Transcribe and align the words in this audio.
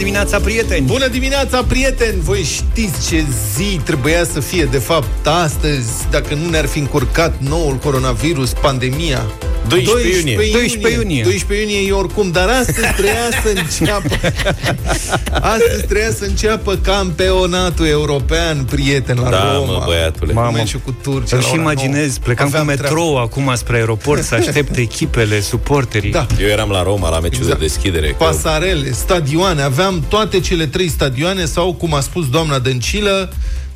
dimineața, 0.00 0.38
prieteni! 0.38 0.86
Bună 0.86 1.08
dimineața, 1.08 1.62
prieteni! 1.62 2.20
Voi 2.20 2.42
știți 2.42 3.08
ce 3.08 3.24
zi 3.56 3.80
trebuia 3.84 4.24
să 4.24 4.40
fie, 4.40 4.64
de 4.64 4.78
fapt, 4.78 5.26
astăzi, 5.26 5.90
dacă 6.10 6.34
nu 6.34 6.48
ne-ar 6.48 6.66
fi 6.66 6.78
încurcat 6.78 7.34
noul 7.38 7.74
coronavirus, 7.74 8.52
pandemia? 8.52 9.26
12 9.68 10.16
iunie. 10.18 10.36
12 10.52 11.00
iunie. 11.00 11.22
12 11.22 11.72
iunie 11.72 11.88
e 11.88 11.92
oricum, 11.92 12.30
dar 12.30 12.48
astăzi 12.48 12.86
treia 12.96 13.28
să 13.42 13.52
înceapă 13.54 14.08
Astăzi 15.54 15.86
treia 15.88 16.10
să 16.10 16.24
înceapă 16.24 16.76
campionatul 16.76 17.86
european, 17.86 18.64
prieten, 18.64 19.18
la 19.22 19.30
Da, 19.30 19.52
Roma. 19.54 19.72
mă, 19.78 19.82
băiatule. 19.86 20.32
Mamă. 20.32 20.46
Mamă. 20.46 20.56
Meciul 20.58 20.80
cu 20.84 20.92
Turcia. 21.02 21.36
Îmi 21.36 21.44
la 21.44 21.48
și 21.48 21.54
ora 21.54 21.62
imaginez, 21.62 22.06
nouă. 22.06 22.18
plecam 22.22 22.46
Aveam 22.46 22.64
cu 22.64 22.70
metrou 22.70 23.16
acum 23.18 23.52
spre 23.56 23.76
aeroport 23.76 24.22
să 24.22 24.34
aștept 24.34 24.76
echipele, 24.86 25.40
suporterii. 25.40 26.10
Da. 26.10 26.26
Eu 26.40 26.48
eram 26.48 26.70
la 26.70 26.82
Roma 26.82 27.08
la 27.10 27.20
meciul 27.20 27.40
Exact. 27.42 27.58
de 27.58 27.64
deschidere. 27.66 28.06
că- 28.08 28.14
pasarele, 28.18 28.92
stadioane, 28.92 29.62
aveam 29.62 30.04
toate 30.08 30.40
cele 30.40 30.66
trei 30.66 30.88
stadioane 30.88 31.44
sau, 31.44 31.72
cum 31.74 31.94
a 31.94 32.00
spus 32.00 32.28
doamna 32.30 32.58
Dăncilă, 32.58 33.32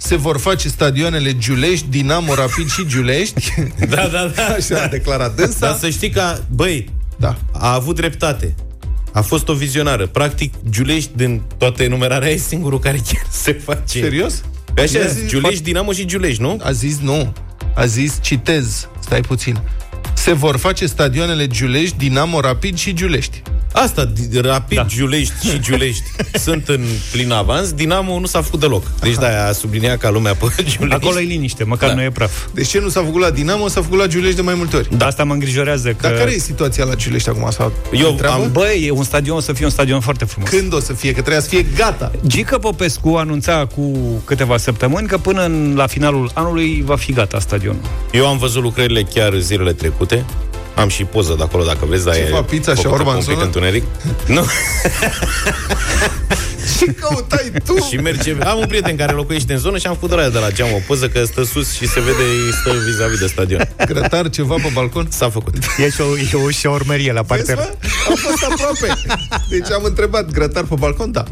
se 0.06 0.16
vor 0.16 0.38
face 0.38 0.68
stadioanele 0.68 1.36
Giulești, 1.38 1.86
Dinamo, 1.88 2.34
Rapid 2.34 2.70
și 2.70 2.86
Giulești. 2.86 3.54
Da, 3.88 4.06
da, 4.12 4.32
da. 4.34 4.42
Așa 4.46 4.82
a 4.82 4.86
declarat 4.86 5.34
dânsa. 5.36 5.56
Dar 5.58 5.76
să 5.76 5.88
știi 5.88 6.10
că, 6.10 6.38
băi, 6.50 6.88
Da. 7.16 7.36
a 7.52 7.72
avut 7.74 7.96
dreptate. 7.96 8.54
A 9.12 9.20
fost 9.20 9.48
o 9.48 9.52
vizionară. 9.54 10.06
Practic, 10.06 10.52
Giulești, 10.70 11.10
din 11.16 11.42
toată 11.58 11.82
enumerarea, 11.82 12.28
e 12.28 12.36
singurul 12.36 12.78
care 12.78 12.96
chiar 12.96 13.26
se 13.30 13.52
face. 13.52 14.00
Serios? 14.00 14.42
Pe 14.74 14.80
așa, 14.80 14.98
Ia 14.98 15.06
zi- 15.06 15.26
Giulești, 15.26 15.62
Dinamo 15.62 15.92
și 15.92 16.04
Giulești, 16.04 16.42
nu? 16.42 16.60
A 16.62 16.72
zis 16.72 16.98
nu. 16.98 17.32
A 17.74 17.86
zis, 17.86 18.18
citez, 18.20 18.88
stai 19.00 19.20
puțin. 19.20 19.58
Se 20.14 20.32
vor 20.32 20.56
face 20.56 20.86
stadioanele 20.86 21.46
Giulești, 21.46 21.96
Dinamo, 21.96 22.40
Rapid 22.40 22.76
și 22.78 22.92
Giulești. 22.94 23.42
Asta, 23.76 24.04
di- 24.04 24.38
Rapid, 24.40 24.76
da. 24.76 24.84
Giulești 24.84 25.48
și 25.50 25.60
Giulești 25.60 26.02
sunt 26.44 26.68
în 26.68 26.84
plin 27.12 27.30
avans. 27.32 27.72
Dinamo 27.72 28.18
nu 28.20 28.26
s-a 28.26 28.42
făcut 28.42 28.60
deloc. 28.60 28.90
Deci 29.00 29.14
da, 29.14 29.46
a 29.46 29.52
subliniat 29.52 29.98
ca 29.98 30.10
lumea 30.10 30.34
pe 30.34 30.46
Giulești. 30.70 30.94
Acolo 30.94 31.20
e 31.20 31.22
liniște, 31.22 31.64
măcar 31.64 31.88
Da. 31.88 31.94
nu 31.94 32.02
e 32.02 32.10
praf. 32.10 32.30
De 32.54 32.62
ce 32.62 32.78
nu 32.80 32.88
s-a 32.88 33.00
făcut 33.04 33.20
la 33.20 33.30
Dinamo, 33.30 33.68
s-a 33.68 33.82
făcut 33.82 33.98
la 33.98 34.06
Giulești 34.06 34.36
de 34.36 34.42
mai 34.42 34.54
multe 34.54 34.76
ori? 34.76 34.96
Da. 34.96 35.06
Asta 35.06 35.24
mă 35.24 35.32
îngrijorează 35.32 35.88
că... 35.88 35.96
Dar 36.08 36.12
care 36.12 36.30
e 36.34 36.38
situația 36.38 36.84
la 36.84 36.94
Giulești 36.94 37.28
acum? 37.28 37.50
Sau 37.50 37.72
Eu 37.92 38.10
întreabă? 38.10 38.42
am- 38.42 38.52
Băi, 38.52 38.84
e 38.86 38.90
un 38.90 39.04
stadion, 39.04 39.36
o 39.36 39.40
să 39.40 39.52
fie 39.52 39.64
un 39.64 39.70
stadion 39.70 40.00
foarte 40.00 40.24
frumos. 40.24 40.48
Când 40.48 40.74
o 40.74 40.80
să 40.80 40.92
fie? 40.92 41.08
Că 41.12 41.20
trebuia 41.20 41.40
să 41.40 41.48
fie 41.48 41.66
gata. 41.76 42.10
Gică 42.26 42.58
Popescu 42.58 43.08
anunța 43.08 43.66
cu 43.74 43.92
câteva 44.24 44.56
săptămâni 44.56 45.06
că 45.06 45.18
până 45.18 45.44
în, 45.44 45.72
la 45.76 45.86
finalul 45.86 46.30
anului 46.34 46.82
va 46.86 46.96
fi 46.96 47.12
gata 47.12 47.38
stadionul. 47.38 47.80
Eu 48.12 48.26
am 48.26 48.38
văzut 48.38 48.62
lucrările 48.62 49.02
chiar 49.02 49.34
zilele 49.38 49.72
trecute. 49.72 50.24
Am 50.74 50.88
și 50.88 51.04
poză 51.04 51.34
de 51.36 51.42
acolo, 51.42 51.64
dacă 51.64 51.84
vreți, 51.86 52.04
dar 52.04 52.14
Ceva 52.14 52.38
e 52.38 52.42
pizza 52.42 52.74
și 52.74 52.82
făcută 52.82 53.00
orba 53.00 53.10
cu 53.12 53.16
în 53.16 53.16
un 53.16 53.24
pic 53.24 53.32
zonă? 53.34 53.44
întuneric. 53.44 53.84
Nu, 54.26 54.44
Ce 56.78 56.84
căutai 56.92 57.52
tu? 57.64 57.76
și 57.90 57.96
merge... 57.96 58.36
Am 58.40 58.58
un 58.58 58.66
prieten 58.66 58.96
care 58.96 59.12
locuiește 59.12 59.52
în 59.52 59.58
zonă 59.58 59.78
și 59.78 59.86
am 59.86 59.94
făcut 59.94 60.08
de 60.08 60.14
la, 60.14 60.28
de 60.28 60.38
la 60.38 60.50
geam 60.50 60.68
o 60.74 60.78
poză 60.86 61.08
că 61.08 61.24
stă 61.24 61.42
sus 61.42 61.72
și 61.72 61.86
se 61.88 62.00
vede, 62.00 62.22
stă 62.60 62.72
vis-a-vis 62.86 63.18
de 63.18 63.26
stadion. 63.26 63.68
Grătar 63.86 64.30
ceva 64.30 64.54
pe 64.54 64.70
balcon? 64.72 65.06
S-a 65.10 65.30
făcut. 65.30 65.54
E 65.78 65.90
și 65.90 66.00
o, 66.00 66.38
e 66.38 66.44
o 66.44 66.50
șaurmerie 66.50 67.12
la 67.12 67.22
Vezi, 67.22 67.52
mă? 67.54 67.68
Am 68.08 68.14
fost 68.16 68.44
aproape. 68.50 69.00
Deci 69.48 69.70
am 69.70 69.84
întrebat, 69.84 70.30
grătar 70.30 70.64
pe 70.64 70.74
balcon? 70.78 71.12
Da. 71.12 71.24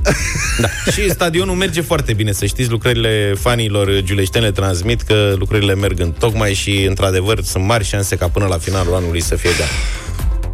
Da. 0.60 0.68
Și 0.92 1.10
stadionul 1.10 1.54
merge 1.56 1.80
foarte 1.80 2.12
bine, 2.12 2.32
să 2.32 2.46
știți, 2.46 2.70
lucrările 2.70 3.34
fanilor 3.40 4.00
giuleștene 4.00 4.50
transmit 4.50 5.00
că 5.02 5.34
lucrările 5.38 5.74
merg 5.74 6.00
în 6.00 6.12
tocmai 6.18 6.54
și, 6.54 6.84
într-adevăr, 6.88 7.42
sunt 7.42 7.64
mari 7.64 7.84
șanse 7.84 8.16
ca 8.16 8.28
până 8.28 8.46
la 8.46 8.58
finalul 8.58 8.94
anului 8.94 9.20
să 9.20 9.31
fie 9.36 9.50
gata. 9.50 9.70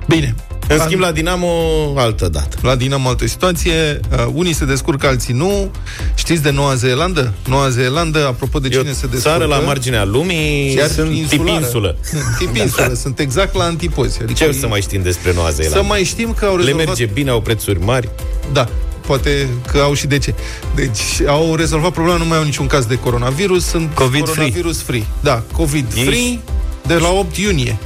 Bine. 0.08 0.34
În 0.70 0.78
schimb, 0.78 1.00
la 1.00 1.12
Dinamo, 1.12 1.48
altă 1.96 2.28
dată. 2.28 2.56
La 2.62 2.74
Dinamo 2.76 3.08
altă 3.08 3.26
situație, 3.26 4.00
uh, 4.12 4.26
unii 4.32 4.52
se 4.52 4.64
descurcă, 4.64 5.06
alții 5.06 5.34
nu. 5.34 5.70
Știți 6.14 6.42
de 6.42 6.50
Noua 6.50 6.74
Zeelandă? 6.74 7.32
Noua 7.46 7.68
Zeelandă, 7.68 8.26
apropo 8.26 8.58
de 8.58 8.68
E 8.72 8.76
o 8.76 8.80
cine 8.80 8.92
se 8.92 9.06
descurcă... 9.06 9.18
țară 9.28 9.44
la 9.44 9.58
marginea 9.58 10.04
lumii, 10.04 10.74
chiar 10.74 10.88
sunt 10.88 11.08
tip 11.08 11.16
insulară. 11.18 11.60
insulă. 11.60 11.96
Tip 12.38 12.56
insulă, 12.56 12.92
sunt 12.94 13.18
exact 13.18 13.54
la 13.54 13.64
antipozi. 13.64 14.22
Adică 14.22 14.44
Ce 14.44 14.52
să 14.52 14.66
mai 14.66 14.80
știm 14.80 15.02
despre 15.02 15.32
Noua 15.34 15.48
Să 15.48 15.54
Zeelandă? 15.54 15.86
mai 15.86 16.04
știm 16.04 16.32
că 16.38 16.44
au 16.44 16.56
Le 16.56 16.62
rezolvat... 16.62 16.86
merge 16.86 17.06
bine, 17.06 17.30
au 17.30 17.40
prețuri 17.40 17.80
mari. 17.84 18.08
Da, 18.52 18.68
poate 19.06 19.48
că 19.72 19.78
au 19.78 19.94
și 19.94 20.06
de 20.06 20.18
ce. 20.18 20.34
Deci 20.74 21.00
au 21.26 21.54
rezolvat 21.54 21.92
problema, 21.92 22.18
nu 22.18 22.24
mai 22.24 22.38
au 22.38 22.44
niciun 22.44 22.66
caz 22.66 22.84
de 22.86 22.98
coronavirus, 22.98 23.64
sunt 23.64 23.94
Covid-free. 23.94 24.34
coronavirus 24.34 24.82
free. 24.82 25.04
Da, 25.20 25.42
COVID-free 25.52 26.04
Ei- 26.14 26.40
de 26.86 26.94
la 26.94 27.08
8 27.08 27.36
iunie. 27.36 27.76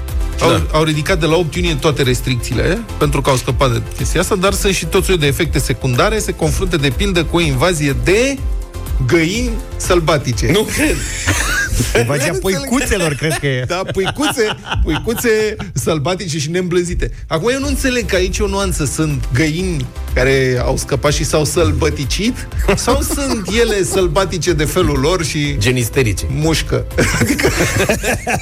Au, 0.40 0.50
Da. 0.50 0.62
au 0.72 0.82
ridicat 0.82 1.20
de 1.20 1.26
la 1.26 1.36
8 1.36 1.54
iunie 1.54 1.74
toate 1.74 2.02
restricțiile 2.02 2.78
pentru 2.98 3.20
că 3.20 3.30
au 3.30 3.36
scăpat 3.36 3.72
de 3.72 3.82
chestia 3.96 4.20
asta, 4.20 4.34
dar 4.36 4.52
sunt 4.52 4.74
și 4.74 4.86
tot 4.86 5.04
soiul 5.04 5.20
de 5.20 5.26
efecte 5.26 5.58
secundare, 5.58 6.18
se 6.18 6.32
confruntă 6.32 6.76
de 6.76 6.90
pildă 6.96 7.24
cu 7.24 7.36
o 7.36 7.40
invazie 7.40 7.96
de 8.04 8.38
găini 9.06 9.50
sălbatice. 9.76 10.50
Nu 10.52 10.62
cred. 10.62 10.96
Invazia 12.00 12.26
Nu 12.26 12.34
înțeleg. 12.34 12.58
păicuțelor, 12.68 13.14
cred 13.14 13.38
că 13.38 13.46
e. 13.46 13.64
Da, 13.68 13.82
puicuțe, 13.92 14.56
puicuțe 14.84 15.56
sălbatice 15.74 16.38
și 16.38 16.50
neîmblânzite. 16.50 17.10
Acum 17.26 17.48
eu 17.48 17.58
nu 17.60 17.66
înțeleg 17.66 18.06
că 18.06 18.16
aici 18.16 18.38
e 18.38 18.42
o 18.42 18.46
nuanță. 18.46 18.84
Sunt 18.84 19.24
găini 19.34 19.86
care 20.14 20.60
au 20.64 20.76
scăpat 20.76 21.12
și 21.12 21.24
s-au 21.24 21.44
sălbăticit? 21.44 22.48
Sau 22.76 23.00
sunt 23.00 23.48
ele 23.60 23.82
sălbatice 23.82 24.52
de 24.52 24.64
felul 24.64 24.98
lor 24.98 25.24
și 25.24 25.58
Gen 25.58 25.76
isterice. 25.76 26.24
mușcă? 26.30 26.84
Adică, 27.20 27.48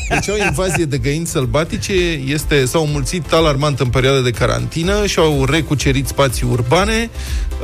deci 0.09 0.29
o 0.29 0.45
invazie 0.45 0.85
de 0.85 0.99
găini 0.99 1.27
sălbatice 1.27 1.93
este, 2.27 2.65
s-au 2.65 2.87
mulțit 2.87 3.33
alarmant 3.33 3.81
în 3.81 3.89
perioada 3.89 4.21
de 4.21 4.31
carantină 4.31 5.07
și 5.07 5.19
au 5.19 5.45
recucerit 5.45 6.07
spații 6.07 6.47
urbane. 6.51 7.11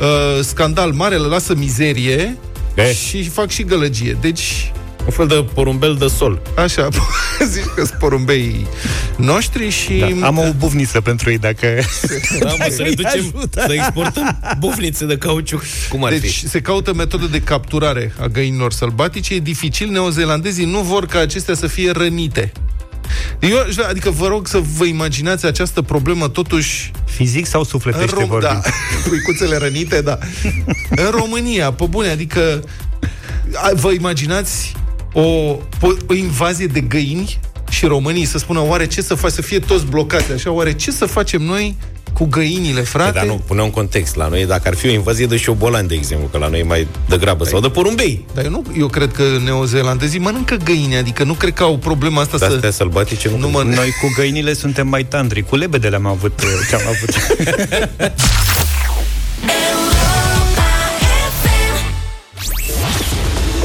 Uh, 0.01 0.45
scandal 0.45 0.91
mare, 0.93 1.17
le 1.17 1.27
lasă 1.27 1.55
mizerie 1.55 2.37
Eh. 2.77 2.95
și 2.95 3.29
fac 3.29 3.51
și 3.51 3.63
gălăgie. 3.65 4.17
Deci, 4.21 4.73
Un 5.05 5.13
fel 5.13 5.27
de 5.27 5.45
porumbel 5.55 5.95
de 5.95 6.07
sol. 6.07 6.43
Așa, 6.57 6.89
zici 7.53 7.65
că 7.75 7.85
sunt 7.85 7.99
porumbei 7.99 8.67
noștri 9.17 9.69
și... 9.71 9.93
Da, 10.21 10.27
am 10.27 10.39
o 10.39 10.53
buvniță 10.59 11.01
pentru 11.01 11.31
ei, 11.31 11.39
dacă... 11.39 11.67
Da, 12.41 12.49
mă, 12.59 12.67
să 12.71 12.83
ne 12.83 12.89
îi 12.89 12.95
ducem, 12.95 13.11
ajută. 13.35 13.65
să 13.67 13.73
exportăm 13.73 14.39
bufnițe 14.59 15.07
de 15.07 15.17
cauciuc. 15.19 15.63
Cum 15.89 16.05
ar 16.05 16.11
Deci 16.11 16.21
fi? 16.39 16.49
se 16.49 16.61
caută 16.61 16.95
metode 16.95 17.27
de 17.27 17.41
capturare 17.41 18.13
a 18.21 18.27
găinilor 18.27 18.73
sălbatice. 18.73 19.35
E 19.35 19.39
dificil, 19.39 19.91
neozelandezii 19.91 20.65
nu 20.65 20.81
vor 20.81 21.07
ca 21.07 21.19
acestea 21.19 21.55
să 21.55 21.67
fie 21.67 21.91
rănite. 21.91 22.53
Eu, 23.41 23.59
aș 23.59 23.75
vrea- 23.75 23.89
adică 23.89 24.11
vă 24.11 24.27
rog 24.27 24.47
să 24.47 24.61
vă 24.77 24.85
imaginați 24.85 25.47
această 25.47 25.83
problemă 25.83 26.29
totuși 26.29 26.91
Fizic 27.05 27.47
sau 27.47 27.61
în 27.61 27.67
sufletește 27.67 28.17
Rom- 28.25 28.27
vorbind? 28.29 28.41
da, 28.53 28.61
puicuțele 29.09 29.57
rănite, 29.57 30.01
da. 30.01 30.19
În 30.91 31.11
România, 31.11 31.73
pe 31.73 31.85
bune, 31.89 32.09
adică 32.09 32.63
a- 33.55 33.71
vă 33.75 33.91
imaginați 33.93 34.73
o, 35.13 35.21
o, 35.21 35.59
o 36.07 36.15
invazie 36.15 36.67
de 36.67 36.81
găini 36.81 37.41
și 37.71 37.87
românii 37.87 38.25
să 38.25 38.39
spună 38.39 38.61
oare 38.61 38.87
ce 38.87 39.03
să 39.03 39.15
faci, 39.15 39.33
să 39.33 39.43
fie 39.43 39.59
toți 39.59 39.85
blocați 39.87 40.33
așa, 40.33 40.51
oare 40.51 40.75
ce 40.75 40.91
să 40.91 41.07
facem 41.07 41.43
noi 41.43 41.77
cu 42.19 42.25
găinile, 42.25 42.81
frate? 42.81 43.11
Dar 43.13 43.25
nu, 43.25 43.41
pune 43.47 43.63
un 43.63 43.71
context 43.71 44.15
la 44.15 44.29
noi. 44.29 44.47
Dacă 44.47 44.69
ar 44.69 44.75
fi 44.75 44.87
o 44.87 44.91
invazie 44.91 45.27
de 45.27 45.37
șobolani, 45.37 45.89
de 45.89 45.95
exemplu, 45.95 46.29
că 46.33 46.39
la 46.39 46.49
noi 46.49 46.61
e 46.61 46.63
mai 46.63 46.87
degrabă, 47.09 47.45
sau 47.45 47.61
de 47.61 47.69
porumbei. 47.69 48.25
Dar 48.35 48.45
eu, 48.45 48.51
nu, 48.51 48.65
eu 48.79 48.87
cred 48.87 49.13
că 49.13 49.23
neozelandezii 49.45 50.21
mănâncă 50.21 50.57
găini, 50.65 50.97
adică 50.97 51.25
nu 51.25 51.33
cred 51.33 51.53
că 51.53 51.63
au 51.63 51.77
problema 51.77 52.21
asta 52.21 52.39
De 52.39 52.45
să... 52.45 52.53
astea 52.55 52.71
sălbatice 52.71 53.29
nu, 53.29 53.37
Nu 53.37 53.41
nu 53.41 53.49
mă... 53.49 53.63
Noi 53.63 53.91
cu 54.01 54.13
găinile 54.17 54.53
suntem 54.53 54.89
mai 54.89 55.05
tandri. 55.05 55.43
Cu 55.43 55.57
lebedele 55.57 55.97
am 55.97 56.07
avut 56.07 56.41
uh, 56.41 56.49
ce 56.69 56.75
am 56.75 56.83
avut. 56.87 57.15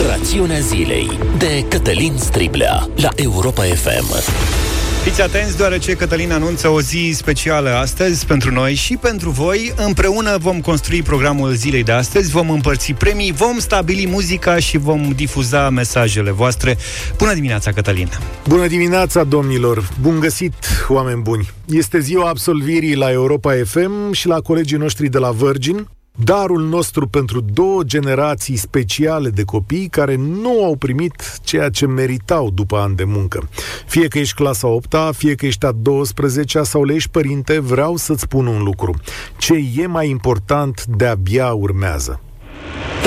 Rațiunea 0.10 0.60
zilei 0.60 1.20
de 1.38 1.66
Cătălin 1.70 2.14
Striblea 2.18 2.88
la 2.96 3.10
Europa 3.16 3.64
FM. 3.64 4.71
Fiți 5.04 5.22
atenți, 5.22 5.58
deoarece 5.58 5.94
Cătălin 5.94 6.32
anunță 6.32 6.68
o 6.70 6.82
zi 6.82 7.12
specială 7.16 7.70
astăzi 7.70 8.26
pentru 8.26 8.52
noi 8.52 8.74
și 8.74 8.98
pentru 8.98 9.30
voi. 9.30 9.74
Împreună 9.76 10.38
vom 10.38 10.62
construi 10.62 11.02
programul 11.02 11.52
zilei 11.52 11.84
de 11.84 11.92
astăzi, 11.92 12.32
vom 12.32 12.50
împărți 12.50 12.94
premii, 12.94 13.32
vom 13.32 13.60
stabili 13.60 14.08
muzica 14.08 14.60
și 14.60 14.78
vom 14.78 15.12
difuza 15.16 15.70
mesajele 15.70 16.32
voastre. 16.32 16.78
Bună 17.18 17.34
dimineața, 17.34 17.72
Cătălin! 17.72 18.10
Bună 18.48 18.68
dimineața, 18.68 19.24
domnilor! 19.24 19.90
Bun 20.02 20.20
găsit, 20.20 20.54
oameni 20.88 21.22
buni! 21.22 21.50
Este 21.66 22.00
ziua 22.00 22.30
absolvirii 22.30 22.96
la 22.96 23.12
Europa 23.12 23.54
FM 23.66 24.12
și 24.12 24.28
la 24.28 24.40
colegii 24.40 24.78
noștri 24.78 25.10
de 25.10 25.18
la 25.18 25.32
Virgin, 25.32 25.88
darul 26.16 26.62
nostru 26.62 27.08
pentru 27.08 27.42
două 27.42 27.84
generații 27.84 28.56
speciale 28.56 29.30
de 29.30 29.44
copii 29.44 29.88
care 29.88 30.16
nu 30.16 30.64
au 30.64 30.76
primit 30.76 31.40
ceea 31.44 31.70
ce 31.70 31.86
meritau 31.86 32.50
după 32.50 32.78
ani 32.78 32.96
de 32.96 33.04
muncă. 33.04 33.50
Fie 33.86 34.08
că 34.08 34.20
ești 34.20 34.36
clasa 34.36 34.68
8 34.68 34.96
fie 35.12 35.36
că 35.36 35.46
ești 35.46 35.66
a 35.66 35.72
12 35.72 36.64
sau 36.64 36.84
le 36.84 36.94
ești 36.94 37.10
părinte, 37.10 37.60
vreau 37.60 37.96
să-ți 37.96 38.22
spun 38.22 38.48
un 38.48 38.64
lucru. 38.64 38.94
Ce 39.38 39.54
e 39.76 39.86
mai 39.86 40.10
important 40.10 40.86
de-abia 40.86 41.54
urmează. 41.54 42.22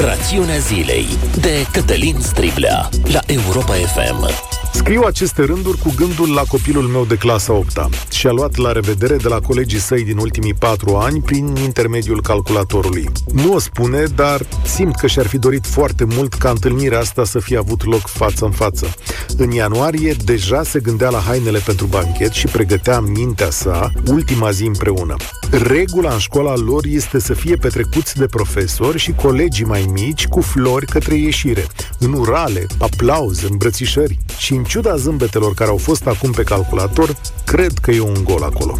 Rațiunea 0.07 0.59
zilei 0.59 1.07
de 1.41 1.67
Cătălin 1.73 2.17
Striblea 2.21 2.89
la 3.13 3.21
Europa 3.27 3.73
FM. 3.73 4.31
Scriu 4.73 5.03
aceste 5.03 5.45
rânduri 5.45 5.79
cu 5.79 5.93
gândul 5.97 6.33
la 6.35 6.43
copilul 6.49 6.83
meu 6.83 7.05
de 7.05 7.15
clasa 7.17 7.53
8 7.53 7.89
și 8.11 8.27
a 8.27 8.31
luat 8.31 8.57
la 8.57 8.73
revedere 8.73 9.17
de 9.17 9.29
la 9.29 9.41
colegii 9.41 9.79
săi 9.79 10.05
din 10.05 10.19
ultimii 10.19 10.55
patru 10.55 10.97
ani 10.97 11.21
prin 11.21 11.57
intermediul 11.65 12.23
calculatorului. 12.23 13.09
Nu 13.33 13.53
o 13.53 13.59
spune, 13.59 14.05
dar 14.15 14.47
simt 14.65 14.97
că 14.97 15.07
și-ar 15.07 15.27
fi 15.27 15.39
dorit 15.39 15.67
foarte 15.67 16.05
mult 16.05 16.35
ca 16.35 16.51
întâlnirea 16.51 16.99
asta 16.99 17.25
să 17.25 17.39
fie 17.39 17.57
avut 17.57 17.85
loc 17.85 18.07
față 18.07 18.45
în 18.45 18.51
față. 18.51 18.95
În 19.37 19.51
ianuarie 19.51 20.17
deja 20.25 20.63
se 20.63 20.81
gândea 20.81 21.09
la 21.09 21.19
hainele 21.19 21.59
pentru 21.59 21.87
banchet 21.87 22.33
și 22.33 22.47
pregătea 22.47 23.01
mintea 23.01 23.51
sa 23.51 23.91
ultima 24.07 24.51
zi 24.51 24.65
împreună. 24.65 25.17
Regula 25.51 26.13
în 26.13 26.19
școala 26.19 26.57
lor 26.57 26.85
este 26.87 27.21
să 27.21 27.35
fie 27.35 27.57
petrecuți 27.57 28.17
de 28.17 28.27
profesori 28.27 28.99
și 28.99 29.13
colegii 29.55 29.85
mai 29.85 30.03
mici 30.03 30.27
cu 30.27 30.41
flori 30.41 30.87
către 30.87 31.15
ieșire, 31.15 31.67
în 31.99 32.13
urale, 32.13 32.67
aplauze, 32.79 33.47
îmbrățișări 33.51 34.19
și 34.39 34.53
în 34.53 34.65
ciuda 34.65 34.97
zâmbetelor 34.97 35.55
care 35.55 35.71
au 35.71 35.77
fost 35.77 36.07
acum 36.07 36.31
pe 36.31 36.43
calculator, 36.43 37.17
cred 37.45 37.73
că 37.83 37.91
e 37.91 38.01
un 38.01 38.25
gol 38.25 38.43
acolo. 38.43 38.79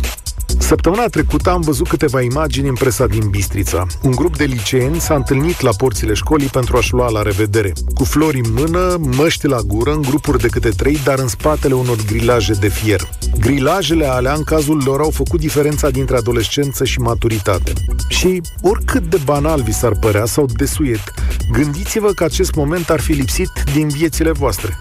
Săptămâna 0.65 1.07
trecută 1.07 1.51
am 1.51 1.61
văzut 1.61 1.89
câteva 1.89 2.21
imagini 2.21 2.69
în 2.69 2.75
presa 2.75 3.07
din 3.07 3.29
Bistrița. 3.29 3.87
Un 4.03 4.11
grup 4.11 4.37
de 4.37 4.45
liceeni 4.45 5.01
s-a 5.01 5.15
întâlnit 5.15 5.61
la 5.61 5.71
porțile 5.77 6.15
școlii 6.15 6.47
pentru 6.47 6.77
a-și 6.77 6.93
lua 6.93 7.11
la 7.11 7.23
revedere. 7.23 7.73
Cu 7.95 8.05
flori 8.05 8.41
în 8.45 8.53
mână, 8.53 8.97
măști 9.17 9.47
la 9.47 9.61
gură, 9.61 9.93
în 9.93 10.03
grupuri 10.03 10.41
de 10.41 10.49
câte 10.49 10.69
trei, 10.69 10.99
dar 11.05 11.19
în 11.19 11.29
spatele 11.29 11.75
unor 11.75 11.97
grilaje 12.07 12.53
de 12.53 12.69
fier. 12.69 13.09
Grilajele 13.39 14.07
alea, 14.07 14.33
în 14.33 14.45
cazul 14.45 14.83
lor, 14.85 15.01
au 15.01 15.11
făcut 15.11 15.41
diferența 15.41 15.91
dintre 15.91 16.17
adolescență 16.17 16.85
și 16.85 16.99
maturitate. 16.99 17.73
Și, 18.09 18.41
oricât 18.63 19.03
de 19.03 19.19
banal 19.25 19.63
vi 19.63 19.73
s-ar 19.73 19.93
părea 20.01 20.25
sau 20.25 20.47
desuiet, 20.57 21.15
gândiți-vă 21.53 22.11
că 22.13 22.25
acest 22.25 22.55
moment 22.55 22.91
ar 22.91 23.01
fi 23.01 23.13
lipsit 23.13 23.51
din 23.75 23.89
viețile 23.89 24.33
voastre. 24.33 24.77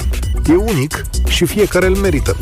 E 0.50 0.56
unic 0.56 1.04
și 1.28 1.46
fiecare 1.46 1.86
îl 1.86 1.96
merită. 1.96 2.36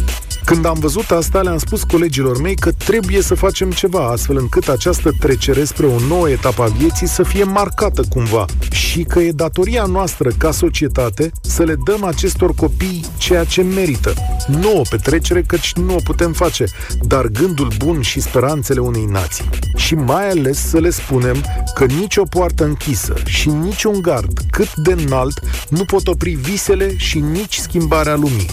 Când 0.46 0.66
am 0.66 0.78
văzut 0.80 1.12
asta, 1.12 1.42
le-am 1.42 1.58
spus 1.58 1.84
colegilor 1.84 2.42
mei 2.42 2.56
că 2.56 2.72
trebuie 2.72 3.22
să 3.22 3.36
facem 3.36 3.72
ceva, 3.72 4.08
astfel 4.08 4.38
încât 4.38 4.68
această 4.68 5.12
trecere 5.20 5.64
spre 5.64 5.86
o 5.86 6.00
nouă 6.08 6.30
etapă 6.30 6.64
a 6.64 6.66
vieții 6.66 7.08
să 7.08 7.24
fie 7.24 7.44
marcată 7.44 8.04
cumva 8.10 8.46
și 8.72 9.04
că 9.04 9.20
e 9.20 9.32
datoria 9.32 9.86
noastră 9.86 10.30
ca 10.38 10.52
societate 10.52 11.32
să 11.42 11.64
le 11.64 11.76
dăm 11.86 12.04
acestor 12.04 12.54
copii 12.56 13.06
ceea 13.18 13.44
ce 13.44 13.62
merită. 13.62 14.14
Nu 14.48 14.80
o 14.80 14.82
petrecere, 14.90 15.42
căci 15.42 15.74
nu 15.74 15.96
o 15.96 16.00
putem 16.04 16.34
face, 16.34 16.66
dar 17.02 17.26
gândul 17.26 17.72
bun 17.78 18.02
și 18.02 18.22
speranțele 18.22 18.80
unei 18.80 19.06
nații. 19.06 19.50
Și 19.76 19.96
mai 19.96 20.30
ales 20.30 20.70
să 20.70 20.80
le 20.80 20.90
spunem 20.90 21.46
că 21.76 21.86
nicio 21.86 22.24
poartă 22.24 22.64
închisă 22.64 23.14
și 23.26 23.50
niciun 23.50 24.02
gard 24.02 24.40
cât 24.52 24.76
de 24.76 24.92
înalt 24.92 25.40
nu 25.70 25.86
pot 25.86 26.08
opri 26.08 26.32
visele 26.32 26.98
și 26.98 27.20
nici 27.20 27.60
schimbarea 27.92 28.16
lumii. 28.16 28.46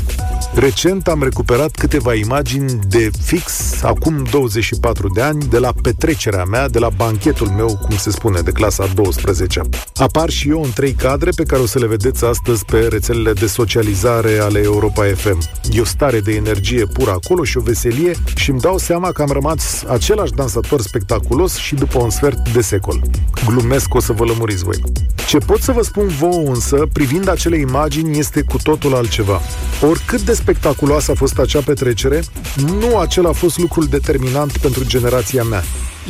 Recent 0.55 1.09
am 1.09 1.23
recuperat 1.23 1.71
câteva 1.71 2.15
imagini 2.15 2.79
de 2.89 3.11
fix 3.25 3.73
acum 3.83 4.25
24 4.31 5.09
de 5.09 5.23
ani 5.23 5.45
de 5.45 5.59
la 5.59 5.73
petrecerea 5.83 6.45
mea, 6.45 6.69
de 6.69 6.79
la 6.79 6.89
banchetul 6.89 7.47
meu, 7.47 7.79
cum 7.87 7.97
se 7.97 8.11
spune, 8.11 8.41
de 8.41 8.51
clasa 8.51 8.87
12 8.95 9.63
Apar 9.95 10.31
și 10.31 10.49
eu 10.49 10.63
în 10.63 10.71
trei 10.75 10.93
cadre 10.93 11.31
pe 11.31 11.43
care 11.43 11.63
o 11.63 11.67
să 11.67 11.79
le 11.79 11.87
vedeți 11.87 12.25
astăzi 12.25 12.65
pe 12.65 12.87
rețelele 12.91 13.33
de 13.33 13.47
socializare 13.47 14.39
ale 14.39 14.61
Europa 14.63 15.05
FM. 15.05 15.39
E 15.71 15.81
o 15.81 15.85
stare 15.85 16.21
de 16.21 16.33
energie 16.33 16.87
pură 16.87 17.11
acolo 17.11 17.45
și 17.45 17.57
o 17.57 17.61
veselie 17.61 18.13
și 18.35 18.51
îmi 18.51 18.61
dau 18.61 18.79
seama 18.79 19.13
că 19.13 19.23
am 19.23 19.31
rămas 19.31 19.85
același 19.89 20.33
dansator 20.33 20.81
spectaculos 20.81 21.57
și 21.57 21.75
după 21.75 21.99
un 21.99 22.11
sfert 22.11 22.49
de 22.49 22.61
secol. 22.61 23.03
Glumesc, 23.47 23.95
o 23.95 24.01
să 24.01 24.13
vă 24.13 24.25
lămuriți 24.25 24.65
voi. 24.65 24.83
Ce 25.27 25.39
pot 25.39 25.61
să 25.61 25.73
vă 25.73 25.83
spun 25.83 26.07
vouă 26.07 26.49
însă, 26.49 26.87
privind 26.93 27.29
acele 27.29 27.57
imagini, 27.59 28.19
este 28.19 28.43
cu 28.43 28.57
totul 28.63 28.95
altceva. 28.95 29.28
Oricât 29.83 30.21
de 30.21 30.33
spectaculoasă 30.33 31.11
a 31.11 31.15
fost 31.15 31.39
acea 31.39 31.61
petrecere, 31.61 32.23
nu 32.81 32.99
acela 32.99 33.29
a 33.29 33.33
fost 33.33 33.59
lucrul 33.59 33.85
determinant 33.85 34.59
pentru 34.59 34.85
generația 34.87 35.43
mea. 35.43 35.63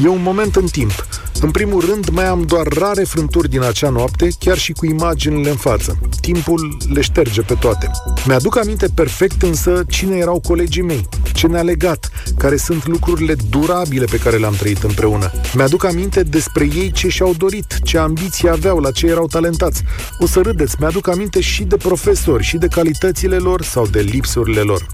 E 0.05 0.09
un 0.09 0.23
moment 0.23 0.57
în 0.57 0.67
timp. 0.67 1.07
În 1.41 1.51
primul 1.51 1.81
rând, 1.81 2.09
mai 2.09 2.27
am 2.27 2.43
doar 2.47 2.67
rare 2.67 3.03
frânturi 3.03 3.49
din 3.49 3.63
acea 3.63 3.89
noapte, 3.89 4.29
chiar 4.39 4.59
și 4.59 4.73
cu 4.73 4.87
imaginile 4.87 5.51
în 5.51 5.57
față. 5.57 5.99
Timpul 6.21 6.77
le 6.93 7.01
șterge 7.01 7.43
pe 7.43 7.55
toate. 7.55 7.91
Mi-aduc 8.27 8.59
aminte 8.59 8.87
perfect 8.95 9.43
însă 9.43 9.83
cine 9.89 10.17
erau 10.17 10.41
colegii 10.41 10.83
mei, 10.83 11.09
ce 11.33 11.47
ne-a 11.47 11.63
legat, 11.63 12.11
care 12.39 12.57
sunt 12.57 12.87
lucrurile 12.87 13.35
durabile 13.51 14.05
pe 14.05 14.17
care 14.17 14.37
le-am 14.37 14.55
trăit 14.55 14.83
împreună. 14.83 15.31
Mi-aduc 15.55 15.85
aminte 15.85 16.23
despre 16.23 16.69
ei 16.75 16.91
ce 16.91 17.09
și-au 17.09 17.35
dorit, 17.37 17.79
ce 17.83 17.99
ambiții 17.99 18.49
aveau, 18.49 18.79
la 18.79 18.91
ce 18.91 19.07
erau 19.07 19.27
talentați. 19.27 19.83
O 20.19 20.27
să 20.27 20.41
râdeți, 20.41 20.77
mi-aduc 20.79 21.09
aminte 21.09 21.41
și 21.41 21.63
de 21.65 21.77
profesori, 21.77 22.43
și 22.43 22.57
de 22.57 22.67
calitățile 22.67 23.37
lor 23.37 23.63
sau 23.63 23.87
de 23.87 24.01
lipsurile 24.01 24.61
lor. 24.61 24.87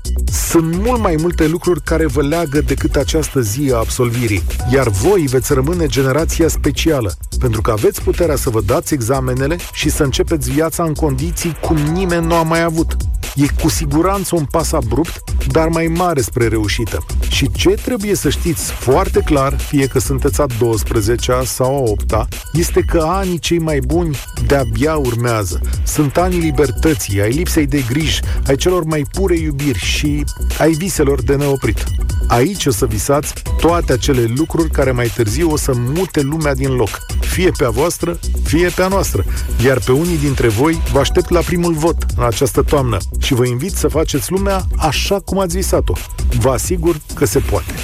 Sunt 0.48 0.74
mult 0.74 1.00
mai 1.00 1.16
multe 1.20 1.46
lucruri 1.46 1.82
care 1.82 2.06
vă 2.06 2.22
leagă 2.22 2.60
decât 2.60 2.96
această 2.96 3.40
zi 3.40 3.70
a 3.72 3.76
absolvirii, 3.76 4.42
iar 4.72 4.88
voi 5.02 5.20
veți 5.26 5.54
rămâne 5.54 5.86
generația 5.86 6.48
specială, 6.48 7.12
pentru 7.38 7.60
că 7.60 7.70
aveți 7.70 8.02
puterea 8.02 8.36
să 8.36 8.50
vă 8.50 8.60
dați 8.60 8.94
examenele 8.94 9.56
și 9.72 9.90
să 9.90 10.02
începeți 10.02 10.50
viața 10.50 10.82
în 10.82 10.94
condiții 10.94 11.56
cum 11.60 11.76
nimeni 11.76 12.26
nu 12.26 12.34
a 12.34 12.42
mai 12.42 12.62
avut. 12.62 12.96
E 13.34 13.46
cu 13.62 13.68
siguranță 13.68 14.34
un 14.34 14.44
pas 14.44 14.72
abrupt, 14.72 15.22
dar 15.46 15.68
mai 15.68 15.86
mare 15.86 16.20
spre 16.20 16.48
reușită. 16.48 17.04
Și 17.28 17.50
ce 17.50 17.68
trebuie 17.68 18.14
să 18.14 18.30
știți 18.30 18.72
foarte 18.72 19.20
clar, 19.24 19.58
fie 19.58 19.86
că 19.86 19.98
sunteți 19.98 20.40
a 20.40 20.46
12-a 20.46 21.42
sau 21.44 21.84
a 21.84 22.04
8-a, 22.04 22.28
este 22.52 22.80
că 22.80 23.04
anii 23.06 23.38
cei 23.38 23.58
mai 23.58 23.78
buni 23.78 24.16
de-abia 24.46 24.96
urmează. 24.96 25.60
Sunt 25.84 26.16
anii 26.16 26.38
libertății, 26.38 27.20
ai 27.20 27.30
lipsei 27.30 27.66
de 27.66 27.84
griji, 27.88 28.20
ai 28.46 28.56
celor 28.56 28.84
mai 28.84 29.04
pure 29.12 29.36
iubiri 29.36 29.78
și 29.78 30.24
ai 30.58 30.72
viselor 30.72 31.22
de 31.22 31.34
neoprit. 31.34 31.84
Aici 32.26 32.66
o 32.66 32.70
să 32.70 32.86
visați 32.86 33.32
toate 33.60 33.92
acele 33.92 34.32
lucruri 34.36 34.70
care 34.70 34.90
mai 34.90 35.12
târziu 35.14 35.50
o 35.50 35.56
să 35.56 35.72
mute 35.74 36.20
lumea 36.20 36.54
din 36.54 36.74
loc, 36.74 36.98
fie 37.20 37.50
pe 37.58 37.64
a 37.64 37.70
voastră, 37.70 38.18
fie 38.42 38.68
pe 38.68 38.82
a 38.82 38.88
noastră. 38.88 39.24
Iar 39.64 39.78
pe 39.78 39.92
unii 39.92 40.18
dintre 40.18 40.48
voi 40.48 40.82
vă 40.92 40.98
aștept 40.98 41.30
la 41.30 41.40
primul 41.40 41.72
vot 41.72 42.06
în 42.16 42.24
această 42.24 42.62
toamnă 42.62 42.98
și 43.18 43.34
vă 43.34 43.46
invit 43.46 43.72
să 43.72 43.88
faceți 43.88 44.30
lumea 44.30 44.66
așa 44.76 45.20
cum 45.20 45.38
ați 45.38 45.56
visat-o. 45.56 45.92
Vă 46.38 46.50
asigur 46.50 47.00
că 47.14 47.24
se 47.24 47.38
poate. 47.38 47.74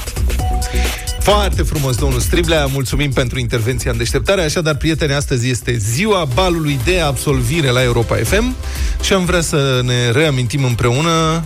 Foarte 1.21 1.62
frumos, 1.62 1.97
domnul 1.97 2.21
Striblea, 2.21 2.67
mulțumim 2.67 3.11
pentru 3.12 3.38
intervenția 3.38 3.91
în 3.91 3.97
deșteptare. 3.97 4.43
Așadar, 4.43 4.77
prieteni, 4.77 5.12
astăzi 5.12 5.49
este 5.49 5.77
ziua 5.77 6.29
balului 6.35 6.79
de 6.85 7.00
absolvire 7.00 7.71
la 7.71 7.82
Europa 7.82 8.17
FM 8.17 8.55
și 9.03 9.12
am 9.12 9.25
vrea 9.25 9.41
să 9.41 9.81
ne 9.85 10.11
reamintim 10.11 10.65
împreună 10.65 11.44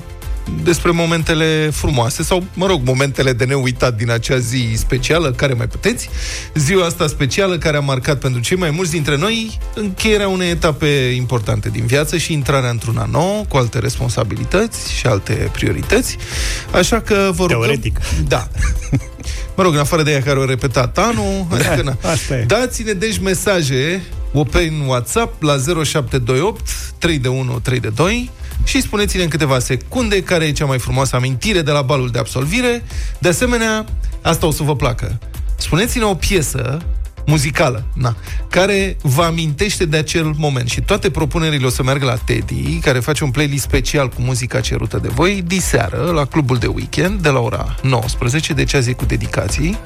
despre 0.62 0.90
momentele 0.90 1.70
frumoase 1.72 2.22
sau, 2.22 2.44
mă 2.54 2.66
rog, 2.66 2.80
momentele 2.84 3.32
de 3.32 3.44
neuitat 3.44 3.96
din 3.96 4.10
acea 4.10 4.38
zi 4.38 4.72
specială, 4.76 5.30
care 5.30 5.52
mai 5.52 5.66
puteți. 5.66 6.08
Ziua 6.54 6.86
asta 6.86 7.06
specială 7.06 7.58
care 7.58 7.76
a 7.76 7.80
marcat 7.80 8.18
pentru 8.18 8.40
cei 8.40 8.56
mai 8.56 8.70
mulți 8.70 8.90
dintre 8.90 9.16
noi 9.16 9.58
încheierea 9.74 10.28
unei 10.28 10.50
etape 10.50 10.86
importante 11.16 11.68
din 11.68 11.86
viață 11.86 12.16
și 12.16 12.32
intrarea 12.32 12.70
într-una 12.70 13.08
nouă, 13.10 13.44
cu 13.48 13.56
alte 13.56 13.78
responsabilități 13.78 14.92
și 14.92 15.06
alte 15.06 15.50
priorități. 15.52 16.16
Așa 16.72 17.00
că 17.00 17.14
vă 17.14 17.42
rugăm... 17.42 17.60
Teoretic. 17.60 17.98
Da. 18.28 18.48
Mă 19.56 19.62
rog, 19.62 19.72
în 19.72 19.80
afară 19.80 20.02
de 20.02 20.10
ea 20.10 20.22
care 20.22 20.38
o 20.38 20.44
repetat 20.44 20.98
anul, 20.98 21.46
Da, 21.48 21.56
adică, 21.56 21.82
na. 21.82 21.96
asta 22.10 22.34
e. 22.34 22.44
dați-ne 22.44 22.92
deci 22.92 23.18
mesaje 23.18 24.02
o 24.32 24.44
pe 24.44 24.58
în 24.58 24.86
WhatsApp 24.86 25.42
la 25.42 25.56
0728 25.84 26.68
3 26.98 27.18
de 27.18 27.28
1 27.28 27.58
3 27.58 27.80
de 27.80 27.88
2 27.88 28.30
și 28.64 28.80
spuneți-ne 28.80 29.22
în 29.22 29.28
câteva 29.28 29.58
secunde 29.58 30.22
care 30.22 30.44
e 30.44 30.52
cea 30.52 30.64
mai 30.64 30.78
frumoasă 30.78 31.16
amintire 31.16 31.62
de 31.62 31.70
la 31.70 31.82
balul 31.82 32.10
de 32.10 32.18
absolvire. 32.18 32.82
De 33.18 33.28
asemenea, 33.28 33.84
asta 34.22 34.46
o 34.46 34.50
să 34.50 34.62
vă 34.62 34.76
placă. 34.76 35.18
Spuneți-ne 35.58 36.04
o 36.04 36.14
piesă 36.14 36.78
muzicală, 37.26 37.84
na, 37.92 38.16
care 38.48 38.96
vă 39.02 39.22
amintește 39.22 39.84
de 39.84 39.96
acel 39.96 40.34
moment. 40.36 40.68
Și 40.68 40.80
toate 40.80 41.10
propunerile 41.10 41.66
o 41.66 41.70
să 41.70 41.82
meargă 41.82 42.04
la 42.04 42.16
Teddy, 42.16 42.78
care 42.78 42.98
face 42.98 43.24
un 43.24 43.30
playlist 43.30 43.62
special 43.62 44.08
cu 44.08 44.20
muzica 44.20 44.60
cerută 44.60 44.98
de 45.02 45.08
voi, 45.08 45.42
diseară, 45.46 46.10
la 46.14 46.24
clubul 46.24 46.56
de 46.56 46.66
weekend, 46.66 47.20
de 47.20 47.28
la 47.28 47.38
ora 47.38 47.74
19, 47.82 48.52
deci 48.52 48.74
azi 48.74 48.90
e 48.90 48.92
cu 48.92 49.04
dedicații. 49.04 49.78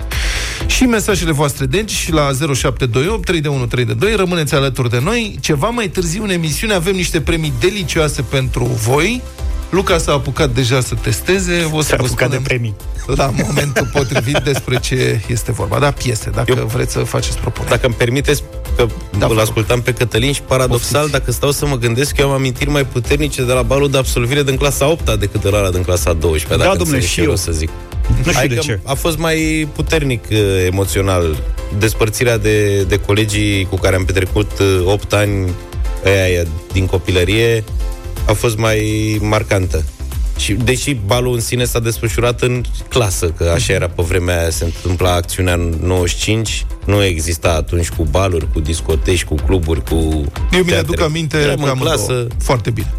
Și 0.66 0.85
mesajele 0.85 1.33
voastre, 1.33 1.66
deci, 1.66 2.09
la 2.11 2.30
0728 2.54 3.25
3 3.25 3.40
3 3.68 3.85
2 3.85 4.14
rămâneți 4.14 4.54
alături 4.54 4.90
de 4.90 5.00
noi. 5.00 5.38
Ceva 5.40 5.68
mai 5.68 5.88
târziu 5.88 6.23
în 6.23 6.30
emisiune 6.30 6.75
avem 6.75 6.95
niște 6.95 7.21
premii 7.21 7.52
delicioase 7.61 8.23
pentru 8.23 8.64
voi. 8.64 9.23
Luca 9.70 9.98
s-a 9.98 10.12
apucat 10.12 10.50
deja 10.50 10.80
să 10.80 10.94
testeze. 10.94 11.68
O 11.72 11.80
să 11.80 11.88
S-a 11.88 11.96
vă 11.96 12.04
apucat 12.04 12.30
de 12.30 12.37
spunem 12.37 12.42
premii. 12.42 12.75
la 13.06 13.32
momentul 13.46 13.88
potrivit 13.98 14.37
despre 14.38 14.78
ce 14.78 15.20
este 15.26 15.52
vorba. 15.52 15.78
Da, 15.78 15.90
piese, 15.90 16.30
dacă 16.30 16.54
Eu- 16.58 16.66
vreți 16.66 16.92
să 16.92 16.98
faceți 16.98 17.38
propuneri. 17.38 17.70
Dacă 17.75 17.87
îmi 17.87 17.94
permiteți, 17.94 18.42
că 18.76 18.87
Da, 18.87 19.18
da, 19.18 19.26
vă 19.26 19.32
îl 19.32 19.38
rog. 19.38 19.38
ascultam 19.38 19.80
pe 19.80 19.92
Cătălin 19.92 20.32
și 20.32 20.42
paradoxal, 20.42 20.90
Poftiți. 21.00 21.18
dacă 21.18 21.30
stau 21.30 21.50
să 21.50 21.66
mă 21.66 21.76
gândesc, 21.76 22.16
eu 22.16 22.28
am 22.28 22.34
amintiri 22.34 22.70
mai 22.70 22.84
puternice 22.87 23.44
de 23.44 23.52
la 23.52 23.62
balul 23.62 23.90
de 23.90 23.98
absolvire 23.98 24.42
din 24.42 24.56
clasa 24.56 24.87
8 24.90 25.14
decât 25.18 25.42
de 25.42 25.48
la 25.48 25.58
ăla 25.58 25.70
din 25.70 25.82
clasa 25.82 26.12
12 26.12 26.48
Da, 26.48 26.56
dacă 26.56 26.68
domnule, 26.76 26.82
înțelegi 26.84 27.06
și 27.06 27.14
ce 27.14 27.20
eu. 27.20 27.25
vreau 27.30 27.38
să 27.44 27.52
zic. 27.52 27.68
Nu 28.08 28.14
știu 28.32 28.32
de 28.32 28.38
Adică 28.38 28.60
ce. 28.60 28.80
a 28.84 28.94
fost 28.94 29.18
mai 29.18 29.68
puternic 29.75 30.25
uh, 30.30 30.38
emoțional. 30.66 31.37
Despărțirea 31.78 32.38
de, 32.38 32.82
de 32.82 32.96
colegii 32.96 33.64
cu 33.64 33.76
care 33.76 33.96
am 33.96 34.04
petrecut 34.04 34.50
uh, 34.60 34.82
8 34.92 35.12
ani 35.12 35.50
aia, 36.04 36.22
aia 36.22 36.42
din 36.72 36.87
copilărie 36.87 37.64
a 38.28 38.32
fost 38.32 38.56
mai 38.58 39.18
marcantă. 39.20 39.85
Și 40.38 40.52
deși 40.52 40.94
balul 41.06 41.35
în 41.35 41.40
sine 41.40 41.64
s-a 41.64 41.78
desfășurat 41.80 42.40
în 42.42 42.62
clasă, 42.88 43.26
că 43.30 43.50
așa 43.54 43.73
era 43.73 43.88
pe 43.88 44.02
vremea 44.02 44.38
aia, 44.40 44.50
se 44.50 44.64
întâmpla 44.64 45.14
acțiunea 45.14 45.54
în 45.54 45.75
95, 45.82 46.66
nu 46.87 47.04
exista 47.04 47.49
atunci 47.52 47.88
cu 47.88 48.02
baluri, 48.11 48.52
cu 48.52 48.61
discoteci, 48.61 49.25
cu 49.25 49.35
cluburi, 49.35 49.82
cu 49.85 49.94
Eu 50.52 50.62
mi-aduc 50.64 50.87
teatre. 50.87 51.02
aminte 51.04 51.37
Eram 51.38 51.56
că 51.56 51.62
în 51.62 51.68
am 51.68 51.78
clasă. 51.78 52.26
foarte 52.42 52.70
bine. 52.70 52.92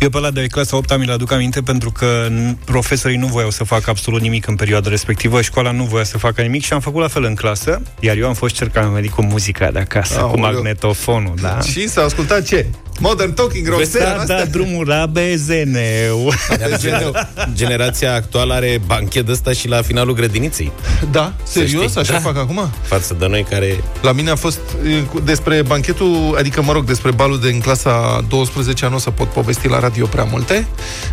Eu 0.00 0.08
pe 0.10 0.18
la 0.18 0.30
de 0.30 0.46
clasa 0.46 0.76
8 0.76 0.98
mi-l 0.98 1.10
aduc 1.10 1.32
aminte 1.32 1.60
pentru 1.60 1.90
că 1.90 2.26
n- 2.28 2.64
profesorii 2.64 3.16
nu 3.16 3.26
voiau 3.26 3.50
să 3.50 3.64
facă 3.64 3.90
absolut 3.90 4.20
nimic 4.20 4.46
în 4.46 4.56
perioada 4.56 4.88
respectivă, 4.88 5.42
școala 5.42 5.70
nu 5.70 5.84
voia 5.84 6.04
să 6.04 6.18
facă 6.18 6.42
nimic 6.42 6.64
și 6.64 6.72
am 6.72 6.80
făcut 6.80 7.00
la 7.00 7.08
fel 7.08 7.24
în 7.24 7.34
clasă, 7.34 7.82
iar 8.00 8.16
eu 8.16 8.26
am 8.26 8.34
fost 8.34 8.54
cel 8.54 8.68
care 8.68 8.86
am 8.86 8.92
venit 8.92 9.10
cu 9.10 9.22
muzica 9.22 9.70
de 9.70 9.78
acasă, 9.78 10.14
cu 10.14 10.20
Aoleu. 10.20 10.40
magnetofonul, 10.52 11.34
da. 11.40 11.60
Și 11.60 11.88
s-a 11.88 12.02
ascultat 12.02 12.42
ce? 12.42 12.66
Modern 13.02 13.32
Talking, 13.34 13.68
Roxana, 13.68 14.04
Da, 14.14 14.20
astea? 14.20 14.36
da, 14.38 14.44
drumul 14.44 14.86
la 14.88 15.06
bezeneu. 15.06 16.32
Iar 16.60 16.78
gener- 16.80 17.28
generația 17.54 18.14
actuală 18.14 18.54
are 18.54 18.80
banchet 18.86 19.28
ăsta 19.28 19.52
și 19.52 19.68
la 19.68 19.82
finalul 19.82 20.14
grădiniței, 20.14 20.72
Da, 21.10 21.32
serios? 21.42 21.84
știi, 21.88 22.00
Așa 22.00 22.12
da. 22.12 22.18
fac 22.18 22.36
acum? 22.36 22.70
față 22.82 23.16
de 23.18 23.26
noi 23.26 23.46
care 23.50 23.80
La 24.02 24.12
mine 24.12 24.30
a 24.30 24.34
fost 24.36 24.58
e, 24.98 25.00
cu- 25.00 25.20
despre 25.20 25.62
banchetul, 25.62 26.34
adică, 26.38 26.62
mă 26.62 26.72
rog, 26.72 26.84
despre 26.84 27.10
balul 27.10 27.40
de 27.40 27.48
în 27.48 27.60
clasa 27.60 28.24
12 28.28 28.88
nu 28.88 28.94
o 28.94 28.98
să 28.98 29.10
pot 29.10 29.28
povesti 29.28 29.68
la 29.68 29.80
radio 29.80 30.06
prea 30.06 30.24
multe. 30.24 30.66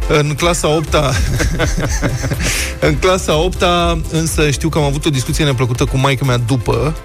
În 0.07 0.33
clasa 0.35 0.67
8 0.67 0.93
în 2.79 2.95
clasa 2.95 3.35
8 3.35 3.63
însă 4.11 4.49
știu 4.49 4.69
că 4.69 4.77
am 4.77 4.83
avut 4.83 5.05
o 5.05 5.09
discuție 5.09 5.45
neplăcută 5.45 5.85
cu 5.85 5.97
maica 5.97 6.25
mea 6.25 6.37
după, 6.37 6.95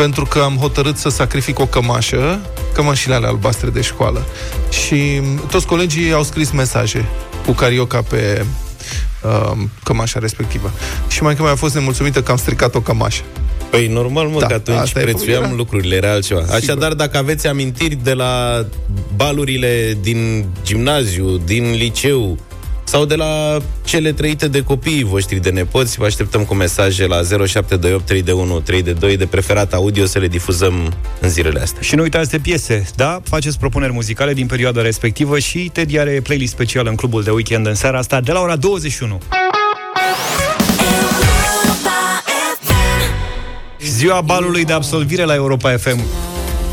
pentru 0.00 0.24
că 0.24 0.38
am 0.38 0.56
hotărât 0.56 0.96
să 0.96 1.08
sacrific 1.08 1.58
o 1.58 1.66
cămașă, 1.66 2.40
cămașile 2.74 3.14
alea 3.14 3.28
albastre 3.28 3.70
de 3.70 3.80
școală. 3.80 4.24
Și 4.70 5.20
toți 5.50 5.66
colegii 5.66 6.12
au 6.12 6.22
scris 6.22 6.50
mesaje 6.50 7.04
cu 7.46 7.52
carioca 7.52 8.02
pe 8.02 8.44
uh, 9.22 9.52
cămașa 9.82 10.18
respectivă. 10.18 10.72
Și 11.08 11.22
maica 11.22 11.42
mea 11.42 11.52
a 11.52 11.54
fost 11.54 11.74
nemulțumită 11.74 12.22
că 12.22 12.30
am 12.30 12.36
stricat 12.36 12.74
o 12.74 12.80
cămașă. 12.80 13.22
Păi 13.70 13.86
normal, 13.86 14.26
mă, 14.26 14.40
Da, 14.40 14.46
că 14.46 14.54
atunci 14.54 14.78
asta 14.78 15.00
e 15.00 15.02
prețuiam 15.02 15.42
era. 15.42 15.52
lucrurile, 15.54 15.96
era 15.96 16.10
altceva. 16.10 16.44
Așadar, 16.54 16.92
dacă 16.92 17.18
aveți 17.18 17.46
amintiri 17.46 17.94
de 17.94 18.12
la 18.12 18.64
balurile 19.16 19.98
din 20.00 20.46
gimnaziu, 20.64 21.36
din 21.36 21.70
liceu 21.70 22.38
sau 22.90 23.04
de 23.04 23.14
la 23.14 23.58
cele 23.84 24.12
trăite 24.12 24.48
de 24.48 24.62
copiii 24.62 25.04
voștri, 25.04 25.38
de 25.38 25.50
nepoți, 25.50 25.98
vă 25.98 26.04
așteptăm 26.04 26.44
cu 26.44 26.54
mesaje 26.54 27.06
la 27.06 27.16
0728 27.16 28.06
3 28.06 28.22
de 28.22 28.32
1 28.32 28.60
3 28.60 28.82
de 28.82 28.92
2 28.92 29.16
de 29.16 29.26
preferat 29.26 29.72
audio 29.72 30.06
să 30.06 30.18
le 30.18 30.28
difuzăm 30.28 30.92
în 31.20 31.28
zilele 31.28 31.60
astea. 31.60 31.80
Și 31.82 31.94
nu 31.94 32.02
uitați 32.02 32.30
de 32.30 32.38
piese, 32.38 32.86
da? 32.96 33.20
Faceți 33.24 33.58
propuneri 33.58 33.92
muzicale 33.92 34.32
din 34.32 34.46
perioada 34.46 34.82
respectivă 34.82 35.38
și 35.38 35.70
Teddy 35.72 35.98
are 35.98 36.20
playlist 36.22 36.52
special 36.52 36.86
în 36.86 36.94
clubul 36.94 37.22
de 37.22 37.30
weekend 37.30 37.66
în 37.66 37.74
seara 37.74 37.98
asta 37.98 38.20
de 38.20 38.32
la 38.32 38.40
ora 38.40 38.56
21. 38.56 39.20
Ziua 43.80 44.20
balului 44.20 44.64
de 44.64 44.72
absolvire 44.72 45.24
la 45.24 45.34
Europa 45.34 45.76
FM. 45.76 46.00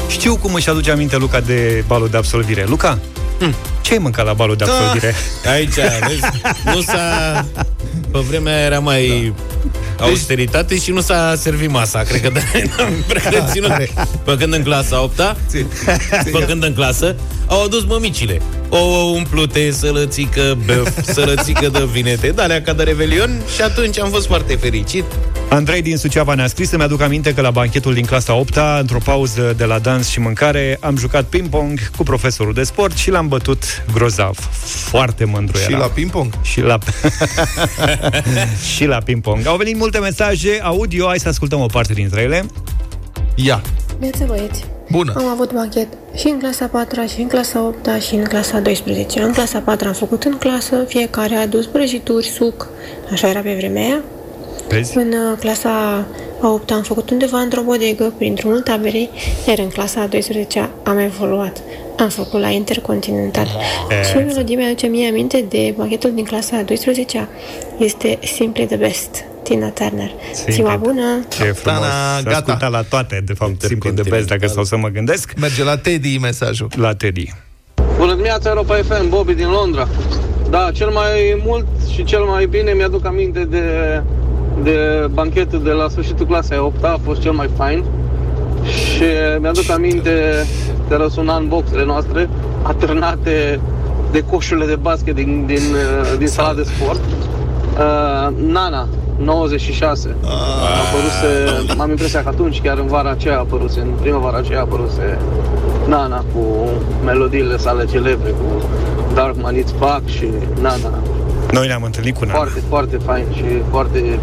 Știu 0.10 0.38
cum 0.38 0.54
își 0.54 0.70
aduce 0.70 0.92
aminte 0.92 1.18
Luca 1.18 1.40
de 1.40 1.84
balul 1.88 2.08
de 2.08 2.18
absolvire. 2.18 2.66
Luca, 2.68 3.00
hm. 3.40 3.56
Ce 3.88 3.94
ai 3.94 4.00
mâncat 4.00 4.26
la 4.26 4.34
balul 4.34 4.56
de 4.56 4.64
absolvire? 4.64 5.16
Aici, 5.46 5.74
vezi, 6.08 6.22
nu 6.66 6.82
s-a... 6.82 7.46
Pe 8.12 8.20
vremea 8.20 8.56
aia 8.56 8.66
era 8.66 8.80
mai 8.80 9.34
austeritate 10.00 10.78
și 10.78 10.92
nu 10.92 11.02
s-a 11.02 11.36
servit 11.38 11.70
masa. 11.70 12.02
Cred 12.02 12.22
că 12.22 12.30
de 12.30 12.42
n-am 12.78 12.94
prea 13.08 13.30
reținut. 13.30 13.72
Pe 14.24 14.38
când 14.40 14.54
în 14.54 14.64
clasa 14.64 15.04
8 15.04 15.36
pe 16.32 16.46
când 16.48 16.64
în 16.64 16.74
clasă, 16.74 17.16
au 17.48 17.64
adus 17.64 17.86
mămicile. 17.86 18.42
O 18.70 18.78
umplute, 19.16 19.72
sălățică, 19.72 20.58
băf, 20.66 21.04
sălățică 21.14 21.70
de 21.70 21.88
vinete, 21.92 22.28
de 22.30 22.42
alea 22.42 22.62
ca 22.62 22.74
de 22.74 22.84
revelion 22.84 23.42
și 23.56 23.62
atunci 23.62 24.00
am 24.00 24.10
fost 24.10 24.28
foarte 24.28 24.56
fericit. 24.56 25.04
Andrei 25.50 25.82
din 25.82 25.98
Suceava 25.98 26.34
ne-a 26.34 26.48
scris 26.48 26.70
să-mi 26.70 26.84
aduc 26.84 27.02
aminte 27.02 27.34
că 27.34 27.42
la 27.42 27.52
banchetul 27.52 27.94
din 27.94 28.06
clasa 28.06 28.34
8 28.34 28.58
într-o 28.80 28.98
pauză 29.04 29.54
de 29.58 29.64
la 29.66 29.80
dans 29.80 30.08
și 30.10 30.20
mâncare, 30.20 30.78
am 30.82 30.98
jucat 30.98 31.24
ping-pong 31.26 31.90
cu 31.98 32.04
profesorul 32.04 32.54
de 32.54 32.64
sport 32.64 32.98
și 32.98 33.10
l-am 33.10 33.28
bătut 33.28 33.64
grozav. 33.94 34.38
Foarte 34.64 35.26
mândru 35.26 35.58
Și 35.58 35.66
era. 35.70 35.78
la 35.78 35.86
ping-pong? 35.86 36.34
Și 36.42 36.62
la... 36.62 36.78
și 38.76 38.86
la 38.86 38.98
ping-pong. 38.98 39.46
Au 39.48 39.58
venit 39.58 39.78
multe 39.78 40.00
mesaje 40.00 40.60
audio, 40.64 41.06
hai 41.08 41.20
să 41.20 41.28
ascultăm 41.28 41.60
o 41.60 41.66
parte 41.66 41.94
dintre 41.94 42.22
ele. 42.22 42.46
Ia. 43.36 43.62
Neața 44.00 44.26
băieți, 44.26 44.64
Bună. 44.92 45.14
am 45.18 45.26
avut 45.28 45.54
banchet 45.54 45.88
și 46.18 46.28
în 46.28 46.40
clasa 46.40 46.68
4 46.68 47.06
și 47.06 47.22
în 47.22 47.28
clasa 47.28 47.62
8 47.62 48.02
și 48.02 48.16
în 48.16 48.24
clasa 48.24 48.60
12. 48.60 49.22
În 49.22 49.34
clasa 49.34 49.60
4 49.60 49.88
am 49.88 49.94
făcut 49.94 50.24
în 50.24 50.38
clasă, 50.38 50.86
fiecare 50.88 51.36
a 51.36 51.42
adus 51.42 51.66
prăjituri, 51.66 52.26
suc, 52.26 52.68
așa 53.12 53.30
era 53.30 53.40
pe 53.40 53.56
vremea 53.58 53.84
aia. 53.84 54.02
Vezi? 54.68 54.98
În 54.98 55.08
uh, 55.08 55.38
clasa 55.40 56.06
a 56.42 56.52
8 56.52 56.72
am 56.72 56.82
făcut 56.82 57.10
undeva 57.10 57.40
într-o 57.40 57.62
bodegă, 57.62 58.14
printr-unul 58.18 58.62
taberei, 58.62 59.10
iar 59.48 59.60
în 59.60 59.70
clasa 59.70 60.02
a 60.02 60.08
12 60.08 60.70
am 60.84 60.98
evoluat. 60.98 61.62
Am 61.98 62.10
făcut 62.10 62.40
la 62.40 62.50
Intercontinental. 62.50 63.48
Eh. 63.90 64.08
Și 64.10 64.18
melodie 64.18 64.56
mi-aduce 64.56 64.88
mie 64.88 65.08
aminte 65.08 65.46
de 65.50 65.74
bachetul 65.78 66.12
din 66.14 66.24
clasa 66.24 66.58
a 66.58 66.62
12 66.62 67.28
este 67.78 68.20
Simply 68.22 68.66
the 68.66 68.76
Best, 68.76 69.24
Tina 69.48 69.68
Turner. 69.70 70.12
Simply- 70.34 70.54
Ziua 70.54 70.76
bună! 70.76 71.02
Ce 71.30 71.44
frumos. 71.44 71.80
Tana, 71.80 71.88
S-a 72.18 72.22
gata. 72.24 72.36
ascultat 72.38 72.72
la 72.72 72.82
toate, 72.82 73.22
de 73.26 73.34
fapt, 73.34 73.62
simplu 73.62 73.90
de 73.92 74.02
best, 74.10 74.28
dacă 74.28 74.48
stau 74.48 74.64
să 74.64 74.78
mă 74.78 74.88
gândesc. 74.88 75.34
Merge 75.40 75.64
la 75.64 75.78
Teddy 75.78 76.18
mesajul. 76.18 76.68
La 76.76 76.94
Teddy. 76.94 77.34
Bună 77.98 78.12
dimineața, 78.12 78.50
Europa 78.50 78.76
FM, 78.76 79.10
Bobby 79.10 79.34
din 79.34 79.50
Londra. 79.50 79.88
Da, 80.50 80.70
cel 80.74 80.90
mai 80.90 81.42
mult 81.46 81.68
și 81.94 82.04
cel 82.04 82.20
mai 82.24 82.46
bine 82.46 82.72
mi-aduc 82.72 83.06
aminte 83.06 83.40
de, 83.44 83.64
de 84.64 85.08
banchetul 85.12 85.64
de 85.64 85.72
la 85.72 85.90
sfârșitul 85.90 86.26
clasei 86.26 86.58
a 86.58 86.64
8 86.64 86.84
a 86.84 87.00
fost 87.04 87.22
cel 87.22 87.32
mai 87.32 87.50
fain. 87.58 87.84
Și 88.66 89.04
mi-aduc 89.40 89.70
aminte 89.70 90.46
de 90.90 90.96
răsuna 90.96 91.36
în 91.36 91.48
boxele 91.48 91.86
noastre, 91.86 92.30
atârnate 92.62 93.60
de 94.12 94.24
coșurile 94.30 94.66
de 94.66 94.76
basket 94.76 95.16
din, 95.16 95.44
din, 95.46 95.56
uh, 95.58 96.18
din 96.18 96.28
sala 96.28 96.54
de 96.54 96.64
sport. 96.64 97.02
Uh, 97.78 98.28
Nana, 98.52 98.88
96. 99.18 100.16
Apăruse, 100.88 101.80
am 101.80 101.90
impresia 101.90 102.24
că 102.24 102.28
atunci, 102.28 102.62
chiar 102.62 102.78
în 102.78 102.88
vara 102.88 103.10
aceea 103.10 103.40
apăruse, 103.40 103.80
în 103.80 103.90
primăvara 104.02 104.38
aceea 104.38 104.62
apăruse 104.62 105.18
Nana 105.88 106.18
cu 106.34 106.70
melodiile 107.06 107.58
sale 107.58 107.86
celebre, 107.86 108.30
cu 108.30 108.64
Dark 109.14 109.42
Man 109.42 109.56
It's 109.56 109.78
Back 109.80 110.08
și 110.08 110.28
Nana. 110.62 110.92
Noi 111.52 111.68
ne-am 111.68 111.84
întâlnit 111.84 112.16
cu 112.18 112.26
Nana. 112.26 112.38
Foarte, 112.38 112.62
foarte 112.70 112.98
fain 112.98 113.26
și 113.36 113.44
foarte 113.70 114.20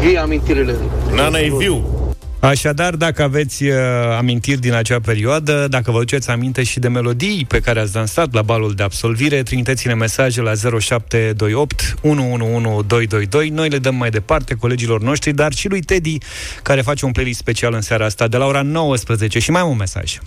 vii 0.00 0.18
amintirile. 0.18 0.74
Nana 1.14 1.38
e 1.38 1.52
viu. 1.58 1.97
Așadar, 2.40 2.94
dacă 2.94 3.22
aveți 3.22 3.64
uh, 3.64 3.74
amintiri 4.18 4.60
din 4.60 4.72
acea 4.72 5.00
perioadă, 5.00 5.66
dacă 5.70 5.90
vă 5.90 5.98
duceți 5.98 6.30
aminte 6.30 6.62
și 6.62 6.78
de 6.78 6.88
melodii 6.88 7.44
pe 7.48 7.60
care 7.60 7.80
ați 7.80 7.92
dansat 7.92 8.34
la 8.34 8.42
balul 8.42 8.74
de 8.74 8.82
absolvire, 8.82 9.42
trimiteți-ne 9.42 9.94
mesaje 9.94 10.40
la 10.40 10.52
0728 10.54 11.94
111222. 12.02 13.48
Noi 13.48 13.68
le 13.68 13.78
dăm 13.78 13.94
mai 13.94 14.10
departe 14.10 14.54
colegilor 14.54 15.00
noștri, 15.00 15.32
dar 15.32 15.52
și 15.52 15.68
lui 15.68 15.80
Teddy, 15.80 16.18
care 16.62 16.80
face 16.80 17.04
un 17.04 17.12
playlist 17.12 17.38
special 17.38 17.74
în 17.74 17.80
seara 17.80 18.04
asta 18.04 18.28
de 18.28 18.36
la 18.36 18.46
ora 18.46 18.62
19 18.62 19.38
și 19.38 19.50
mai 19.50 19.60
am 19.60 19.70
un 19.70 19.76
mesaj. 19.76 20.18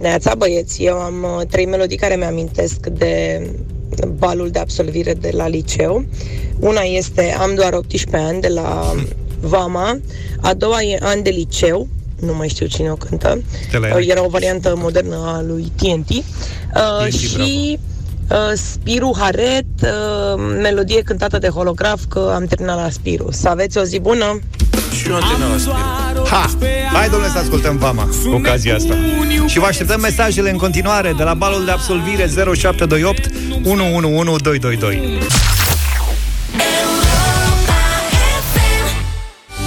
Neața 0.00 0.34
băieți, 0.34 0.82
eu 0.82 0.96
am 0.96 1.22
uh, 1.22 1.46
trei 1.46 1.66
melodii 1.66 1.96
care 1.96 2.16
mi-amintesc 2.16 2.86
de 2.86 3.42
balul 4.16 4.50
de 4.50 4.58
absolvire 4.58 5.14
de 5.14 5.30
la 5.32 5.48
liceu. 5.48 6.04
Una 6.58 6.80
este 6.80 7.36
Am 7.38 7.54
doar 7.54 7.72
18 7.72 8.16
ani 8.16 8.40
de 8.40 8.48
la 8.48 8.94
Vama, 9.48 9.98
a 10.40 10.54
doua 10.54 10.82
e 10.82 10.98
An 11.02 11.22
de 11.22 11.30
liceu, 11.30 11.88
nu 12.20 12.34
mai 12.34 12.48
știu 12.48 12.66
cine 12.66 12.90
o 12.90 12.94
cântă, 12.94 13.42
De 13.70 13.78
la 13.78 13.96
Uh, 13.96 14.08
era 14.08 14.24
o 14.24 14.28
variantă 14.28 14.74
modernă 14.76 15.16
a 15.16 15.42
lui 15.46 15.72
TNT. 15.76 16.10
Uh, 16.10 16.22
TNT, 17.04 17.12
și 17.12 17.78
uh, 18.30 18.36
Spiru 18.54 19.16
Haret, 19.18 19.64
uh, 19.82 19.88
melodie 20.60 21.02
cântată 21.02 21.38
de 21.38 21.48
holograf, 21.48 22.00
că 22.08 22.32
am 22.34 22.44
terminat 22.44 22.76
la 22.76 22.90
Spiru. 22.90 23.28
Să 23.30 23.48
aveți 23.48 23.78
o 23.78 23.82
zi 23.82 23.98
bună! 23.98 24.40
Și 25.00 25.08
eu 25.08 25.14
am 25.14 25.20
terminat 25.20 25.50
la 25.50 25.58
spirit. 25.58 26.28
Ha! 26.28 26.50
Hai, 26.92 27.08
domnule, 27.08 27.32
să 27.32 27.38
ascultăm 27.38 27.76
Vama 27.76 28.08
cu 28.24 28.34
ocazia 28.34 28.74
asta. 28.74 28.96
Și 29.46 29.58
vă 29.58 29.66
așteptăm 29.66 30.00
mesajele 30.00 30.50
în 30.50 30.56
continuare 30.56 31.14
de 31.16 31.22
la 31.22 31.34
balul 31.34 31.64
de 31.64 31.70
absolvire 31.70 32.30
0728 32.54 33.30
111222. 33.64 35.18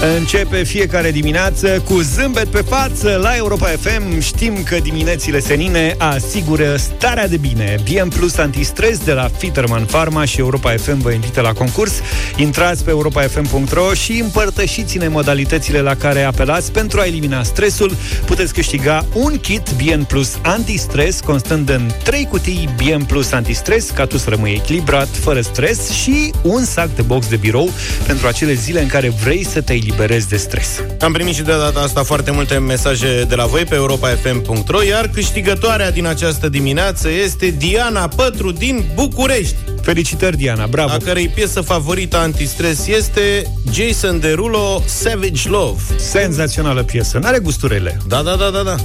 Începe 0.02 0.64
fiecare 0.64 1.12
dimineață 1.12 1.84
cu 1.86 2.00
zâmbet 2.00 2.48
pe 2.48 2.62
față 2.62 3.20
la 3.22 3.36
Europa 3.36 3.66
FM. 3.66 4.20
Știm 4.20 4.64
că 4.64 4.78
diminețile 4.84 5.40
senine 5.40 5.96
asigură 5.98 6.76
starea 6.76 7.28
de 7.28 7.38
bine. 7.38 7.76
BM 7.84 8.10
Plus 8.10 8.38
Antistres 8.38 8.98
de 8.98 9.12
la 9.12 9.30
Fitterman 9.38 9.86
Pharma 9.86 10.26
și 10.26 10.40
Europa 10.40 10.72
FM 10.72 11.02
vă 11.02 11.12
invită 11.12 11.42
la 11.42 11.54
concurs. 11.54 11.94
Intrați 12.36 12.84
pe 12.84 12.90
europafm.ro 12.90 13.94
și 13.94 14.20
împărtășiți-ne 14.20 15.08
modalitățile 15.08 15.82
la 15.82 15.96
care 15.96 16.24
apelați 16.24 16.72
pentru 16.72 17.00
a 17.00 17.06
elimina 17.06 17.44
stresul. 17.44 17.96
Puteți 18.26 18.54
câștiga 18.54 19.06
un 19.14 19.38
kit 19.38 19.70
BN 19.84 20.02
Plus 20.02 20.38
Antistres 20.42 21.20
constând 21.20 21.70
în 21.70 21.92
3 22.04 22.26
cutii 22.30 22.70
BN 22.76 23.04
Plus 23.04 23.32
Antistres 23.32 23.90
ca 23.90 24.06
tu 24.06 24.18
să 24.18 24.30
rămâi 24.30 24.52
echilibrat, 24.52 25.08
fără 25.08 25.42
stres 25.42 25.90
și 25.90 26.32
un 26.42 26.64
sac 26.64 26.96
de 26.96 27.02
box 27.02 27.28
de 27.28 27.36
birou 27.36 27.70
pentru 28.08 28.28
acele 28.28 28.54
zile 28.54 28.82
în 28.82 28.88
care 28.88 29.10
vrei 29.10 29.46
să 29.46 29.62
te 29.62 29.74
eliberezi 29.74 29.88
de 30.30 30.38
stres. 30.38 30.68
Am 31.02 31.12
primit 31.12 31.36
și 31.36 31.42
de 31.42 31.52
data 31.52 31.80
asta 31.80 32.04
foarte 32.04 32.32
multe 32.32 32.58
mesaje 32.58 33.26
de 33.28 33.36
la 33.36 33.46
voi 33.46 33.64
pe 33.64 33.76
europafm.ro, 33.76 34.82
iar 34.84 35.08
câștigătoarea 35.14 35.92
din 35.92 36.06
această 36.06 36.50
dimineață 36.50 37.10
este 37.24 37.54
Diana 37.58 38.08
Pătru 38.08 38.52
din 38.52 38.86
București. 38.96 39.56
Felicitări, 39.82 40.38
Diana, 40.38 40.66
bravo! 40.68 40.92
A 40.94 40.98
cărei 40.98 41.28
piesă 41.28 41.62
favorită 41.62 42.18
antistres 42.18 42.88
este 42.88 43.52
Jason 43.74 44.20
Derulo 44.20 44.84
Savage 44.86 45.50
Love. 45.50 45.82
Senzațională 45.98 46.84
piesă, 46.84 47.18
n-are 47.18 47.40
gusturele. 47.40 47.98
Da, 48.08 48.22
da, 48.22 48.36
da, 48.36 48.50
da, 48.50 48.62
da. 48.64 48.76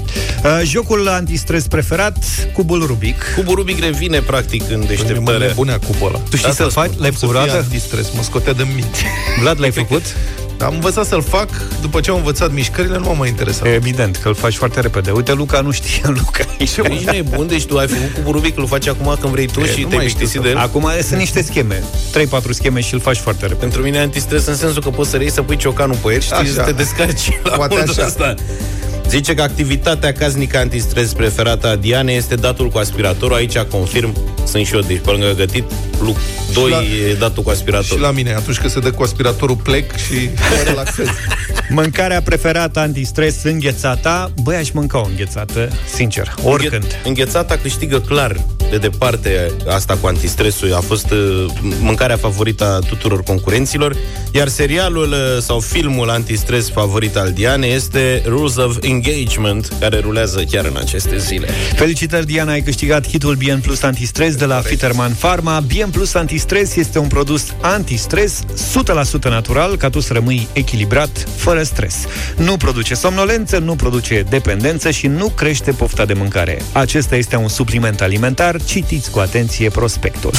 Uh, 0.45 0.61
jocul 0.65 1.09
antistres 1.09 1.67
preferat, 1.67 2.17
cubul 2.53 2.87
Rubic. 2.87 3.25
Cubul 3.37 3.55
Rubic 3.55 3.79
revine 3.85 4.21
practic 4.21 4.63
în 4.71 4.79
Mă 4.79 4.85
deșteptare. 4.87 5.47
nebunea 5.47 5.79
cubul 5.79 6.09
ăla. 6.09 6.19
Tu 6.31 6.37
știi 6.37 6.49
Asta 6.49 6.63
să-l 6.63 6.73
faci? 6.73 6.91
spun. 6.91 7.01
L-ai 7.03 7.13
Să 7.13 7.19
fie 7.27 7.29
făcut 7.29 7.51
antistres, 7.51 8.07
mă 8.17 8.23
scotea 8.23 8.53
de 8.53 8.67
minte. 8.75 8.99
Vlad, 9.41 9.61
l-ai 9.61 9.71
făcut? 9.83 10.03
Am 10.59 10.75
învățat 10.75 11.07
să-l 11.07 11.23
fac, 11.23 11.49
după 11.81 12.01
ce 12.01 12.11
am 12.11 12.17
învățat 12.17 12.53
mișcările, 12.53 12.99
nu 12.99 13.05
m-a 13.05 13.13
mai 13.13 13.29
interesat. 13.29 13.67
Evident, 13.67 14.17
că 14.17 14.29
îl 14.29 14.35
faci 14.35 14.55
foarte 14.55 14.81
repede. 14.81 15.11
Uite, 15.11 15.33
Luca 15.33 15.61
nu 15.61 15.71
știe, 15.71 16.01
Luca. 16.25 16.45
Nici 16.59 16.75
nu 17.05 17.15
e 17.15 17.25
bun, 17.35 17.47
deci 17.47 17.65
tu 17.65 17.79
ai 17.79 17.87
făcut 17.89 18.15
cubul 18.15 18.33
Rubic, 18.33 18.57
îl 18.59 18.67
faci 18.67 18.87
acum 18.87 19.17
când 19.21 19.33
vrei 19.33 19.47
tu 19.47 19.61
E, 19.61 19.67
și 19.67 19.81
nu 19.83 19.89
te 19.89 19.95
mai 19.95 20.05
știu 20.09 20.17
plictisi 20.19 20.33
să 20.33 20.43
de 20.43 20.49
el. 20.49 20.57
Acum 20.57 20.89
sunt 21.03 21.19
niște 21.19 21.43
scheme. 21.43 21.83
3-4 22.13 22.51
scheme 22.51 22.81
și 22.81 22.95
îl 22.95 23.01
faci 23.01 23.17
foarte 23.17 23.41
repede. 23.43 23.61
Pentru 23.61 23.83
mine 23.83 23.99
antistres 23.99 24.47
în 24.47 24.57
sensul 24.57 24.83
că 24.83 24.91
poți 24.91 25.11
să 25.11 25.17
reiei 25.17 25.33
să 25.33 25.43
pui 25.43 25.57
ciocanul 25.57 25.97
pe 26.03 26.13
el 26.13 26.21
și 26.21 26.33
Așa. 26.33 26.45
să 26.53 26.61
te 26.61 26.73
descarci 26.73 27.29
la 27.43 27.51
Poate 27.51 27.75
modul 27.79 27.93
așa. 27.93 28.07
ăsta. 28.07 28.35
Zice 29.09 29.35
că 29.35 29.43
activitatea 29.43 30.13
casnică 30.13 30.59
antistres 30.59 31.13
preferată 31.13 31.67
a 31.69 31.77
Dianei 31.77 32.17
este 32.17 32.35
datul 32.35 32.69
cu 32.69 32.79
aspiratorul. 32.79 33.37
Aici 33.37 33.59
confirm, 33.59 34.15
sunt 34.47 34.67
și 34.67 34.75
eu, 34.75 34.81
deci 34.81 35.01
pe 35.05 35.11
lângă 35.11 35.33
gătit, 35.37 35.65
Luc 36.03 36.17
2 36.53 36.71
la- 36.71 36.83
e 37.11 37.15
datul 37.19 37.43
cu 37.43 37.49
Și 37.51 37.55
aspiratorul. 37.57 38.01
la 38.03 38.11
mine, 38.11 38.35
atunci 38.35 38.59
când 38.59 38.71
se 38.73 38.81
dă 38.81 38.91
cu 38.91 39.03
aspiratorul, 39.03 39.57
plec 39.57 39.97
și 39.97 40.29
mă 40.35 40.63
relaxez. 40.65 41.07
Mâncarea 41.69 42.23
preferată 42.23 42.79
antistres 42.79 43.43
înghețata. 43.43 44.33
Băi, 44.43 44.57
aș 44.57 44.71
mânca 44.71 44.99
o 45.01 45.07
înghețată, 45.11 45.69
sincer, 45.95 46.35
oricând. 46.43 46.83
Înghe- 46.83 47.01
Înghețata 47.09 47.57
câștigă 47.63 48.01
clar 48.01 48.41
de 48.71 48.77
departe 48.79 49.51
asta 49.69 49.97
cu 50.01 50.07
antistresul. 50.07 50.75
A 50.75 50.81
fost 50.81 51.11
uh, 51.11 51.45
mâncarea 51.81 52.17
favorită 52.17 52.65
a 52.65 52.79
tuturor 52.87 53.23
concurenților. 53.23 53.97
Iar 54.33 54.49
serialul 54.49 55.11
uh, 55.13 55.43
sau 55.43 55.61
filmul 55.61 56.11
antistres 56.11 56.71
favorit 56.71 57.17
al 57.17 57.33
Dianei 57.33 57.73
este 57.75 58.23
Rules 58.27 58.57
of 58.57 58.77
Engagement, 58.81 59.73
care 59.81 59.99
rulează 59.99 60.43
chiar 60.51 60.65
în 60.65 60.77
aceste 60.81 61.19
zile. 61.19 61.49
Felicitări, 61.77 62.27
Diana, 62.27 62.53
ai 62.53 62.63
câștigat 62.63 63.09
hitul 63.09 63.35
BN 63.35 63.59
Plus 63.61 63.83
Antistres 63.83 64.34
de 64.37 64.45
la 64.45 64.61
Fitterman 64.61 65.13
Pharma. 65.13 65.61
BN 65.61 65.91
Plus 65.91 66.15
Antistres 66.15 66.77
este 66.77 66.99
un 66.99 67.09
produs 67.09 67.55
antistres 67.61 68.41
100% 69.19 69.23
natural, 69.23 69.77
ca 69.77 69.91
tu 69.91 70.01
să 70.01 70.13
rămâi 70.13 70.49
echilibrat, 70.53 71.27
fără 71.37 71.63
stres. 71.63 71.95
Nu 72.37 72.57
produce 72.57 72.95
somnolență, 72.95 73.59
nu 73.59 73.75
produce 73.75 74.25
dependență 74.29 74.91
și 74.91 75.07
nu 75.07 75.29
crește 75.29 75.73
pofta 75.73 76.05
de 76.05 76.13
mâncare. 76.13 76.63
Acesta 76.73 77.17
este 77.17 77.37
un 77.37 77.49
supliment 77.49 78.01
alimentar. 78.01 78.63
Citiți 78.65 79.11
cu 79.11 79.19
atenție 79.19 79.69
prospectul. 79.71 80.33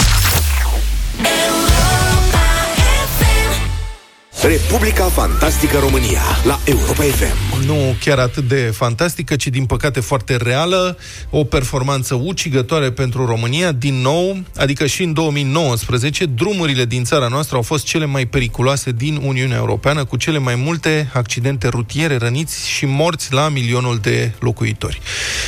Republica 4.48 5.04
Fantastică 5.04 5.78
România 5.78 6.22
la 6.44 6.60
Europa 6.66 7.04
FM. 7.04 7.66
Nu 7.66 7.96
chiar 8.00 8.18
atât 8.18 8.48
de 8.48 8.56
fantastică, 8.56 9.36
ci 9.36 9.48
din 9.48 9.66
păcate 9.66 10.00
foarte 10.00 10.36
reală, 10.36 10.98
o 11.30 11.44
performanță 11.44 12.16
ucigătoare 12.16 12.92
pentru 12.92 13.26
România, 13.26 13.72
din 13.72 14.02
nou, 14.02 14.38
adică 14.56 14.86
și 14.86 15.04
în 15.04 15.14
2019, 15.14 16.26
drumurile 16.26 16.86
din 16.86 17.04
țara 17.04 17.28
noastră 17.28 17.56
au 17.56 17.62
fost 17.62 17.86
cele 17.86 18.06
mai 18.06 18.26
periculoase 18.26 18.92
din 18.92 19.20
Uniunea 19.24 19.58
Europeană, 19.58 20.06
cu 20.06 20.18
cele 20.18 20.38
mai 20.38 20.56
multe 20.56 21.10
accidente 21.14 21.68
rutiere, 21.68 22.18
răniți 22.18 22.70
și 22.70 22.86
morți 22.86 23.34
la 23.34 23.50
milionul 23.50 24.00
de 24.02 24.32
locuitori. 24.40 25.02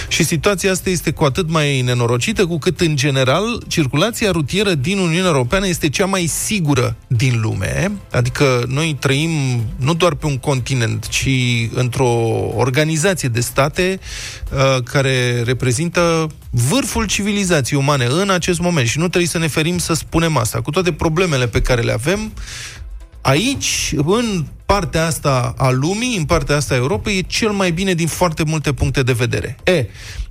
Și 0.07 0.23
situația 0.23 0.71
asta 0.71 0.89
este 0.89 1.11
cu 1.11 1.23
atât 1.23 1.49
mai 1.49 1.81
nenorocită, 1.81 2.45
cu 2.45 2.57
cât, 2.57 2.79
în 2.79 2.95
general, 2.95 3.63
circulația 3.67 4.31
rutieră 4.31 4.73
din 4.73 4.97
Uniunea 4.97 5.27
Europeană 5.27 5.67
este 5.67 5.89
cea 5.89 6.05
mai 6.05 6.25
sigură 6.25 6.95
din 7.07 7.39
lume, 7.41 7.91
adică 8.11 8.65
noi 8.67 8.86
trăim 8.93 9.29
nu 9.75 9.93
doar 9.93 10.13
pe 10.13 10.25
un 10.25 10.37
continent, 10.37 11.07
ci 11.07 11.29
într-o 11.73 12.09
organizație 12.55 13.29
de 13.29 13.39
state 13.39 13.99
uh, 14.51 14.83
care 14.83 15.41
reprezintă 15.41 16.27
vârful 16.49 17.05
civilizației 17.05 17.79
umane 17.79 18.05
în 18.05 18.29
acest 18.29 18.59
moment 18.59 18.87
și 18.87 18.97
nu 18.97 19.07
trebuie 19.07 19.29
să 19.29 19.37
ne 19.37 19.47
ferim 19.47 19.77
să 19.77 19.93
spunem 19.93 20.37
asta. 20.37 20.61
Cu 20.61 20.71
toate 20.71 20.91
problemele 20.91 21.47
pe 21.47 21.61
care 21.61 21.81
le 21.81 21.91
avem, 21.91 22.33
aici, 23.21 23.93
în 23.95 24.45
partea 24.65 25.05
asta 25.05 25.53
a 25.57 25.69
lumii, 25.69 26.17
în 26.17 26.25
partea 26.25 26.55
asta 26.55 26.73
a 26.73 26.77
Europei, 26.77 27.17
e 27.17 27.21
cel 27.21 27.51
mai 27.51 27.71
bine 27.71 27.93
din 27.93 28.07
foarte 28.07 28.43
multe 28.43 28.73
puncte 28.73 29.03
de 29.03 29.11
vedere. 29.11 29.57
E, 29.63 29.85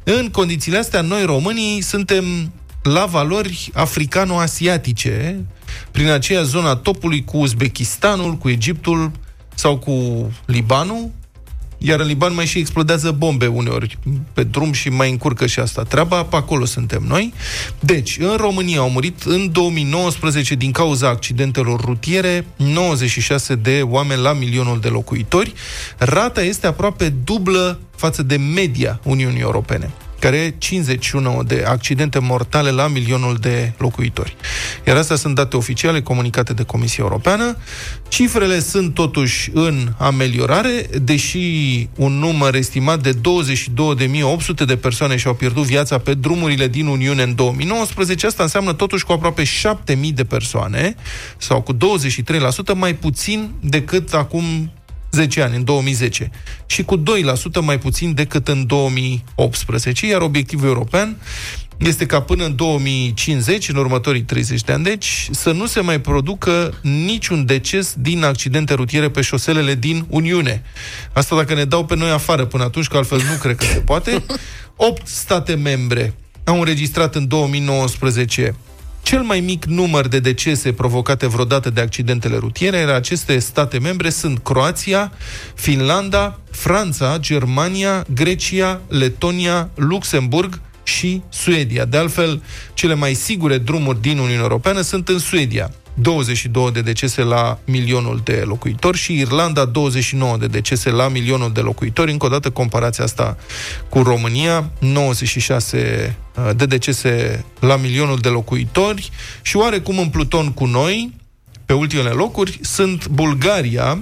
în 0.04 0.28
condițiile 0.30 0.78
astea, 0.78 1.00
noi 1.00 1.24
românii 1.24 1.80
suntem 1.80 2.52
la 2.86 3.04
valori 3.04 3.70
africano-asiatice, 3.74 5.44
prin 5.90 6.08
aceea 6.08 6.42
zona 6.42 6.76
topului 6.76 7.24
cu 7.24 7.36
Uzbekistanul, 7.36 8.34
cu 8.34 8.48
Egiptul 8.48 9.10
sau 9.54 9.78
cu 9.78 10.26
Libanul, 10.44 11.10
iar 11.78 12.00
în 12.00 12.06
Liban 12.06 12.34
mai 12.34 12.46
și 12.46 12.58
explodează 12.58 13.10
bombe 13.10 13.46
uneori 13.46 13.98
pe 14.32 14.44
drum 14.44 14.72
și 14.72 14.88
mai 14.88 15.10
încurcă 15.10 15.46
și 15.46 15.60
asta 15.60 15.82
treaba, 15.82 16.24
pe 16.24 16.36
acolo 16.36 16.64
suntem 16.64 17.02
noi. 17.08 17.32
Deci, 17.80 18.18
în 18.20 18.36
România 18.36 18.78
au 18.78 18.90
murit 18.90 19.22
în 19.22 19.52
2019 19.52 20.54
din 20.54 20.72
cauza 20.72 21.08
accidentelor 21.08 21.80
rutiere 21.80 22.46
96 22.56 23.54
de 23.54 23.82
oameni 23.82 24.20
la 24.20 24.32
milionul 24.32 24.80
de 24.80 24.88
locuitori. 24.88 25.52
Rata 25.98 26.42
este 26.42 26.66
aproape 26.66 27.08
dublă 27.08 27.80
față 27.96 28.22
de 28.22 28.36
media 28.36 29.00
Uniunii 29.04 29.40
Europene 29.40 29.90
care 30.18 30.36
e 30.36 30.54
51 30.58 31.42
de 31.42 31.64
accidente 31.66 32.18
mortale 32.18 32.70
la 32.70 32.88
milionul 32.88 33.36
de 33.40 33.72
locuitori. 33.78 34.36
Iar 34.86 34.96
astea 34.96 35.16
sunt 35.16 35.34
date 35.34 35.56
oficiale 35.56 36.02
comunicate 36.02 36.52
de 36.52 36.62
Comisia 36.62 37.04
Europeană. 37.04 37.56
Cifrele 38.08 38.60
sunt 38.60 38.94
totuși 38.94 39.50
în 39.54 39.92
ameliorare, 39.98 40.86
deși 41.02 41.88
un 41.96 42.12
număr 42.12 42.54
estimat 42.54 43.00
de 43.02 43.12
22.800 43.12 44.64
de 44.66 44.76
persoane 44.76 45.16
și-au 45.16 45.34
pierdut 45.34 45.64
viața 45.64 45.98
pe 45.98 46.14
drumurile 46.14 46.68
din 46.68 46.86
Uniune 46.86 47.22
în 47.22 47.34
2019, 47.34 48.26
asta 48.26 48.42
înseamnă 48.42 48.72
totuși 48.72 49.04
cu 49.04 49.12
aproape 49.12 49.42
7.000 49.42 49.96
de 50.14 50.24
persoane 50.24 50.94
sau 51.36 51.62
cu 51.62 51.74
23% 51.74 51.78
mai 52.74 52.94
puțin 52.94 53.50
decât 53.60 54.12
acum 54.12 54.70
10 55.10 55.42
ani, 55.42 55.56
în 55.56 55.64
2010, 55.64 56.30
și 56.66 56.82
cu 56.82 56.98
2% 56.98 57.02
mai 57.60 57.78
puțin 57.78 58.14
decât 58.14 58.48
în 58.48 58.66
2018, 58.66 60.06
iar 60.06 60.20
obiectivul 60.20 60.66
european 60.66 61.16
este 61.76 62.06
ca 62.06 62.20
până 62.20 62.44
în 62.44 62.56
2050, 62.56 63.68
în 63.68 63.76
următorii 63.76 64.22
30 64.22 64.62
de 64.62 64.72
ani, 64.72 64.84
deci, 64.84 65.28
să 65.30 65.52
nu 65.52 65.66
se 65.66 65.80
mai 65.80 66.00
producă 66.00 66.74
niciun 66.82 67.44
deces 67.44 67.94
din 67.98 68.24
accidente 68.24 68.74
rutiere 68.74 69.10
pe 69.10 69.20
șoselele 69.20 69.74
din 69.74 70.04
Uniune. 70.08 70.62
Asta 71.12 71.36
dacă 71.36 71.54
ne 71.54 71.64
dau 71.64 71.84
pe 71.84 71.96
noi 71.96 72.10
afară 72.10 72.44
până 72.44 72.64
atunci, 72.64 72.86
că 72.86 72.96
altfel 72.96 73.18
nu 73.18 73.38
cred 73.40 73.56
că 73.56 73.64
se 73.64 73.78
poate. 73.78 74.24
8 74.76 75.06
state 75.06 75.54
membre 75.54 76.14
au 76.44 76.58
înregistrat 76.58 77.14
în 77.14 77.28
2019 77.28 78.54
cel 79.06 79.22
mai 79.22 79.40
mic 79.40 79.64
număr 79.64 80.08
de 80.08 80.18
decese 80.18 80.72
provocate 80.72 81.26
vreodată 81.26 81.70
de 81.70 81.80
accidentele 81.80 82.36
rutiere, 82.36 82.76
iar 82.76 82.88
aceste 82.88 83.38
state 83.38 83.78
membre 83.78 84.10
sunt 84.10 84.38
Croația, 84.38 85.12
Finlanda, 85.54 86.38
Franța, 86.50 87.16
Germania, 87.20 88.04
Grecia, 88.14 88.80
Letonia, 88.88 89.70
Luxemburg 89.74 90.60
și 90.82 91.22
Suedia. 91.28 91.84
De 91.84 91.96
altfel, 91.96 92.42
cele 92.74 92.94
mai 92.94 93.14
sigure 93.14 93.58
drumuri 93.58 94.00
din 94.00 94.18
Uniunea 94.18 94.42
Europeană 94.42 94.80
sunt 94.80 95.08
în 95.08 95.18
Suedia. 95.18 95.70
22 95.98 96.72
de 96.72 96.80
decese 96.80 97.22
la 97.22 97.58
milionul 97.64 98.20
de 98.24 98.42
locuitori 98.46 98.96
și 98.96 99.18
Irlanda 99.18 99.64
29 99.64 100.36
de 100.36 100.46
decese 100.46 100.90
la 100.90 101.08
milionul 101.08 101.52
de 101.52 101.60
locuitori. 101.60 102.10
Încă 102.10 102.26
o 102.26 102.28
dată 102.28 102.50
comparația 102.50 103.04
asta 103.04 103.36
cu 103.88 104.02
România, 104.02 104.70
96 104.78 106.16
de 106.56 106.66
decese 106.66 107.44
la 107.60 107.76
milionul 107.76 108.18
de 108.18 108.28
locuitori 108.28 109.10
și 109.42 109.56
oarecum 109.56 109.98
în 109.98 110.08
pluton 110.08 110.52
cu 110.52 110.66
noi, 110.66 111.14
pe 111.66 111.72
ultimele 111.72 112.10
locuri, 112.10 112.58
sunt 112.62 113.08
Bulgaria, 113.08 113.98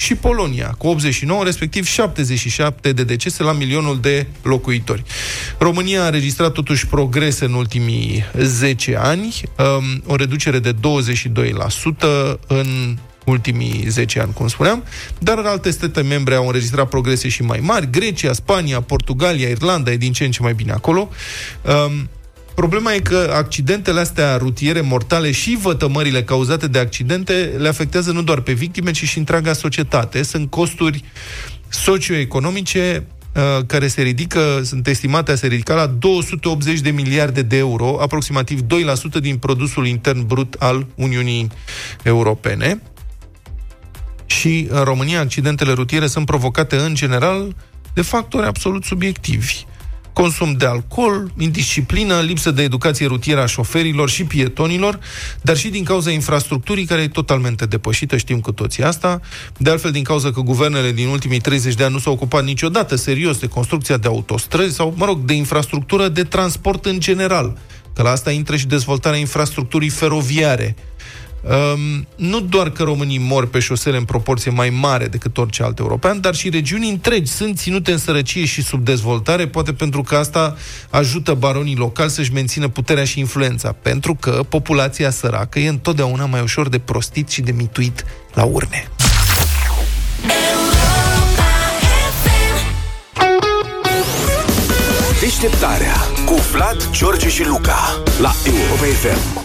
și 0.00 0.14
Polonia, 0.14 0.74
cu 0.78 0.86
89, 0.86 1.44
respectiv 1.44 1.86
77 1.86 2.92
de 2.92 3.04
decese 3.04 3.42
la 3.42 3.52
milionul 3.52 4.00
de 4.00 4.26
locuitori. 4.42 5.02
România 5.58 6.02
a 6.02 6.06
înregistrat 6.06 6.52
totuși 6.52 6.86
progrese 6.86 7.44
în 7.44 7.52
ultimii 7.52 8.24
10 8.38 8.96
ani, 8.96 9.42
um, 9.58 10.02
o 10.06 10.16
reducere 10.16 10.58
de 10.58 10.72
22% 10.72 10.76
în 12.46 12.96
ultimii 13.24 13.84
10 13.88 14.20
ani, 14.20 14.32
cum 14.32 14.48
spuneam, 14.48 14.84
dar 15.18 15.38
alte 15.38 15.70
state 15.70 16.02
membre 16.02 16.34
au 16.34 16.46
înregistrat 16.46 16.88
progrese 16.88 17.28
și 17.28 17.42
mai 17.42 17.58
mari. 17.62 17.90
Grecia, 17.90 18.32
Spania, 18.32 18.80
Portugalia, 18.80 19.48
Irlanda 19.48 19.90
e 19.90 19.96
din 19.96 20.12
ce 20.12 20.24
în 20.24 20.30
ce 20.30 20.42
mai 20.42 20.54
bine 20.54 20.72
acolo. 20.72 21.08
Um, 21.62 22.08
Problema 22.60 22.92
e 22.92 22.98
că 22.98 23.32
accidentele 23.34 24.00
astea 24.00 24.36
rutiere 24.36 24.80
mortale 24.80 25.30
și 25.30 25.58
vătămările 25.62 26.22
cauzate 26.22 26.66
de 26.66 26.78
accidente 26.78 27.32
le 27.58 27.68
afectează 27.68 28.12
nu 28.12 28.22
doar 28.22 28.40
pe 28.40 28.52
victime, 28.52 28.90
ci 28.90 29.04
și 29.04 29.18
întreaga 29.18 29.52
societate. 29.52 30.22
Sunt 30.22 30.50
costuri 30.50 31.04
socioeconomice 31.68 33.06
uh, 33.34 33.64
care 33.66 33.86
se 33.86 34.02
ridică, 34.02 34.60
sunt 34.64 34.86
estimate 34.86 35.32
a 35.32 35.34
se 35.34 35.46
ridica 35.46 35.74
la 35.74 35.86
280 35.86 36.80
de 36.80 36.90
miliarde 36.90 37.42
de 37.42 37.56
euro, 37.56 37.98
aproximativ 38.00 38.60
2% 38.60 38.64
din 39.20 39.36
produsul 39.36 39.86
intern 39.86 40.26
brut 40.26 40.54
al 40.58 40.86
Uniunii 40.94 41.48
Europene. 42.02 42.82
Și 44.26 44.66
în 44.70 44.82
România 44.84 45.20
accidentele 45.20 45.72
rutiere 45.72 46.06
sunt 46.06 46.26
provocate 46.26 46.76
în 46.76 46.94
general 46.94 47.56
de 47.94 48.02
factori 48.02 48.46
absolut 48.46 48.84
subiectivi 48.84 49.68
consum 50.12 50.52
de 50.52 50.66
alcool, 50.66 51.32
indisciplină, 51.38 52.20
lipsă 52.20 52.50
de 52.50 52.62
educație 52.62 53.06
rutieră 53.06 53.40
a 53.40 53.46
șoferilor 53.46 54.10
și 54.10 54.24
pietonilor, 54.24 54.98
dar 55.42 55.56
și 55.56 55.68
din 55.68 55.84
cauza 55.84 56.10
infrastructurii 56.10 56.84
care 56.84 57.02
e 57.02 57.08
totalmente 57.08 57.66
depășită, 57.66 58.16
știm 58.16 58.40
cu 58.40 58.52
toții 58.52 58.82
asta, 58.82 59.20
de 59.56 59.70
altfel 59.70 59.90
din 59.90 60.02
cauza 60.02 60.30
că 60.30 60.40
guvernele 60.40 60.92
din 60.92 61.08
ultimii 61.08 61.40
30 61.40 61.74
de 61.74 61.84
ani 61.84 61.92
nu 61.92 61.98
s-au 61.98 62.12
ocupat 62.12 62.44
niciodată 62.44 62.94
serios 62.94 63.38
de 63.38 63.46
construcția 63.46 63.96
de 63.96 64.08
autostrăzi 64.08 64.74
sau, 64.74 64.94
mă 64.96 65.04
rog, 65.04 65.18
de 65.18 65.32
infrastructură 65.32 66.08
de 66.08 66.24
transport 66.24 66.84
în 66.84 67.00
general, 67.00 67.58
că 67.94 68.02
la 68.02 68.10
asta 68.10 68.30
intră 68.30 68.56
și 68.56 68.66
dezvoltarea 68.66 69.18
infrastructurii 69.18 69.88
feroviare, 69.88 70.76
Um, 71.42 72.06
nu 72.16 72.40
doar 72.40 72.70
că 72.70 72.82
românii 72.82 73.18
mor 73.18 73.46
pe 73.46 73.58
șosele 73.58 73.96
în 73.96 74.04
proporție 74.04 74.50
mai 74.50 74.70
mare 74.70 75.06
decât 75.06 75.38
orice 75.38 75.62
alt 75.62 75.78
european, 75.78 76.20
dar 76.20 76.34
și 76.34 76.48
regiuni 76.48 76.88
întregi 76.90 77.30
sunt 77.30 77.58
ținute 77.58 77.92
în 77.92 77.98
sărăcie 77.98 78.44
și 78.44 78.62
subdezvoltare, 78.62 79.46
poate 79.46 79.72
pentru 79.72 80.02
că 80.02 80.16
asta 80.16 80.56
ajută 80.90 81.34
baronii 81.34 81.76
locali 81.76 82.10
să-și 82.10 82.32
mențină 82.32 82.68
puterea 82.68 83.04
și 83.04 83.18
influența, 83.18 83.72
pentru 83.82 84.14
că 84.14 84.44
populația 84.48 85.10
săracă 85.10 85.58
e 85.58 85.68
întotdeauna 85.68 86.26
mai 86.26 86.40
ușor 86.40 86.68
de 86.68 86.78
prostit 86.78 87.28
și 87.28 87.40
de 87.40 87.52
mituit 87.52 88.04
la 88.34 88.44
urne. 88.44 88.90
Deșteptarea 95.20 95.94
cu 96.24 96.34
Vlad, 96.52 96.90
George 96.90 97.28
și 97.28 97.46
Luca 97.46 98.02
la 98.20 98.32
Europa 98.44 98.84
FM. 98.84 99.39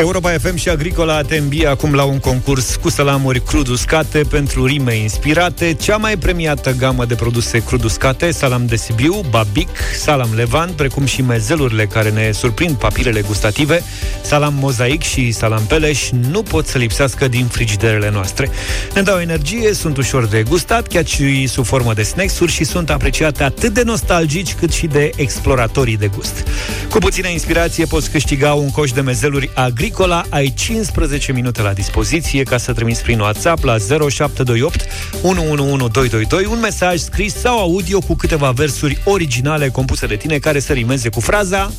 Europa 0.00 0.30
FM 0.30 0.56
și 0.56 0.68
Agricola 0.68 1.22
te 1.22 1.36
îmbie 1.36 1.66
acum 1.66 1.94
la 1.94 2.04
un 2.04 2.18
concurs 2.18 2.76
cu 2.76 2.88
salamuri 2.88 3.40
crud 3.40 3.68
uscate 3.68 4.18
pentru 4.30 4.66
rime 4.66 4.96
inspirate. 4.96 5.72
Cea 5.72 5.96
mai 5.96 6.16
premiată 6.16 6.72
gamă 6.78 7.04
de 7.04 7.14
produse 7.14 7.58
crud 7.64 7.84
uscate, 7.84 8.30
salam 8.30 8.66
de 8.66 8.76
Sibiu, 8.76 9.20
babic, 9.30 9.68
salam 9.98 10.28
levan, 10.34 10.72
precum 10.76 11.04
și 11.04 11.22
mezelurile 11.22 11.86
care 11.86 12.10
ne 12.10 12.30
surprind 12.32 12.76
papilele 12.76 13.20
gustative, 13.20 13.82
salam 14.22 14.54
mozaic 14.54 15.02
și 15.02 15.32
salam 15.32 15.62
peleș 15.62 16.10
nu 16.10 16.42
pot 16.42 16.66
să 16.66 16.78
lipsească 16.78 17.28
din 17.28 17.46
frigiderele 17.46 18.10
noastre. 18.10 18.50
Ne 18.94 19.02
dau 19.02 19.18
energie, 19.18 19.72
sunt 19.74 19.96
ușor 19.96 20.26
de 20.26 20.42
gustat, 20.42 20.86
chiar 20.86 21.06
și 21.06 21.46
sub 21.46 21.64
formă 21.64 21.94
de 21.94 22.02
snacks-uri 22.02 22.52
și 22.52 22.64
sunt 22.64 22.90
apreciate 22.90 23.42
atât 23.42 23.72
de 23.72 23.82
nostalgici 23.82 24.54
cât 24.54 24.72
și 24.72 24.86
de 24.86 25.10
exploratorii 25.16 25.96
de 25.96 26.10
gust. 26.14 26.44
Cu 26.90 26.98
puțină 26.98 27.28
inspirație 27.28 27.84
poți 27.84 28.10
câștiga 28.10 28.52
un 28.52 28.70
coș 28.70 28.90
de 28.90 29.00
mezeluri 29.00 29.50
agri 29.54 29.88
Agricola, 29.90 30.24
ai 30.28 30.52
15 30.56 31.32
minute 31.32 31.62
la 31.62 31.72
dispoziție 31.72 32.42
ca 32.42 32.56
să 32.58 32.72
trimiți 32.72 33.02
prin 33.02 33.20
WhatsApp 33.20 33.64
la 33.64 33.76
0728 33.78 34.84
111222 35.22 36.44
un 36.44 36.60
mesaj 36.60 36.98
scris 36.98 37.34
sau 37.34 37.58
audio 37.58 38.00
cu 38.00 38.14
câteva 38.14 38.50
versuri 38.50 39.02
originale 39.04 39.68
compuse 39.68 40.06
de 40.06 40.16
tine 40.16 40.38
care 40.38 40.60
să 40.60 40.72
rimeze 40.72 41.08
cu 41.08 41.20
fraza 41.20 41.72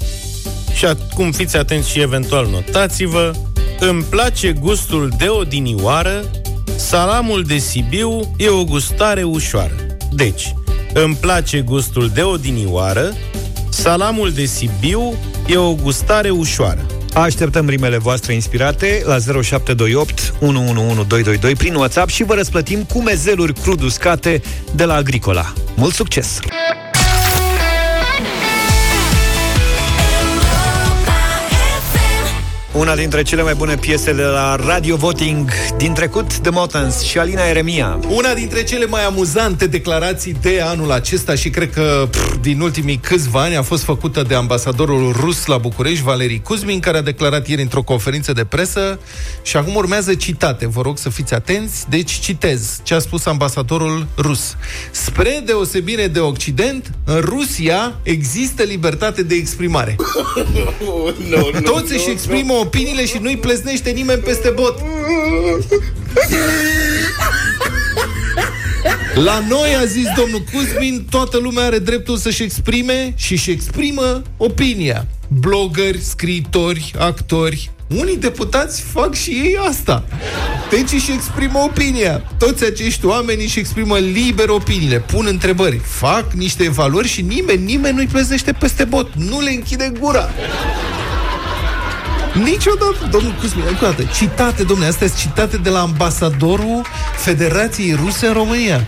și 0.74 0.86
acum 0.86 1.32
fiți 1.32 1.58
atenți 1.58 1.90
și 1.90 2.00
eventual 2.00 2.48
notați-vă 2.52 3.32
Îmi 3.80 4.04
place 4.04 4.52
gustul 4.52 5.12
de 5.18 5.28
odinioară 5.28 6.24
Salamul 6.76 7.44
de 7.44 7.58
Sibiu 7.58 8.34
e 8.38 8.50
o 8.50 8.64
gustare 8.64 9.24
ușoară. 9.24 9.76
Deci, 10.12 10.56
îmi 10.94 11.16
place 11.16 11.62
gustul 11.62 12.10
de 12.14 12.22
odinioară 12.22 13.14
Salamul 13.70 14.32
de 14.32 14.46
Sibiu 14.46 15.14
e 15.48 15.58
o 15.58 15.74
gustare 15.74 16.30
ușoară 16.30 16.86
Așteptăm 17.14 17.70
rimele 17.70 17.98
voastre 17.98 18.34
inspirate 18.34 19.02
la 19.06 19.18
0728 19.18 20.34
111222 20.42 21.56
prin 21.56 21.76
WhatsApp 21.76 22.10
și 22.10 22.24
vă 22.24 22.34
răsplătim 22.34 22.84
cu 22.84 23.02
mezeluri 23.02 23.54
crud 23.54 23.82
uscate 23.82 24.42
de 24.76 24.84
la 24.84 24.94
Agricola. 24.94 25.54
Mult 25.76 25.94
succes! 25.94 26.40
Una 32.74 32.96
dintre 32.96 33.22
cele 33.22 33.42
mai 33.42 33.54
bune 33.54 33.76
piese 33.76 34.14
de 34.14 34.22
la 34.22 34.56
Radio 34.56 34.96
Voting 34.96 35.50
din 35.78 35.94
trecut, 35.94 36.38
The 36.38 36.50
Motans 36.52 37.02
și 37.02 37.18
Alina 37.18 37.44
Eremia. 37.44 38.00
Una 38.10 38.34
dintre 38.34 38.64
cele 38.64 38.86
mai 38.86 39.06
amuzante 39.06 39.68
declarații 39.68 40.36
de 40.42 40.62
anul 40.64 40.92
acesta 40.92 41.36
și 41.36 41.50
cred 41.50 41.74
că 41.74 42.08
pff, 42.12 42.38
din 42.42 42.60
ultimii 42.60 42.98
câțiva 42.98 43.42
ani 43.42 43.56
a 43.56 43.62
fost 43.62 43.84
făcută 43.84 44.22
de 44.22 44.36
ambasadorul 44.36 45.16
rus 45.20 45.46
la 45.46 45.58
București, 45.58 46.04
Valerii 46.04 46.42
Kuzmin, 46.42 46.80
care 46.80 46.98
a 46.98 47.02
declarat 47.02 47.48
ieri 47.48 47.62
într-o 47.62 47.82
conferință 47.82 48.34
de 48.34 48.44
presă 48.44 49.00
și 49.42 49.58
acum 49.58 49.76
urmează 49.76 50.14
citate. 50.14 50.68
Vă 50.68 50.82
rog 50.82 50.98
să 50.98 51.10
fiți 51.10 51.34
atenți. 51.34 51.90
Deci 51.90 52.12
citez 52.12 52.80
ce 52.84 52.94
a 52.94 53.00
spus 53.00 53.26
ambasadorul 53.26 54.08
rus. 54.18 54.56
Spre 54.92 55.42
deosebire 55.46 56.08
de 56.08 56.20
Occident, 56.20 56.92
în 57.06 57.20
Rusia 57.20 57.96
există 58.04 58.64
libertate 58.64 59.24
de 59.24 59.36
exprimare. 59.36 59.96
no, 61.30 61.40
no, 61.40 61.60
Toți 61.62 61.94
își 61.94 62.10
exprimă 62.10 62.60
opiniile 62.62 63.06
și 63.06 63.18
nu-i 63.22 63.38
pleznește 63.38 63.90
nimeni 63.90 64.22
peste 64.22 64.50
bot. 64.50 64.80
La 69.16 69.44
noi, 69.50 69.76
a 69.82 69.86
zis 69.86 70.08
domnul 70.16 70.44
Cuzmin, 70.54 71.06
toată 71.10 71.38
lumea 71.38 71.66
are 71.66 71.80
dreptul 71.80 72.18
să-și 72.18 72.44
exprime 72.44 73.14
și 73.16 73.36
și 73.36 73.52
exprimă 73.52 74.22
opinia. 74.38 75.08
Blogări, 75.28 76.02
scriitori, 76.02 76.94
actori, 76.98 77.72
unii 78.00 78.18
deputați 78.18 78.82
fac 78.82 79.14
și 79.14 79.30
ei 79.30 79.58
asta. 79.68 80.04
Deci 80.70 80.92
își 80.92 81.12
exprimă 81.12 81.60
opinia. 81.60 82.24
Toți 82.38 82.66
acești 82.66 83.06
oameni 83.06 83.44
își 83.44 83.60
exprimă 83.60 83.98
liber 83.98 84.50
opiniile, 84.50 85.00
pun 85.00 85.26
întrebări, 85.30 85.82
fac 85.84 86.34
niște 86.34 86.64
evaluări 86.64 87.08
și 87.08 87.22
nimeni, 87.22 87.64
nimeni 87.64 87.96
nu-i 87.96 88.08
pleznește 88.08 88.52
peste 88.52 88.84
bot. 88.84 89.14
Nu 89.16 89.40
le 89.40 89.50
închide 89.52 89.92
gura. 90.00 90.30
Niciodată, 92.34 93.08
domnul 93.12 93.36
Cusmin, 93.40 93.66
încă 93.68 93.86
o 93.86 93.88
dată, 93.88 94.04
citate, 94.16 94.64
domnule, 94.64 94.90
astea 94.90 95.08
sunt 95.08 95.20
citate 95.20 95.58
de 95.58 95.70
la 95.70 95.80
ambasadorul 95.80 96.86
Federației 97.18 97.94
Ruse 98.04 98.28
în 98.28 98.34
România. 98.34 98.88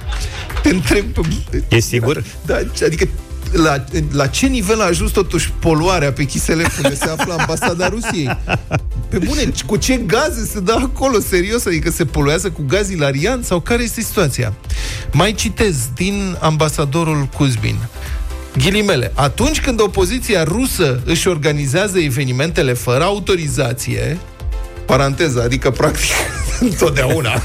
Te 0.62 0.70
întreb... 0.70 1.06
E 1.68 1.80
sigur? 1.80 2.24
Da, 2.46 2.56
adică 2.86 3.08
la, 3.52 3.84
la 4.12 4.28
ce 4.28 4.46
nivel 4.46 4.82
a 4.82 4.86
ajuns 4.86 5.12
totuși 5.12 5.52
poluarea 5.60 6.12
pe 6.12 6.24
Chiselef 6.24 6.78
unde 6.84 6.96
se 6.96 7.10
află 7.10 7.36
ambasada 7.40 7.88
Rusiei? 7.88 8.38
Pe 9.10 9.18
bune, 9.18 9.52
cu 9.66 9.76
ce 9.76 9.96
gaze 9.98 10.46
se 10.46 10.60
dă 10.60 10.76
acolo, 10.82 11.20
serios? 11.20 11.66
Adică 11.66 11.92
se 11.92 12.06
poluează 12.06 12.50
cu 12.50 12.64
gaz 12.68 12.90
ilarian 12.90 13.44
sau 13.44 13.60
care 13.60 13.84
este 13.84 14.02
situația? 14.02 14.54
Mai 15.12 15.34
citez 15.34 15.76
din 15.96 16.38
ambasadorul 16.40 17.28
Kuzbin. 17.36 17.76
Ghilimele, 18.58 19.12
atunci 19.16 19.62
când 19.62 19.82
opoziția 19.82 20.44
rusă 20.44 21.02
își 21.06 21.28
organizează 21.28 22.00
evenimentele 22.00 22.74
fără 22.74 23.04
autorizație, 23.04 24.18
paranteză, 24.86 25.42
adică 25.42 25.72
practic 25.72 26.12
întotdeauna, 26.70 27.42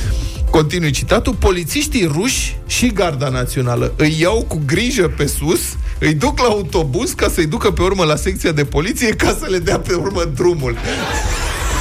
continui 0.50 0.90
citatul, 0.90 1.34
polițiștii 1.34 2.06
ruși 2.12 2.56
și 2.66 2.86
Garda 2.86 3.28
Națională 3.28 3.92
îi 3.96 4.16
iau 4.20 4.44
cu 4.48 4.62
grijă 4.66 5.08
pe 5.16 5.26
sus, 5.26 5.60
îi 5.98 6.14
duc 6.14 6.38
la 6.38 6.46
autobuz 6.46 7.12
ca 7.12 7.28
să-i 7.28 7.46
ducă 7.46 7.70
pe 7.70 7.82
urmă 7.82 8.04
la 8.04 8.16
secția 8.16 8.52
de 8.52 8.64
poliție 8.64 9.08
ca 9.08 9.36
să 9.40 9.46
le 9.50 9.58
dea 9.58 9.78
pe 9.78 9.94
urmă 9.94 10.24
drumul. 10.34 10.76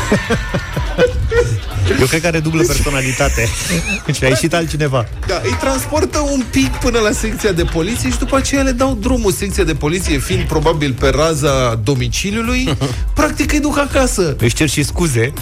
Eu 1.99 2.05
cred 2.05 2.21
că 2.21 2.27
are 2.27 2.39
dublă 2.39 2.63
personalitate. 2.63 3.47
Și 4.15 4.23
a 4.23 4.27
ieșit 4.27 4.53
altcineva. 4.53 5.07
Da, 5.27 5.41
îi 5.43 5.57
transportă 5.59 6.19
un 6.19 6.43
pic 6.51 6.69
până 6.75 6.99
la 6.99 7.11
secția 7.11 7.51
de 7.51 7.63
poliție 7.63 8.11
și 8.11 8.17
după 8.17 8.35
aceea 8.35 8.61
le 8.61 8.71
dau 8.71 8.97
drumul. 9.01 9.31
Secția 9.31 9.63
de 9.63 9.73
poliție 9.73 10.17
fiind 10.17 10.43
probabil 10.43 10.95
pe 10.99 11.09
raza 11.09 11.75
domiciliului, 11.83 12.77
practic 13.15 13.51
îi 13.51 13.59
duc 13.59 13.77
acasă. 13.77 14.35
Își 14.39 14.55
cer 14.55 14.69
și 14.69 14.83
scuze. 14.83 15.33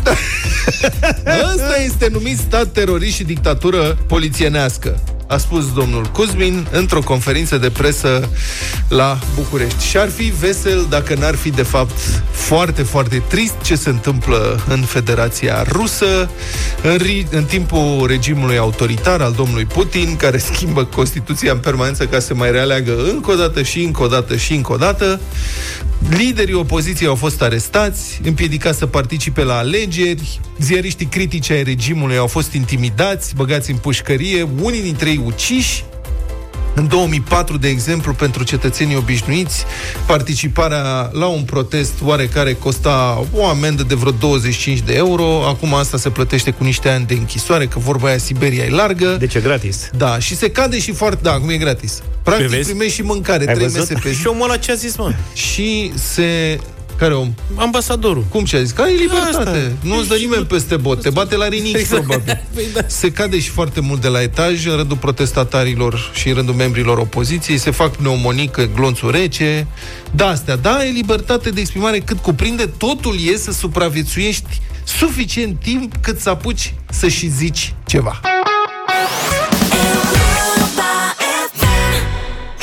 Ăsta 1.54 1.82
este 1.86 2.08
numit 2.12 2.38
stat 2.38 2.68
terorist 2.68 3.16
și 3.16 3.24
dictatură 3.24 3.98
polițienească 4.08 5.00
a 5.28 5.38
spus 5.38 5.74
domnul 5.74 6.06
Cuzmin 6.06 6.68
într-o 6.72 7.00
conferință 7.00 7.58
de 7.58 7.70
presă 7.70 8.30
la 8.88 9.20
București. 9.36 9.86
Și 9.86 9.98
ar 9.98 10.10
fi 10.10 10.24
vesel 10.24 10.86
dacă 10.90 11.16
n-ar 11.16 11.36
fi, 11.36 11.50
de 11.50 11.64
fapt, 11.64 11.98
foarte, 12.32 12.84
foarte 12.84 13.24
trist 13.28 13.54
ce 13.62 13.76
se 13.76 13.90
întâmplă 13.90 14.64
în 14.68 14.82
Federația 14.82 15.64
Rusă 15.68 16.30
în, 16.82 16.98
ri- 16.98 17.30
în 17.32 17.44
timpul 17.44 18.06
regimului 18.08 18.58
autoritar 18.58 19.22
al 19.22 19.34
domnului 19.34 19.66
Putin, 19.66 20.16
care 20.16 20.38
schimbă 20.38 20.86
Constituția 20.86 21.52
în 21.52 21.58
permanență 21.58 22.06
ca 22.06 22.20
să 22.20 22.34
mai 22.34 22.52
realeagă 22.52 22.96
încă 23.12 23.32
o 23.32 23.36
dată 23.36 23.62
și 23.62 23.84
încă 23.84 24.04
o 24.04 24.08
dată 24.08 24.36
și 24.36 24.54
încă 24.54 24.74
o 24.74 24.78
dată. 24.78 25.20
Liderii 26.10 26.54
opoziției 26.54 27.10
au 27.10 27.16
fost 27.16 27.42
arestați, 27.42 28.20
împiedicați 28.24 28.78
să 28.78 28.86
participe 28.86 29.44
la 29.44 29.58
alegeri, 29.58 30.40
ziariștii 30.60 31.06
critici 31.06 31.50
ai 31.50 31.64
regimului 31.64 32.18
au 32.18 32.28
fost 32.28 32.54
intimidați, 32.54 33.36
băgați 33.36 33.72
în 33.72 33.78
pușcărie, 33.78 34.48
unii 34.62 34.82
dintre 34.82 35.10
ei 35.10 35.22
uciși. 35.26 35.84
În 36.76 36.88
2004, 36.88 37.58
de 37.58 37.68
exemplu, 37.68 38.14
pentru 38.14 38.44
cetățenii 38.44 38.96
obișnuiți, 38.96 39.66
participarea 40.06 41.10
la 41.12 41.26
un 41.26 41.42
protest 41.44 41.94
oarecare 42.04 42.54
costa 42.54 43.24
o 43.34 43.46
amendă 43.48 43.84
de 43.84 43.96
vreo 43.96 44.12
25 44.12 44.80
de 44.80 44.94
euro. 44.94 45.46
Acum 45.48 45.74
asta 45.74 45.98
se 45.98 46.10
plătește 46.10 46.52
cu 46.52 46.64
niște 46.64 46.90
ani 46.90 47.06
de 47.06 47.14
închisoare, 47.14 47.66
că 47.68 47.80
vorba 47.80 48.08
aia 48.08 48.18
Siberia 48.18 48.64
e 48.64 48.70
largă. 48.70 49.16
Deci 49.20 49.34
e 49.34 49.40
gratis. 49.40 49.90
Da, 49.98 50.20
și 50.20 50.36
se 50.36 50.50
cade 50.52 50.80
și 50.80 50.92
foarte... 50.92 51.20
Da, 51.22 51.32
acum 51.32 51.50
e 51.50 51.58
gratis. 51.58 52.02
Practic 52.24 52.48
Vezi? 52.48 52.70
primești 52.70 52.94
și 52.94 53.02
mâncare, 53.02 53.48
Ai 53.48 53.54
trei 53.54 53.68
văzut? 53.68 53.80
mese 53.90 53.94
pe 54.04 54.10
zi. 54.12 54.20
Și 54.20 54.28
omul 54.28 54.44
ăla 54.44 54.58
ce 54.58 54.72
a 54.72 54.76
zis, 54.76 54.96
mă? 54.98 55.14
Și 55.34 55.92
se... 55.96 56.60
Care 56.98 57.14
om? 57.14 57.34
Ambasadorul. 57.56 58.26
Cum 58.30 58.44
ce 58.46 58.58
a 58.58 58.62
zis? 58.62 58.72
Că 58.72 58.82
ai 58.82 58.98
libertate. 58.98 59.38
Asta. 59.50 59.72
Nu-ți 59.82 60.08
dă 60.08 60.16
nimeni 60.16 60.46
peste 60.46 60.76
bot. 60.76 61.02
Te 61.02 61.10
bate 61.10 61.36
la 61.36 61.48
rinichi, 61.48 61.78
Exact. 61.78 62.04
probabil. 62.04 62.44
Păi 62.54 62.66
da. 62.74 62.82
Se 62.88 63.12
cade 63.12 63.40
și 63.40 63.50
foarte 63.50 63.80
mult 63.80 64.02
de 64.02 64.08
la 64.08 64.22
etaj 64.22 64.66
în 64.66 64.76
rândul 64.76 64.98
protestatarilor 64.98 66.12
și 66.14 66.28
în 66.28 66.34
rândul 66.36 66.54
membrilor 66.54 66.98
opoziției. 66.98 67.58
Se 67.58 67.72
fac 67.72 67.96
pneumonică, 67.96 68.70
glonțuri 68.76 69.18
rece. 69.20 69.68
Da, 70.12 70.28
astea. 70.28 70.56
Da, 70.56 70.86
e 70.86 70.90
libertate 70.92 71.50
de 71.50 71.60
exprimare 71.60 72.00
cât 72.00 72.18
cuprinde. 72.18 72.66
Totul 72.78 73.16
e 73.34 73.38
să 73.38 73.52
supraviețuiești 73.52 74.62
suficient 74.84 75.60
timp 75.60 75.96
cât 76.02 76.20
să 76.20 76.30
apuci 76.30 76.74
să 76.90 77.08
și 77.08 77.28
zici 77.28 77.74
ceva. 77.86 78.20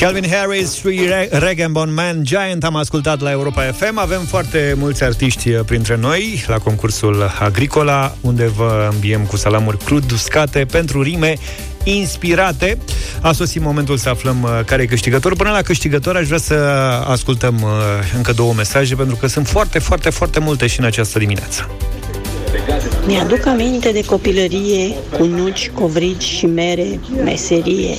Calvin 0.03 0.29
Harris 0.29 0.73
și 0.73 1.09
Rag 1.29 1.67
Bone 1.67 1.91
Man 1.91 2.23
Giant 2.23 2.63
am 2.63 2.75
ascultat 2.75 3.19
la 3.19 3.31
Europa 3.31 3.61
FM. 3.61 3.97
Avem 3.97 4.21
foarte 4.21 4.75
mulți 4.77 5.03
artiști 5.03 5.49
uh, 5.49 5.59
printre 5.65 5.95
noi 5.95 6.43
la 6.47 6.57
concursul 6.57 7.31
Agricola, 7.39 8.15
unde 8.21 8.47
vă 8.47 8.89
îmbiem 8.91 9.25
cu 9.25 9.37
salamuri 9.37 9.77
crud 9.77 10.11
uscate 10.11 10.65
pentru 10.71 11.01
rime 11.01 11.35
inspirate. 11.83 12.77
A 13.21 13.31
sosit 13.31 13.61
momentul 13.61 13.97
să 13.97 14.09
aflăm 14.09 14.43
uh, 14.43 14.59
care 14.65 14.81
e 14.81 14.85
câștigător. 14.85 15.35
Până 15.35 15.51
la 15.51 15.61
câștigător 15.61 16.15
aș 16.15 16.25
vrea 16.25 16.37
să 16.37 16.53
ascultăm 17.07 17.61
uh, 17.61 17.69
încă 18.15 18.31
două 18.31 18.53
mesaje, 18.53 18.95
pentru 18.95 19.15
că 19.15 19.27
sunt 19.27 19.47
foarte, 19.47 19.79
foarte, 19.79 20.09
foarte 20.09 20.39
multe 20.39 20.67
și 20.67 20.79
în 20.79 20.85
această 20.85 21.19
dimineață. 21.19 21.69
Mi-aduc 23.05 23.45
aminte 23.45 23.91
de 23.91 24.05
copilărie, 24.05 24.95
cu 25.17 25.23
nuci, 25.23 25.71
covrigi 25.73 26.27
și 26.27 26.45
mere, 26.45 26.99
meserie. 27.23 27.95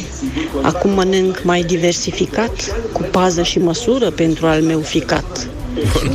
Acum 0.62 0.90
mănânc 0.90 1.42
mai 1.44 1.62
diversificat, 1.62 2.74
cu 2.92 3.02
pază 3.02 3.42
și 3.42 3.58
măsură 3.58 4.10
pentru 4.10 4.46
al 4.46 4.62
meu 4.62 4.80
ficat. 4.80 5.48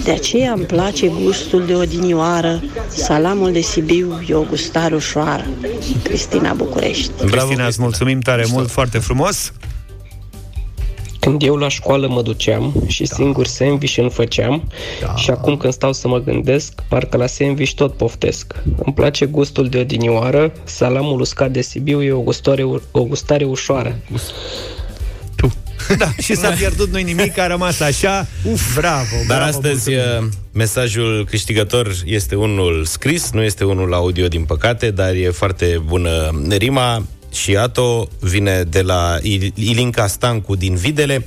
De 0.03 0.11
aceea 0.11 0.51
îmi 0.51 0.65
place 0.65 1.07
gustul 1.23 1.65
de 1.65 1.73
odinioară, 1.73 2.61
salamul 2.87 3.51
de 3.51 3.59
Sibiu 3.59 4.23
e 4.27 4.33
o 4.33 4.41
gustare 4.41 4.95
ușoară. 4.95 5.45
Cristina 6.03 6.53
București. 6.53 7.11
Cristina, 7.25 7.65
îți 7.65 7.81
mulțumim 7.81 8.19
tare 8.19 8.45
mult, 8.51 8.69
foarte 8.69 8.97
frumos. 8.97 9.51
Când 11.19 11.41
eu 11.41 11.55
la 11.55 11.67
școală 11.67 12.07
mă 12.07 12.21
duceam 12.21 12.73
și 12.87 13.03
da. 13.03 13.15
singur 13.15 13.47
sandwich 13.47 13.97
îmi 13.97 14.09
făceam 14.09 14.71
da. 15.01 15.15
și 15.15 15.29
acum 15.29 15.57
când 15.57 15.73
stau 15.73 15.93
să 15.93 16.07
mă 16.07 16.19
gândesc, 16.19 16.73
parcă 16.87 17.17
la 17.17 17.27
sandwich 17.27 17.71
tot 17.71 17.93
poftesc. 17.93 18.53
Îmi 18.63 18.93
place 18.93 19.25
gustul 19.25 19.69
de 19.69 19.79
odinioară, 19.79 20.51
salamul 20.63 21.19
uscat 21.19 21.51
de 21.51 21.61
Sibiu 21.61 22.03
e 22.03 22.11
o 22.11 22.21
gustare, 22.21 22.63
o 22.91 23.03
gustare 23.03 23.43
ușoară. 23.43 23.95
Da, 25.97 26.11
și 26.21 26.35
s-a 26.35 26.49
pierdut 26.49 26.89
nu 26.91 26.97
nimic, 26.97 27.37
a 27.37 27.47
rămas 27.47 27.79
așa. 27.79 28.27
Uf, 28.43 28.75
bravo, 28.75 29.15
Dar 29.27 29.37
bravo, 29.37 29.43
astăzi 29.43 29.89
mulțumim. 29.89 30.25
uh, 30.25 30.33
mesajul 30.51 31.25
câștigător 31.29 31.91
este 32.05 32.35
unul 32.35 32.85
scris, 32.85 33.31
nu 33.31 33.41
este 33.41 33.63
unul 33.63 33.93
audio 33.93 34.27
din 34.27 34.43
păcate, 34.43 34.91
dar 34.91 35.13
e 35.13 35.29
foarte 35.29 35.81
bună 35.85 36.41
rima 36.49 37.03
și 37.31 37.55
Ato 37.55 38.07
vine 38.19 38.63
de 38.63 38.81
la 38.81 39.17
Il- 39.21 39.51
Ilinca 39.55 40.07
Stancu 40.07 40.55
din 40.55 40.75
Videle. 40.75 41.25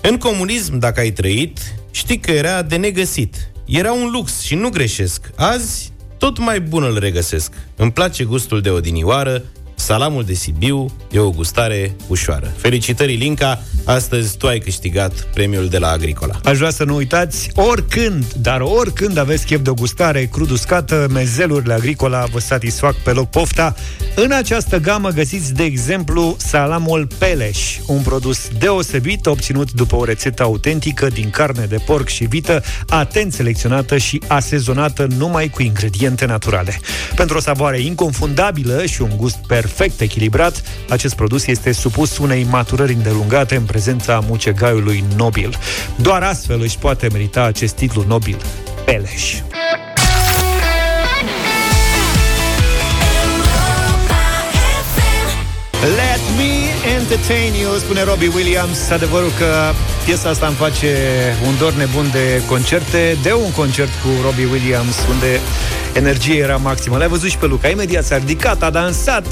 În 0.00 0.16
comunism, 0.18 0.78
dacă 0.78 1.00
ai 1.00 1.10
trăit, 1.10 1.58
știi 1.90 2.18
că 2.18 2.30
era 2.30 2.62
de 2.62 2.76
negăsit. 2.76 3.50
Era 3.64 3.92
un 3.92 4.10
lux 4.12 4.40
și 4.40 4.54
nu 4.54 4.68
greșesc. 4.68 5.30
Azi, 5.36 5.92
tot 6.18 6.38
mai 6.38 6.60
bun 6.60 6.82
îl 6.82 6.98
regăsesc. 6.98 7.52
Îmi 7.76 7.92
place 7.92 8.24
gustul 8.24 8.60
de 8.60 8.70
odinioară, 8.70 9.42
salamul 9.80 10.24
de 10.24 10.34
Sibiu 10.34 10.86
e 11.10 11.18
o 11.18 11.30
gustare 11.30 11.96
ușoară. 12.06 12.52
Felicitări, 12.56 13.12
Ilinca! 13.12 13.62
Astăzi 13.84 14.36
tu 14.36 14.46
ai 14.46 14.58
câștigat 14.58 15.12
premiul 15.34 15.68
de 15.68 15.78
la 15.78 15.88
Agricola. 15.88 16.40
Aș 16.44 16.56
vrea 16.56 16.70
să 16.70 16.84
nu 16.84 16.94
uitați, 16.94 17.50
oricând, 17.54 18.32
dar 18.32 18.60
oricând 18.60 19.16
aveți 19.16 19.44
chef 19.44 19.60
de 19.60 19.70
o 19.70 19.74
gustare 19.74 20.24
crud 20.24 20.50
uscată, 20.50 21.06
mezelurile 21.12 21.72
agricola 21.72 22.24
vă 22.24 22.40
satisfac 22.40 22.94
pe 22.94 23.10
loc 23.10 23.30
pofta. 23.30 23.74
În 24.14 24.30
această 24.32 24.78
gamă 24.78 25.08
găsiți, 25.08 25.54
de 25.54 25.62
exemplu, 25.62 26.36
salamul 26.38 27.08
Peleș, 27.18 27.78
un 27.86 28.02
produs 28.02 28.48
deosebit 28.58 29.26
obținut 29.26 29.72
după 29.72 29.96
o 29.96 30.04
rețetă 30.04 30.42
autentică 30.42 31.08
din 31.08 31.30
carne 31.30 31.64
de 31.64 31.78
porc 31.86 32.08
și 32.08 32.24
vită, 32.24 32.62
atent 32.88 33.32
selecționată 33.32 33.98
și 33.98 34.22
asezonată 34.26 35.06
numai 35.16 35.48
cu 35.48 35.62
ingrediente 35.62 36.26
naturale. 36.26 36.80
Pentru 37.14 37.36
o 37.36 37.40
savoare 37.40 37.80
inconfundabilă 37.80 38.86
și 38.86 39.02
un 39.02 39.10
gust 39.16 39.36
perfect 39.46 39.69
echilibrat, 39.98 40.62
acest 40.88 41.14
produs 41.14 41.46
este 41.46 41.72
supus 41.72 42.18
unei 42.18 42.46
maturări 42.50 42.92
îndelungate 42.92 43.56
în 43.56 43.62
prezența 43.62 44.24
mucegaiului 44.28 45.04
nobil. 45.16 45.58
Doar 45.96 46.22
astfel 46.22 46.60
își 46.60 46.78
poate 46.78 47.08
merita 47.12 47.42
acest 47.42 47.74
titlu 47.74 48.04
nobil, 48.06 48.36
Peleș. 48.84 49.34
Let 55.80 56.20
me 56.36 56.52
entertain 56.98 57.54
you, 57.62 57.72
spune 57.78 58.02
Robbie 58.02 58.30
Williams. 58.34 58.90
Adevărul 58.90 59.32
că 59.38 59.72
piesa 60.10 60.28
asta 60.28 60.46
îmi 60.46 60.56
face 60.56 60.96
un 61.46 61.54
dor 61.58 61.72
nebun 61.72 62.08
de 62.12 62.42
concerte, 62.46 63.16
de 63.22 63.32
un 63.32 63.52
concert 63.52 63.88
cu 64.02 64.08
Robbie 64.24 64.48
Williams, 64.52 64.94
unde 65.10 65.40
energia 65.92 66.32
era 66.34 66.56
maximă. 66.56 66.96
L-ai 66.96 67.08
văzut 67.08 67.28
și 67.28 67.36
pe 67.36 67.46
Luca, 67.46 67.68
imediat 67.68 68.04
s-a 68.04 68.16
ridicat, 68.16 68.62
a 68.62 68.70
dansat. 68.70 69.26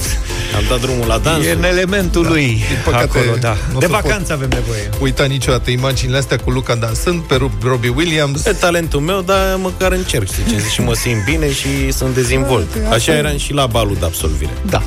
Am 0.56 0.62
dat 0.68 0.80
drumul 0.80 1.06
la 1.06 1.18
dans. 1.18 1.46
E 1.46 1.50
în 1.50 1.64
elementul 1.64 2.22
da. 2.22 2.28
lui 2.28 2.44
Din 2.46 2.78
păcate, 2.84 3.18
acolo, 3.18 3.36
da. 3.40 3.56
nu 3.70 3.76
o 3.76 3.78
De 3.78 3.86
să 3.86 3.92
vacanță 3.92 4.32
pot. 4.32 4.42
avem 4.42 4.48
nevoie. 4.48 4.88
Uita 5.00 5.24
niciodată 5.24 5.70
imaginile 5.70 6.18
astea 6.18 6.36
cu 6.36 6.50
Luca 6.50 6.74
dansând 6.74 7.20
pe 7.20 7.34
Rob- 7.34 7.62
Robbie 7.62 7.92
Williams. 7.96 8.44
E 8.44 8.52
talentul 8.52 9.00
meu, 9.00 9.20
dar 9.20 9.56
măcar 9.56 9.92
încerc, 9.92 10.26
știi 10.30 10.44
ce 10.48 10.58
zic, 10.58 10.70
și 10.70 10.80
mă 10.80 10.94
simt 10.94 11.24
bine 11.24 11.52
și 11.52 11.92
sunt 11.92 12.14
dezvolt. 12.14 12.66
Așa 12.92 13.12
eram 13.12 13.38
și 13.38 13.52
la 13.52 13.66
balul 13.66 13.96
de 13.98 14.04
absolvire. 14.04 14.50
Da. 14.70 14.82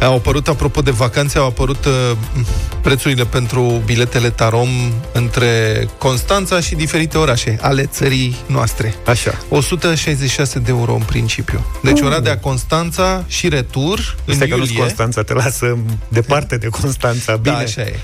Au 0.00 0.14
apărut, 0.14 0.48
apropo 0.48 0.80
de 0.80 0.90
vacanțe, 0.90 1.38
au 1.38 1.46
apărut 1.46 1.84
uh, 1.84 1.92
prețurile 2.80 3.24
pentru 3.24 3.82
biletele 3.84 4.30
Tarom 4.30 4.68
între 5.30 5.88
Constanța 5.98 6.60
și 6.60 6.74
diferite 6.74 7.18
orașe 7.18 7.58
ale 7.60 7.86
țării 7.86 8.36
noastre. 8.46 8.94
Așa. 9.06 9.38
166 9.48 10.58
de 10.58 10.70
euro 10.70 10.94
în 10.94 11.02
principiu. 11.02 11.66
Deci 11.82 12.00
Oradea 12.00 12.38
Constanța 12.38 13.24
și 13.26 13.48
retur 13.48 14.16
în 14.24 14.32
Este 14.32 14.48
că 14.48 14.56
nu 14.56 14.62
iulie. 14.62 14.78
Constanța, 14.78 15.22
te 15.22 15.32
lasă 15.32 15.78
departe 16.08 16.56
de 16.56 16.66
Constanța. 16.66 17.36
Bine. 17.36 17.54
Da, 17.54 17.60
așa 17.60 17.80
e. 17.80 17.98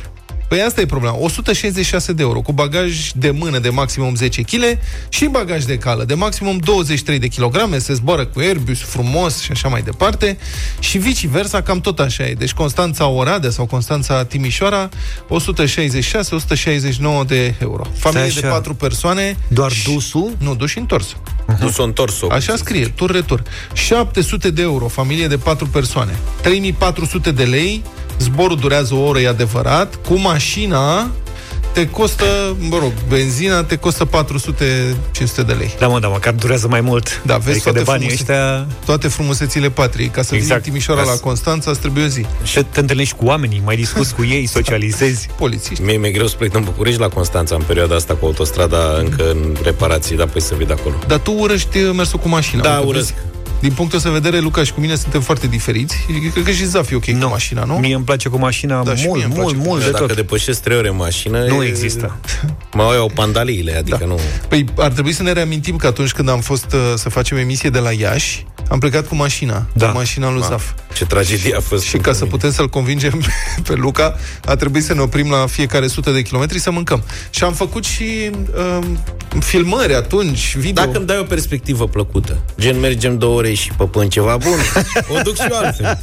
Păi 0.48 0.62
asta 0.62 0.80
e 0.80 0.86
problema. 0.86 1.16
166 1.18 2.12
de 2.12 2.22
euro 2.22 2.40
cu 2.40 2.52
bagaj 2.52 3.10
de 3.14 3.30
mână 3.30 3.58
de 3.58 3.68
maximum 3.68 4.14
10 4.14 4.42
kg 4.42 4.78
și 5.08 5.24
bagaj 5.24 5.64
de 5.64 5.78
cală 5.78 6.04
de 6.04 6.14
maximum 6.14 6.58
23 6.58 7.18
de 7.18 7.26
kg. 7.26 7.76
Se 7.76 7.94
zboară 7.94 8.26
cu 8.26 8.38
Airbus 8.38 8.80
frumos 8.80 9.40
și 9.40 9.50
așa 9.50 9.68
mai 9.68 9.82
departe. 9.82 10.38
Și 10.78 10.98
viceversa, 10.98 11.62
cam 11.62 11.80
tot 11.80 11.98
așa 11.98 12.26
e. 12.26 12.34
Deci 12.34 12.52
Constanța 12.52 13.06
Oradea 13.06 13.50
sau 13.50 13.66
Constanța 13.66 14.24
Timișoara, 14.24 14.88
166-169 15.28 17.26
de 17.26 17.54
euro. 17.60 17.86
Familie 17.98 18.30
Stai 18.30 18.40
de 18.40 18.46
așa. 18.46 18.54
4 18.54 18.74
persoane. 18.74 19.36
Doar 19.48 19.72
dusul? 19.84 20.36
Nu, 20.38 20.54
dus 20.54 20.70
și 20.70 20.78
întors. 20.78 21.16
Nu 21.60 21.70
s-o 21.70 21.82
întors 21.82 22.14
Așa 22.30 22.56
scrie, 22.56 22.86
tur-retur. 22.86 23.42
700 23.72 24.50
de 24.50 24.62
euro, 24.62 24.88
familie 24.88 25.26
de 25.26 25.36
4 25.36 25.66
persoane. 25.66 26.18
3400 26.40 27.30
de 27.30 27.44
lei, 27.44 27.82
zborul 28.18 28.56
durează 28.56 28.94
o 28.94 28.98
oră, 29.06 29.20
e 29.20 29.28
adevărat. 29.28 29.94
Cu 30.08 30.18
mașina 30.18 31.10
te 31.72 31.88
costă, 31.88 32.24
mă 32.58 32.78
rog, 32.78 32.92
benzina 33.08 33.62
te 33.62 33.76
costă 33.76 34.08
400-500 34.08 35.46
de 35.46 35.52
lei. 35.52 35.74
Da, 35.78 35.86
mă, 35.88 35.98
da, 36.00 36.08
măcar 36.08 36.32
durează 36.32 36.68
mai 36.68 36.80
mult. 36.80 37.22
Da, 37.24 37.36
vezi 37.36 37.50
adică 37.50 37.70
de 37.72 37.80
toate, 37.82 37.90
banii 38.00 38.06
frumuse- 38.16 38.32
ăștia... 38.32 38.66
toate 38.84 39.08
frumusețile 39.08 39.70
patriei. 39.70 40.08
Ca 40.08 40.22
să 40.22 40.34
exact. 40.34 40.42
Exact. 40.42 40.62
vii 40.62 40.62
din 40.62 40.72
Timișoara 40.72 41.00
Ca 41.00 41.06
la 41.08 41.14
să- 41.14 41.20
Constanța, 41.22 41.70
îți 41.70 41.80
trebuie 41.80 42.04
o 42.04 42.06
zi. 42.06 42.26
Și 42.42 42.62
te 42.70 42.80
întâlnești 42.80 43.14
cu 43.16 43.24
oamenii, 43.24 43.62
mai 43.64 43.76
discuți 43.76 44.14
cu 44.14 44.24
ei, 44.24 44.46
socializezi. 44.58 45.28
Polițiști. 45.38 45.82
Mie 45.82 45.96
mi-e 45.96 46.10
greu 46.10 46.26
să 46.26 46.36
plec 46.36 46.54
în 46.54 46.62
București 46.64 47.00
la 47.00 47.08
Constanța 47.08 47.54
în 47.54 47.62
perioada 47.66 47.94
asta 47.94 48.14
cu 48.14 48.24
autostrada 48.26 48.78
încă 48.98 49.30
în 49.30 49.56
reparații, 49.62 50.16
dar 50.16 50.26
păi 50.26 50.40
să 50.40 50.54
vii 50.56 50.66
de 50.66 50.72
acolo. 50.72 50.94
Dar 51.06 51.18
tu 51.18 51.32
urăști 51.32 51.78
uh, 51.78 51.92
mersul 51.96 52.18
cu 52.18 52.28
mașina. 52.28 52.62
Da, 52.62 52.72
Adică, 52.72 52.86
urăsc. 52.88 53.12
vezi, 53.12 53.22
Din 53.60 53.72
punctul 53.72 53.98
ăsta 53.98 54.10
de 54.10 54.18
vedere, 54.18 54.42
Luca 54.42 54.62
și 54.64 54.72
cu 54.72 54.80
mine 54.80 54.94
suntem 54.94 55.20
foarte 55.20 55.46
diferiți. 55.46 55.94
Și 55.96 56.28
Cred 56.28 56.44
că 56.44 56.50
și 56.50 56.64
Zaf 56.64 56.90
e 56.90 56.94
ok 56.94 57.04
cu 57.20 57.26
mașina, 57.28 57.64
nu? 57.64 57.74
Mie 57.74 57.94
îmi 57.94 58.04
place 58.04 58.28
cu 58.28 58.38
mașina 58.38 58.82
Da, 58.84 58.94
și 58.94 59.06
mie 59.06 59.10
mult, 59.10 59.24
îmi 59.24 59.32
place 59.34 59.52
mult, 59.54 59.62
cu 59.64 59.68
mult 59.68 59.84
de 59.84 59.90
Dacă 59.90 60.06
tot. 60.06 60.16
depășesc 60.16 60.60
3 60.62 60.76
ore 60.76 60.88
în 60.88 60.96
mașină... 60.96 61.44
Nu 61.44 61.62
e- 61.62 61.66
există. 61.66 62.16
Mă 62.72 62.90
iau 62.94 63.10
pandaliile, 63.14 63.76
adică 63.76 64.04
nu... 64.06 64.18
Păi 64.48 64.64
ar 64.78 64.92
trebui 64.92 65.12
să 65.12 65.22
ne 65.22 65.32
reamintim 65.32 65.76
că 65.76 65.86
atunci 65.86 66.12
când 66.12 66.28
am 66.28 66.40
fost 66.40 66.72
uh, 66.72 66.80
să 66.94 67.08
facem 67.08 67.36
emisie 67.36 67.70
de 67.70 67.78
la 67.78 67.92
Iași, 67.92 68.46
am 68.68 68.78
plecat 68.78 69.06
cu 69.06 69.14
mașina, 69.14 69.66
Da. 69.72 69.88
cu 69.88 69.96
mașina 69.96 70.30
lui 70.30 70.40
Ma, 70.40 70.46
Zaf. 70.46 70.72
Ce 70.94 71.04
tragedie 71.04 71.54
a 71.56 71.60
fost. 71.60 71.84
Și 71.84 71.96
ca 71.96 72.12
să 72.12 72.24
putem 72.24 72.50
să-l 72.52 72.68
convingem 72.68 73.22
pe 73.66 73.74
Luca, 73.74 74.16
a 74.44 74.56
trebuit 74.56 74.84
să 74.84 74.94
ne 74.94 75.00
oprim 75.00 75.30
la 75.30 75.46
fiecare 75.46 75.86
sută 75.86 76.10
de 76.10 76.22
kilometri 76.22 76.58
să 76.58 76.70
mâncăm. 76.70 77.02
Și 77.30 77.44
am 77.44 77.52
făcut 77.52 77.84
și 77.84 78.30
uh, 78.56 78.86
filmări 79.40 79.94
atunci, 79.94 80.56
video. 80.56 80.84
Dacă 80.84 80.96
îmi 80.96 81.06
dai 81.06 81.18
o 81.18 81.22
perspectivă 81.22 81.88
plăcută, 81.88 82.38
gen 82.60 82.80
mergem 82.80 83.18
două 83.18 83.36
ore 83.36 83.45
și 83.54 83.70
păpăm 83.76 84.08
ceva 84.08 84.36
bun, 84.36 84.58
o 85.16 85.22
duc 85.22 85.34
și 85.34 85.46
eu 85.50 85.56
altfel. 85.56 85.98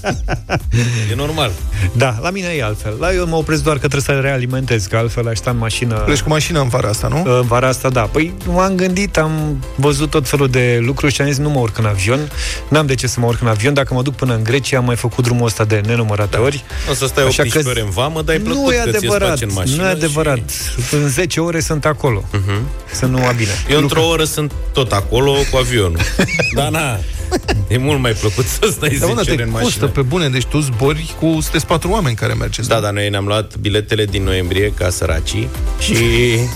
E 1.11 1.15
normal. 1.15 1.51
Da, 1.91 2.17
la 2.21 2.29
mine 2.29 2.47
e 2.47 2.63
altfel. 2.63 2.93
La 2.99 3.13
eu 3.13 3.27
mă 3.27 3.35
opresc 3.35 3.63
doar 3.63 3.77
că 3.77 3.87
trebuie 3.87 4.15
să 4.15 4.21
realimentez, 4.21 4.85
că 4.85 4.97
altfel 4.97 5.27
aș 5.27 5.37
sta 5.37 5.49
în 5.49 5.57
mașină... 5.57 5.95
Pleci 5.95 6.21
cu 6.21 6.29
mașina 6.29 6.61
în 6.61 6.67
vara 6.67 6.89
asta, 6.89 7.07
nu? 7.07 7.37
În 7.39 7.47
vara 7.47 7.67
asta, 7.67 7.89
da. 7.89 8.01
Păi 8.01 8.33
m-am 8.45 8.75
gândit, 8.75 9.17
am 9.17 9.63
văzut 9.75 10.09
tot 10.09 10.27
felul 10.27 10.49
de 10.49 10.79
lucruri 10.81 11.13
și 11.13 11.21
am 11.21 11.27
zis 11.27 11.37
nu 11.37 11.49
mă 11.49 11.59
urc 11.59 11.77
în 11.77 11.85
avion. 11.85 12.31
N-am 12.69 12.85
de 12.85 12.95
ce 12.95 13.07
să 13.07 13.19
mă 13.19 13.25
urc 13.25 13.41
în 13.41 13.47
avion. 13.47 13.73
Dacă 13.73 13.93
mă 13.93 14.01
duc 14.01 14.15
până 14.15 14.33
în 14.33 14.43
Grecia, 14.43 14.77
am 14.77 14.85
mai 14.85 14.95
făcut 14.95 15.23
drumul 15.23 15.45
ăsta 15.45 15.63
de 15.63 15.81
nenumărate 15.85 16.37
ori. 16.37 16.63
O 16.89 16.93
să 16.93 17.05
stai 17.05 17.23
Așa 17.23 17.41
18 17.41 17.61
că 17.61 17.69
ore 17.69 17.81
în 17.81 17.89
vamă, 17.89 18.21
dar 18.21 18.35
e 18.35 18.39
plăcut 18.39 18.63
nu 18.63 18.71
e 18.71 18.75
că 18.75 18.89
ți-e 18.89 18.97
adevărat, 18.97 19.27
spațiu 19.27 19.47
în 19.47 19.53
mașină 19.53 19.81
nu 19.81 19.87
e 19.87 19.91
adevărat. 19.91 20.37
Și... 20.37 20.95
În 20.95 21.07
10 21.07 21.39
ore 21.39 21.59
sunt 21.59 21.85
acolo. 21.85 22.23
Să 22.91 23.05
nu 23.05 23.25
a 23.25 23.31
bine. 23.31 23.51
Eu 23.69 23.79
într-o 23.79 24.07
oră 24.07 24.23
sunt 24.23 24.51
tot 24.73 24.91
acolo 24.91 25.31
cu 25.51 25.57
avionul. 25.57 25.99
Dar 26.55 26.69
na, 26.69 26.99
e 27.73 27.77
mult 27.77 27.99
mai 27.99 28.11
plăcut 28.11 28.45
să 28.45 28.59
stai 28.71 28.89
10 28.89 28.99
Dar 28.99 29.09
mă, 29.09 29.15
ore 29.27 29.35
te 29.35 29.41
în 29.43 29.49
costă 29.49 29.63
mașină. 29.65 29.87
pe 29.87 30.01
bune, 30.01 30.29
deci 30.29 30.45
tu 30.45 30.59
zbori 30.59 31.15
cu 31.19 31.25
sunteți 31.41 31.65
patru 31.65 31.89
oameni 31.89 32.15
care 32.15 32.33
mergeți. 32.33 32.67
Da, 32.67 32.79
dar 32.79 32.91
noi 32.91 33.09
ne-am 33.09 33.25
luat 33.25 33.55
biletele 33.57 34.05
din 34.05 34.23
noiembrie 34.23 34.71
ca 34.77 34.89
săracii 34.89 35.47
și 35.79 35.95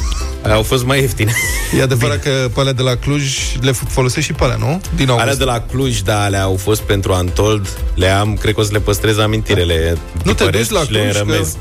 au 0.54 0.62
fost 0.64 0.86
mai 0.86 1.00
ieftine. 1.00 1.34
E 1.78 1.82
adevărat 1.82 2.24
că 2.24 2.30
pe 2.54 2.60
alea 2.60 2.74
de 2.74 2.82
la 2.82 2.96
Cluj 2.96 3.38
le 3.62 3.72
f- 3.72 3.88
folosești 3.90 4.30
și 4.32 4.34
pe 4.38 4.44
alea, 4.44 4.56
nu? 4.56 4.82
Din 4.96 5.08
august. 5.10 5.26
Alea 5.28 5.36
de 5.36 5.44
la 5.44 5.60
Cluj, 5.72 6.00
da, 6.02 6.24
alea 6.24 6.44
au 6.44 6.56
fost 6.56 6.82
pentru 6.82 7.14
Antold, 7.14 7.68
le 7.96 8.08
am, 8.08 8.34
cred 8.42 8.54
că 8.54 8.60
o 8.60 8.64
să 8.64 8.70
le 8.72 8.80
păstrez 8.80 9.18
amintirele. 9.18 9.98
Nu 10.24 10.34
te 10.34 10.44
duci 10.44 10.46
tipăresc 10.46 10.72
la 10.72 10.80
și 10.84 10.92
le 10.92 11.00
Cluj, 11.00 11.12
că 11.12 11.18
rămez. 11.18 11.56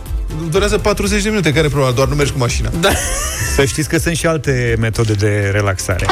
durează 0.50 0.78
40 0.78 1.22
de 1.22 1.28
minute, 1.28 1.52
care 1.52 1.66
e 1.66 1.68
problema? 1.68 1.92
Doar 1.92 2.08
nu 2.08 2.14
mergi 2.14 2.32
cu 2.32 2.38
mașina. 2.38 2.70
Da. 2.80 2.90
Să 3.54 3.64
știți 3.64 3.88
că 3.88 3.98
sunt 3.98 4.16
și 4.16 4.26
alte 4.26 4.76
metode 4.78 5.12
de 5.12 5.50
relaxare. 5.52 6.06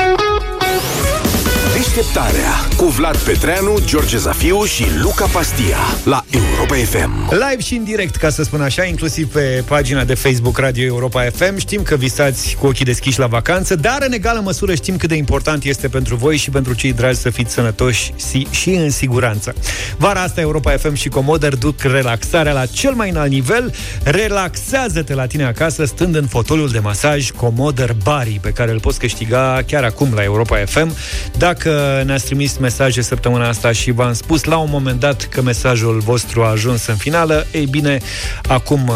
Deșteptarea 1.88 2.50
cu 2.76 2.84
Vlad 2.84 3.16
Petreanu, 3.16 3.78
George 3.84 4.16
Zafiu 4.18 4.64
și 4.64 4.84
Luca 5.02 5.26
Pastia 5.32 5.76
la 6.04 6.24
Europa 6.30 6.74
FM. 6.74 7.30
Live 7.30 7.62
și 7.62 7.74
în 7.74 7.84
direct, 7.84 8.16
ca 8.16 8.28
să 8.30 8.42
spun 8.42 8.60
așa, 8.60 8.84
inclusiv 8.84 9.32
pe 9.32 9.62
pagina 9.68 10.04
de 10.04 10.14
Facebook 10.14 10.58
Radio 10.58 10.84
Europa 10.84 11.22
FM. 11.34 11.58
Știm 11.58 11.82
că 11.82 11.96
visați 11.96 12.56
cu 12.60 12.66
ochii 12.66 12.84
deschiși 12.84 13.18
la 13.18 13.26
vacanță, 13.26 13.74
dar 13.76 13.98
în 14.06 14.12
egală 14.12 14.40
măsură 14.44 14.74
știm 14.74 14.96
cât 14.96 15.08
de 15.08 15.14
important 15.14 15.64
este 15.64 15.88
pentru 15.88 16.16
voi 16.16 16.36
și 16.36 16.50
pentru 16.50 16.74
cei 16.74 16.92
dragi 16.92 17.18
să 17.18 17.30
fiți 17.30 17.52
sănătoși 17.52 18.12
si- 18.16 18.46
și 18.50 18.70
în 18.70 18.90
siguranță. 18.90 19.54
Vara 19.96 20.20
asta 20.20 20.40
Europa 20.40 20.70
FM 20.70 20.94
și 20.94 21.08
Comoder 21.08 21.54
duc 21.54 21.80
relaxarea 21.82 22.52
la 22.52 22.66
cel 22.66 22.92
mai 22.92 23.10
înalt 23.10 23.30
nivel. 23.30 23.74
Relaxează-te 24.02 25.14
la 25.14 25.26
tine 25.26 25.44
acasă 25.44 25.84
stând 25.84 26.14
în 26.16 26.26
fotoliul 26.26 26.68
de 26.68 26.78
masaj 26.78 27.30
Comoder 27.30 27.96
Bari, 28.02 28.38
pe 28.42 28.50
care 28.50 28.70
îl 28.70 28.80
poți 28.80 28.98
câștiga 28.98 29.60
chiar 29.66 29.84
acum 29.84 30.12
la 30.14 30.22
Europa 30.22 30.56
FM. 30.66 30.96
Dacă 31.38 31.73
ne-ați 32.04 32.24
trimis 32.24 32.56
mesaje 32.56 33.02
săptămâna 33.02 33.48
asta 33.48 33.72
și 33.72 33.90
v-am 33.90 34.12
spus 34.12 34.44
la 34.44 34.56
un 34.56 34.68
moment 34.70 35.00
dat 35.00 35.22
că 35.22 35.42
mesajul 35.42 35.98
vostru 35.98 36.42
a 36.42 36.50
ajuns 36.50 36.86
în 36.86 36.96
finală, 36.96 37.46
ei 37.52 37.66
bine, 37.66 38.00
acum, 38.48 38.88
uh, 38.88 38.94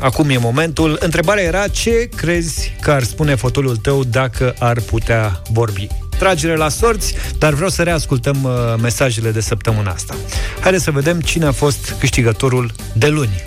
acum 0.00 0.30
e 0.30 0.36
momentul. 0.36 0.96
Întrebarea 1.00 1.42
era 1.42 1.68
ce 1.68 2.08
crezi 2.16 2.72
că 2.80 2.90
ar 2.90 3.02
spune 3.02 3.34
fotoliul 3.34 3.76
tău 3.76 4.04
dacă 4.04 4.54
ar 4.58 4.80
putea 4.80 5.42
vorbi? 5.52 5.86
Tragere 6.18 6.56
la 6.56 6.68
sorți, 6.68 7.14
dar 7.38 7.52
vreau 7.52 7.70
să 7.70 7.82
reascultăm 7.82 8.42
uh, 8.42 8.52
mesajele 8.82 9.30
de 9.30 9.40
săptămâna 9.40 9.90
asta. 9.90 10.14
Haideți 10.60 10.84
să 10.84 10.90
vedem 10.90 11.20
cine 11.20 11.46
a 11.46 11.52
fost 11.52 11.94
câștigătorul 11.98 12.72
de 12.92 13.08
luni. 13.08 13.42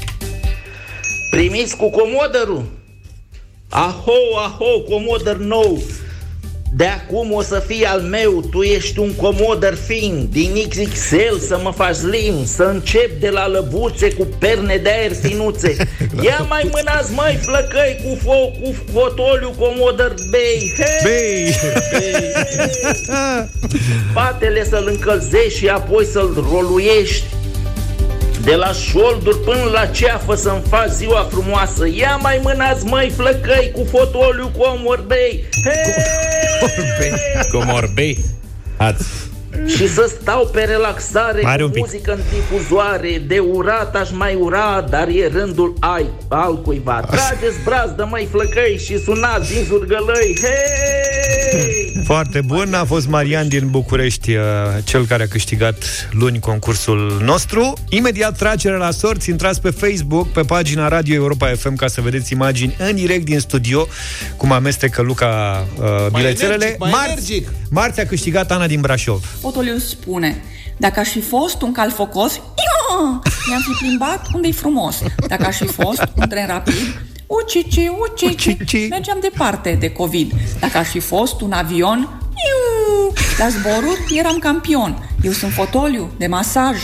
Primiți 1.31 1.75
cu 1.75 1.89
comodărul? 1.89 2.65
Aho, 3.69 4.37
aho, 4.45 4.79
comodăr 4.89 5.37
nou! 5.37 5.81
De 6.75 6.85
acum 6.85 7.31
o 7.31 7.41
să 7.41 7.63
fii 7.67 7.85
al 7.85 8.01
meu, 8.01 8.41
tu 8.51 8.61
ești 8.61 8.99
un 8.99 9.13
comodăr 9.15 9.75
fin, 9.87 10.27
din 10.31 10.65
XXL 10.69 11.45
să 11.47 11.59
mă 11.63 11.71
faci 11.71 11.95
slim, 11.95 12.45
să 12.45 12.63
încep 12.63 13.19
de 13.19 13.29
la 13.29 13.47
lăbuțe 13.47 14.11
cu 14.11 14.27
perne 14.39 14.75
de 14.75 14.89
aer 14.89 15.11
finuțe. 15.21 15.75
Ia 16.25 16.45
mai 16.49 16.69
mânați, 16.71 17.13
mai 17.13 17.35
flăcăi 17.35 17.99
cu 18.03 18.19
foc, 18.23 18.61
cu 18.61 18.75
fotoliu, 18.93 19.53
comodăr 19.59 20.13
bei. 20.29 20.73
Hei! 21.03 21.55
Bei! 21.91 22.31
Spatele 24.11 24.65
să-l 24.65 24.87
încălzești 24.87 25.57
și 25.57 25.67
apoi 25.67 26.05
să-l 26.05 26.45
roluiești. 26.51 27.25
De 28.43 28.55
la 28.55 28.71
șolduri 28.71 29.39
până 29.39 29.69
la 29.73 29.85
ceafă 29.85 30.35
să-mi 30.35 30.61
faci 30.69 30.89
ziua 30.89 31.27
frumoasă 31.31 31.87
Ia 31.87 32.19
mai 32.21 32.39
mânați 32.43 32.85
măi 32.85 33.09
flăcăi 33.15 33.71
cu 33.75 33.87
fotoliu 33.91 34.51
comorbei 34.57 35.43
Hei! 35.63 36.32
Comorbei. 37.51 38.17
Ați. 38.77 39.05
Și 39.67 39.87
să 39.87 40.11
stau 40.21 40.49
pe 40.53 40.61
relaxare 40.63 41.41
Mai 41.41 41.51
are 41.51 41.61
cu 41.61 41.67
un 41.67 41.71
pic. 41.73 41.81
muzică 41.83 42.11
în 42.11 42.19
difuzoare 42.33 43.21
De 43.27 43.39
urat 43.39 43.95
aș 43.95 44.09
mai 44.11 44.35
ura, 44.35 44.85
dar 44.89 45.07
e 45.07 45.27
rândul 45.33 45.73
ai, 45.79 46.05
al 46.27 46.61
cuiva 46.61 46.99
Trageți 46.99 47.57
brazdă 47.63 48.07
măi 48.09 48.27
flăcăi 48.31 48.81
și 48.85 49.03
sunați 49.03 49.53
din 49.53 49.63
zurgălăi 49.63 50.37
Hei! 50.41 51.82
Foarte 52.03 52.41
bun, 52.41 52.73
a 52.73 52.85
fost 52.85 53.07
Marian 53.07 53.47
din 53.47 53.67
București, 53.69 54.31
uh, 54.35 54.41
cel 54.83 55.05
care 55.05 55.23
a 55.23 55.27
câștigat 55.27 55.83
luni 56.11 56.39
concursul 56.39 57.21
nostru. 57.23 57.73
Imediat 57.89 58.37
tragere 58.37 58.77
la 58.77 58.91
sorți, 58.91 59.29
intrați 59.29 59.61
pe 59.61 59.69
Facebook, 59.69 60.27
pe 60.27 60.41
pagina 60.41 60.87
Radio 60.87 61.13
Europa 61.15 61.47
FM 61.47 61.75
ca 61.75 61.87
să 61.87 62.01
vedeți 62.01 62.33
imagini 62.33 62.75
în 62.89 62.95
direct 62.95 63.25
din 63.25 63.39
studio, 63.39 63.87
cum 64.37 64.51
amestecă 64.51 65.01
Luca 65.01 65.63
uh, 65.79 66.07
bilețelele. 66.13 66.53
energic, 66.53 66.79
mai 66.79 66.89
Marți, 66.91 67.11
energic. 67.31 67.49
marți 67.69 67.99
a 67.99 68.05
câștigat 68.05 68.51
Ana 68.51 68.67
din 68.67 68.81
Brașov. 68.81 69.25
Fotoliu 69.41 69.77
spune, 69.77 70.43
dacă 70.77 70.99
aș 70.99 71.09
fi 71.09 71.21
fost 71.21 71.61
un 71.61 71.71
cal 71.71 71.91
focos, 71.91 72.33
ia, 72.35 73.21
ne-am 73.47 73.61
fi 73.61 73.83
plimbat 73.85 74.27
unde 74.33 74.47
e 74.47 74.51
frumos. 74.51 75.01
Dacă 75.27 75.45
aș 75.45 75.57
fi 75.57 75.67
fost 75.67 76.07
un 76.15 76.27
tren 76.29 76.47
rapid, 76.47 77.01
ucici, 77.27 77.89
ucici, 78.11 78.45
Ucici. 78.61 78.89
mergeam 78.89 79.17
departe 79.21 79.77
de 79.79 79.89
COVID. 79.91 80.33
Dacă 80.59 80.77
aș 80.77 80.87
fi 80.87 80.99
fost 80.99 81.41
un 81.41 81.51
avion, 81.51 82.19
iu, 82.19 83.13
la 83.37 83.47
zboruri 83.49 84.17
eram 84.19 84.37
campion. 84.37 85.09
Eu 85.21 85.31
sunt 85.31 85.51
fotoliu 85.51 86.11
de 86.17 86.27
masaj. 86.27 86.77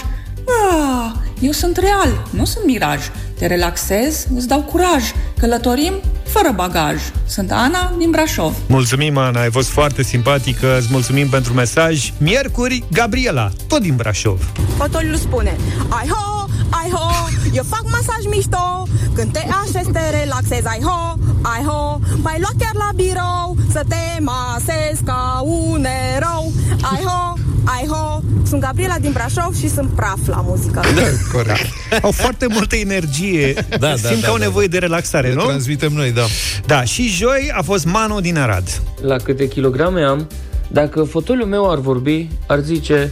Ah, 0.71 1.11
eu 1.39 1.51
sunt 1.51 1.77
real, 1.77 2.23
nu 2.29 2.45
sunt 2.45 2.65
miraj. 2.65 2.99
Te 3.37 3.45
relaxez, 3.45 4.27
îți 4.35 4.47
dau 4.47 4.61
curaj. 4.61 5.03
Călătorim 5.37 5.93
fără 6.25 6.51
bagaj. 6.55 6.95
Sunt 7.25 7.51
Ana 7.51 7.93
din 7.97 8.09
Brașov. 8.09 8.55
Mulțumim, 8.67 9.17
Ana, 9.17 9.41
ai 9.41 9.51
fost 9.51 9.69
foarte 9.69 10.03
simpatică, 10.03 10.77
îți 10.77 10.87
mulțumim 10.91 11.29
pentru 11.29 11.53
mesaj. 11.53 12.11
Miercuri, 12.17 12.83
Gabriela, 12.91 13.51
tot 13.67 13.81
din 13.81 13.95
Brașov. 13.95 14.51
Fotoliul 14.77 15.15
spune 15.15 15.55
Ai 15.89 16.07
ho, 16.07 16.38
ai 16.69 16.89
ho 16.91 17.09
Eu 17.53 17.63
fac 17.63 17.83
masaj 17.83 18.23
mișto 18.35 18.87
Când 19.13 19.31
te 19.31 19.39
așezi, 19.61 19.91
te 19.91 19.99
relaxezi, 20.19 20.67
ai 20.67 20.79
ho, 20.83 21.13
ai 21.41 21.63
ho 21.65 21.99
Mai 22.21 22.37
lua 22.39 22.49
chiar 22.57 22.73
la 22.73 22.89
birou 22.95 23.55
Să 23.71 23.81
te 23.87 24.21
masezi 24.21 25.03
ca 25.03 25.41
un 25.45 25.85
erou 26.15 26.51
Ai 26.81 27.03
ho, 27.03 27.33
ai 27.63 27.87
ho 27.87 28.21
Sunt 28.47 28.61
Gabriela 28.61 28.95
din 28.99 29.11
Brașov 29.11 29.55
și 29.59 29.69
sunt 29.69 29.89
praf 29.89 30.19
la 30.25 30.43
muzică 30.47 30.79
Da, 30.95 31.01
corect. 31.33 31.67
Au 32.01 32.11
foarte 32.11 32.45
multă 32.49 32.75
energie. 32.75 33.53
Da, 33.79 33.95
Simt 33.95 34.01
da, 34.03 34.09
că 34.09 34.19
da, 34.21 34.27
au 34.27 34.37
da, 34.37 34.43
nevoie 34.43 34.67
de 34.67 34.77
relaxare, 34.77 35.27
Le 35.27 35.33
nu? 35.33 35.41
transmitem 35.45 35.91
noi, 35.93 36.11
da. 36.11 36.21
Da, 36.65 36.83
și 36.83 37.07
joi 37.07 37.51
a 37.53 37.61
fost 37.61 37.85
Manu 37.85 38.19
din 38.19 38.37
Arad. 38.37 38.81
La 39.01 39.15
câte 39.15 39.47
kilograme 39.47 40.03
am, 40.03 40.27
dacă 40.67 41.03
fotoliul 41.03 41.47
meu 41.47 41.71
ar 41.71 41.77
vorbi, 41.79 42.27
ar 42.47 42.59
zice 42.59 43.11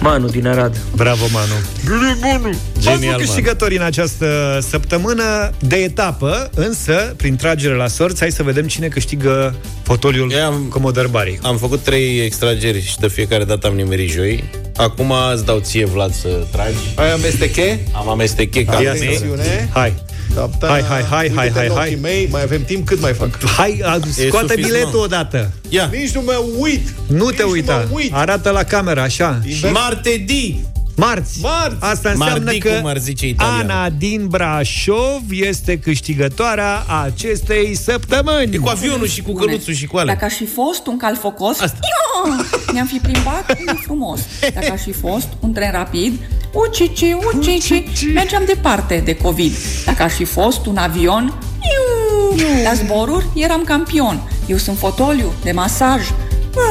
Manu 0.00 0.26
din 0.28 0.46
Arad. 0.46 0.76
Bravo, 0.96 1.24
Manu. 1.32 1.52
Genial, 1.84 2.54
Genial, 2.80 2.98
Manu. 3.04 3.16
câștigători 3.18 3.76
în 3.76 3.82
această 3.82 4.58
săptămână 4.70 5.50
de 5.58 5.76
etapă, 5.76 6.50
însă, 6.54 7.14
prin 7.16 7.36
tragere 7.36 7.74
la 7.74 7.86
sorți, 7.88 8.20
hai 8.20 8.30
să 8.30 8.42
vedem 8.42 8.66
cine 8.66 8.88
câștigă 8.88 9.54
fotoliul 9.82 10.32
am- 10.46 10.66
Commodore 10.70 11.06
Bari. 11.08 11.38
Am 11.42 11.56
făcut 11.56 11.80
trei 11.82 12.18
extrageri 12.24 12.82
și 12.86 12.98
de 12.98 13.08
fiecare 13.08 13.44
dată 13.44 13.66
am 13.66 13.74
nimerit 13.74 14.10
joi. 14.10 14.44
Acum 14.76 15.12
îți 15.34 15.44
dau 15.44 15.58
ție, 15.58 15.84
Vlad, 15.84 16.14
să 16.14 16.28
tragi. 16.52 16.76
Ai 16.94 17.12
amesteche? 17.12 17.80
Am 17.92 18.08
amesteche 18.08 18.64
ca 18.64 18.80
Ia 18.82 18.92
mei. 18.92 19.06
Atențiune. 19.16 19.68
Hai, 19.72 19.92
Da, 20.36 20.50
da. 20.58 20.66
Hai, 20.68 20.82
hai, 20.82 21.02
hai, 21.02 21.22
Uite-te 21.28 21.38
hai, 21.40 21.50
hai, 21.54 21.66
în 21.66 21.74
hai. 21.74 21.86
ochii 21.86 21.98
mei, 22.02 22.28
mai 22.30 22.42
avem 22.42 22.64
timp, 22.64 22.86
cât 22.86 23.00
mai 23.00 23.12
fac? 23.12 23.44
hai, 23.56 23.80
a- 23.84 23.98
scoate 24.28 24.46
suficient. 24.46 24.56
biletul 24.56 24.98
odată. 25.00 25.50
Ia, 25.68 25.88
Nici 25.92 26.10
nu 26.10 26.20
mă 26.24 26.42
uit. 26.58 26.94
Nu 27.08 27.26
Nici 27.26 27.36
te 27.36 27.42
uita. 27.42 27.76
mă 27.76 27.94
uit. 27.94 28.12
Arată 28.14 28.50
la 28.50 28.62
camera, 28.62 29.02
așa. 29.02 29.40
Martedi! 29.72 30.60
Marți. 30.96 31.40
Marți. 31.40 31.76
Asta 31.80 32.10
înseamnă 32.10 32.44
Mardi, 32.44 32.58
că 32.58 32.68
cum 32.68 32.86
ar 32.86 32.98
zice 32.98 33.26
italian. 33.26 33.70
Ana 33.70 33.90
din 33.90 34.26
Brașov 34.26 35.22
este 35.30 35.78
câștigătoarea 35.78 36.84
acestei 37.04 37.74
săptămâni. 37.74 38.56
Cu 38.56 38.68
avionul 38.68 39.06
și 39.06 39.22
cu 39.22 39.32
căluțul 39.32 39.74
și 39.74 39.86
cu 39.86 39.96
alea. 39.96 40.14
Dacă 40.14 40.24
aș 40.24 40.34
fi 40.34 40.46
fost 40.46 40.86
un 40.86 40.96
cal 40.96 41.16
focos, 41.16 41.60
Asta. 41.60 41.78
Iu! 41.90 42.72
ne-am 42.72 42.86
fi 42.86 42.96
plimbat 42.96 43.56
unde 43.58 43.80
frumos. 43.82 44.20
Dacă 44.54 44.72
aș 44.72 44.80
fi 44.80 44.92
fost 44.92 45.28
un 45.40 45.52
tren 45.52 45.70
rapid, 45.72 46.18
ucici, 46.52 47.14
ucici, 47.34 48.12
mergeam 48.14 48.42
departe 48.46 49.02
de 49.04 49.16
COVID. 49.16 49.52
Dacă 49.84 50.02
aș 50.02 50.12
fi 50.12 50.24
fost 50.24 50.66
un 50.66 50.76
avion, 50.76 51.40
iu! 51.60 52.36
la 52.64 52.74
zboruri 52.74 53.26
eram 53.34 53.62
campion. 53.64 54.30
Eu 54.46 54.56
sunt 54.56 54.78
fotoliu 54.78 55.32
de 55.42 55.52
masaj. 55.52 56.02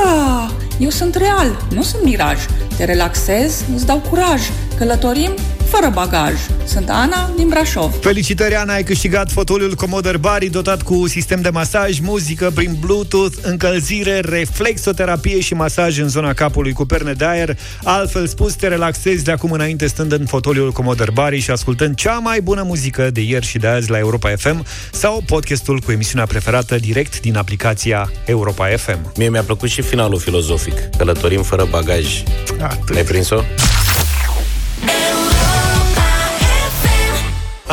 Ah, 0.05 0.49
eu 0.79 0.89
sunt 0.89 1.15
real, 1.15 1.65
nu 1.69 1.81
sunt 1.81 2.03
miraj. 2.03 2.37
Te 2.77 2.83
relaxez, 2.83 3.63
îți 3.75 3.85
dau 3.85 4.01
curaj. 4.09 4.41
Călătorim 4.77 5.31
fără 5.79 5.91
bagaj. 5.93 6.33
Sunt 6.65 6.89
Ana 6.89 7.31
din 7.35 7.47
Brașov. 7.47 7.93
Felicitări, 8.01 8.55
Ana, 8.55 8.73
ai 8.73 8.83
câștigat 8.83 9.31
fotoliul 9.31 9.73
Commodore 9.73 10.17
Bari 10.17 10.45
dotat 10.45 10.81
cu 10.81 11.07
sistem 11.07 11.41
de 11.41 11.49
masaj, 11.49 11.99
muzică 11.99 12.51
prin 12.55 12.77
Bluetooth, 12.79 13.35
încălzire, 13.41 14.19
reflexoterapie 14.19 15.39
și 15.39 15.53
masaj 15.53 15.99
în 15.99 16.07
zona 16.07 16.33
capului 16.33 16.73
cu 16.73 16.85
perne 16.85 17.13
de 17.13 17.25
aer. 17.25 17.57
Altfel 17.83 18.27
spus, 18.27 18.53
te 18.53 18.67
relaxezi 18.67 19.23
de 19.23 19.31
acum 19.31 19.51
înainte 19.51 19.87
stând 19.87 20.11
în 20.11 20.25
fotoliul 20.25 20.71
Commodore 20.71 21.11
Bari 21.11 21.39
și 21.39 21.51
ascultând 21.51 21.95
cea 21.95 22.17
mai 22.17 22.41
bună 22.41 22.63
muzică 22.63 23.09
de 23.11 23.21
ieri 23.21 23.45
și 23.45 23.57
de 23.57 23.67
azi 23.67 23.89
la 23.89 23.97
Europa 23.97 24.33
FM 24.37 24.65
sau 24.91 25.23
podcastul 25.25 25.79
cu 25.79 25.91
emisiunea 25.91 26.25
preferată 26.25 26.75
direct 26.75 27.19
din 27.19 27.37
aplicația 27.37 28.11
Europa 28.25 28.67
FM. 28.67 29.11
Mie 29.17 29.29
mi-a 29.29 29.43
plăcut 29.43 29.69
și 29.69 29.81
finalul 29.81 30.19
filozofic. 30.19 30.73
Călătorim 30.97 31.43
fără 31.43 31.67
bagaj. 31.69 32.23
Atât. 32.61 32.95
Ai 32.95 33.03
prins-o? 33.03 33.41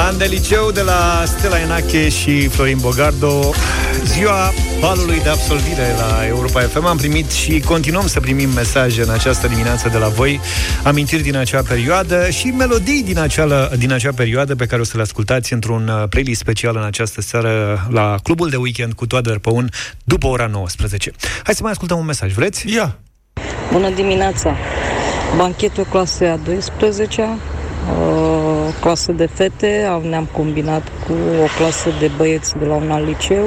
An 0.03 0.18
de 0.18 0.24
liceu 0.24 0.70
de 0.70 0.80
la 0.80 1.22
Stella 1.26 1.61
Enache 1.61 2.09
și 2.09 2.48
Florin 2.48 2.78
Bogardo 2.80 3.53
Ziua 4.05 4.53
balului 4.80 5.20
de 5.20 5.28
absolvire 5.28 5.94
la 5.98 6.26
Europa 6.26 6.61
FM 6.61 6.84
Am 6.84 6.96
primit 6.96 7.30
și 7.30 7.61
continuăm 7.61 8.07
să 8.07 8.20
primim 8.20 8.50
mesaje 8.50 9.03
în 9.03 9.11
această 9.11 9.46
dimineață 9.46 9.88
de 9.88 9.98
la 9.98 10.09
voi 10.09 10.40
Amintiri 10.84 11.22
din 11.22 11.36
acea 11.36 11.62
perioadă 11.62 12.30
și 12.30 12.46
melodii 12.46 13.03
din 13.03 13.18
acea, 13.18 13.68
din 13.76 13.92
acea 13.92 14.12
perioadă 14.12 14.55
Pe 14.55 14.66
care 14.66 14.80
o 14.80 14.84
să 14.84 14.96
le 14.96 15.03
ascultați 15.03 15.53
într-un 15.53 15.88
uh, 15.88 16.09
playlist 16.09 16.40
special 16.40 16.76
în 16.76 16.84
această 16.84 17.20
seară 17.20 17.86
La 17.90 18.14
Clubul 18.22 18.48
de 18.48 18.57
Weekend 18.57 18.92
cu 18.92 19.07
Toader 19.07 19.38
Păun 19.38 19.68
După 20.05 20.26
ora 20.26 20.46
19 20.46 21.11
Hai 21.42 21.55
să 21.55 21.62
mai 21.62 21.72
ascultăm 21.72 21.98
un 21.98 22.05
mesaj, 22.05 22.32
vreți? 22.32 22.74
Ia. 22.74 22.98
Bună 23.72 23.90
dimineața! 23.90 24.57
Banchetul 25.36 25.86
clasei 25.90 26.28
a 26.28 26.36
12 26.36 27.22
uh, 27.22 28.41
clasă 28.81 29.12
de 29.12 29.29
fete, 29.35 29.87
am- 29.91 30.03
ne-am 30.03 30.29
combinat 30.33 30.83
cu 31.07 31.12
o 31.43 31.47
clasă 31.57 31.89
de 32.01 32.11
băieți 32.16 32.59
de 32.59 32.64
la 32.64 32.75
un 32.75 32.91
alt 32.91 33.07
liceu 33.07 33.47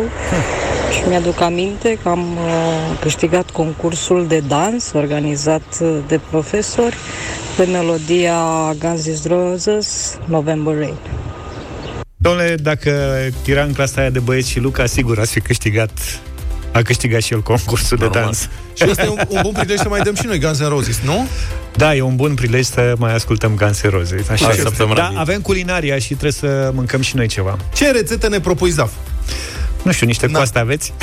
și 0.93 1.07
mi-aduc 1.07 1.41
aminte 1.41 1.97
că 2.03 2.09
am 2.09 2.19
uh, 2.19 2.97
câștigat 3.01 3.49
concursul 3.49 4.27
de 4.27 4.39
dans 4.47 4.91
organizat 4.93 5.77
uh, 5.81 5.97
de 6.07 6.19
profesori 6.29 6.95
pe 7.57 7.65
melodia 7.65 8.35
Guns 8.79 9.07
N' 9.07 9.27
Roses, 9.27 10.17
November 10.25 10.77
Rain. 10.77 10.95
Domnule, 12.17 12.55
dacă 12.55 12.91
era 13.45 13.63
în 13.63 13.73
clasa 13.73 14.01
aia 14.01 14.09
de 14.09 14.19
băieți 14.19 14.49
și 14.49 14.59
Luca, 14.59 14.85
sigur 14.85 15.19
ați 15.19 15.31
fi 15.31 15.39
câștigat 15.39 15.91
a 16.75 16.81
câștigat 16.81 17.21
și 17.21 17.33
el 17.33 17.41
concursul 17.41 17.97
de 17.97 18.07
dans. 18.07 18.49
Și 18.73 18.85
ăsta 18.89 19.03
e 19.03 19.07
un, 19.09 19.19
un 19.27 19.39
bun 19.41 19.51
prilej 19.51 19.77
să 19.79 19.89
mai 19.89 20.01
dăm 20.01 20.15
și 20.15 20.25
noi 20.25 20.39
Guns 20.39 20.59
N' 20.61 20.67
Roses, 20.67 20.99
nu? 21.03 21.27
Da, 21.75 21.95
e 21.95 22.01
un 22.01 22.15
bun 22.15 22.33
prilej 22.33 22.65
să 22.65 22.93
mai 22.97 23.13
ascultăm 23.13 23.55
Guns 23.55 23.81
N' 23.81 23.89
Roses. 23.89 24.29
Așa 24.29 24.43
Hai, 24.45 24.53
este. 24.53 24.61
săptămâna 24.67 24.95
Da, 24.95 25.05
viitoare. 25.05 25.29
avem 25.29 25.41
culinaria 25.41 25.97
și 25.99 26.07
trebuie 26.07 26.31
să 26.31 26.71
mâncăm 26.73 27.01
și 27.01 27.15
noi 27.15 27.27
ceva. 27.27 27.57
Ce 27.73 27.91
rețetă 27.91 28.29
ne 28.29 28.39
propui, 28.39 28.69
Zaf? 28.69 28.91
Nu 29.85 29.91
știu, 29.91 30.05
niște 30.07 30.25
Na. 30.27 30.33
coaste 30.37 30.59
aveți? 30.59 30.93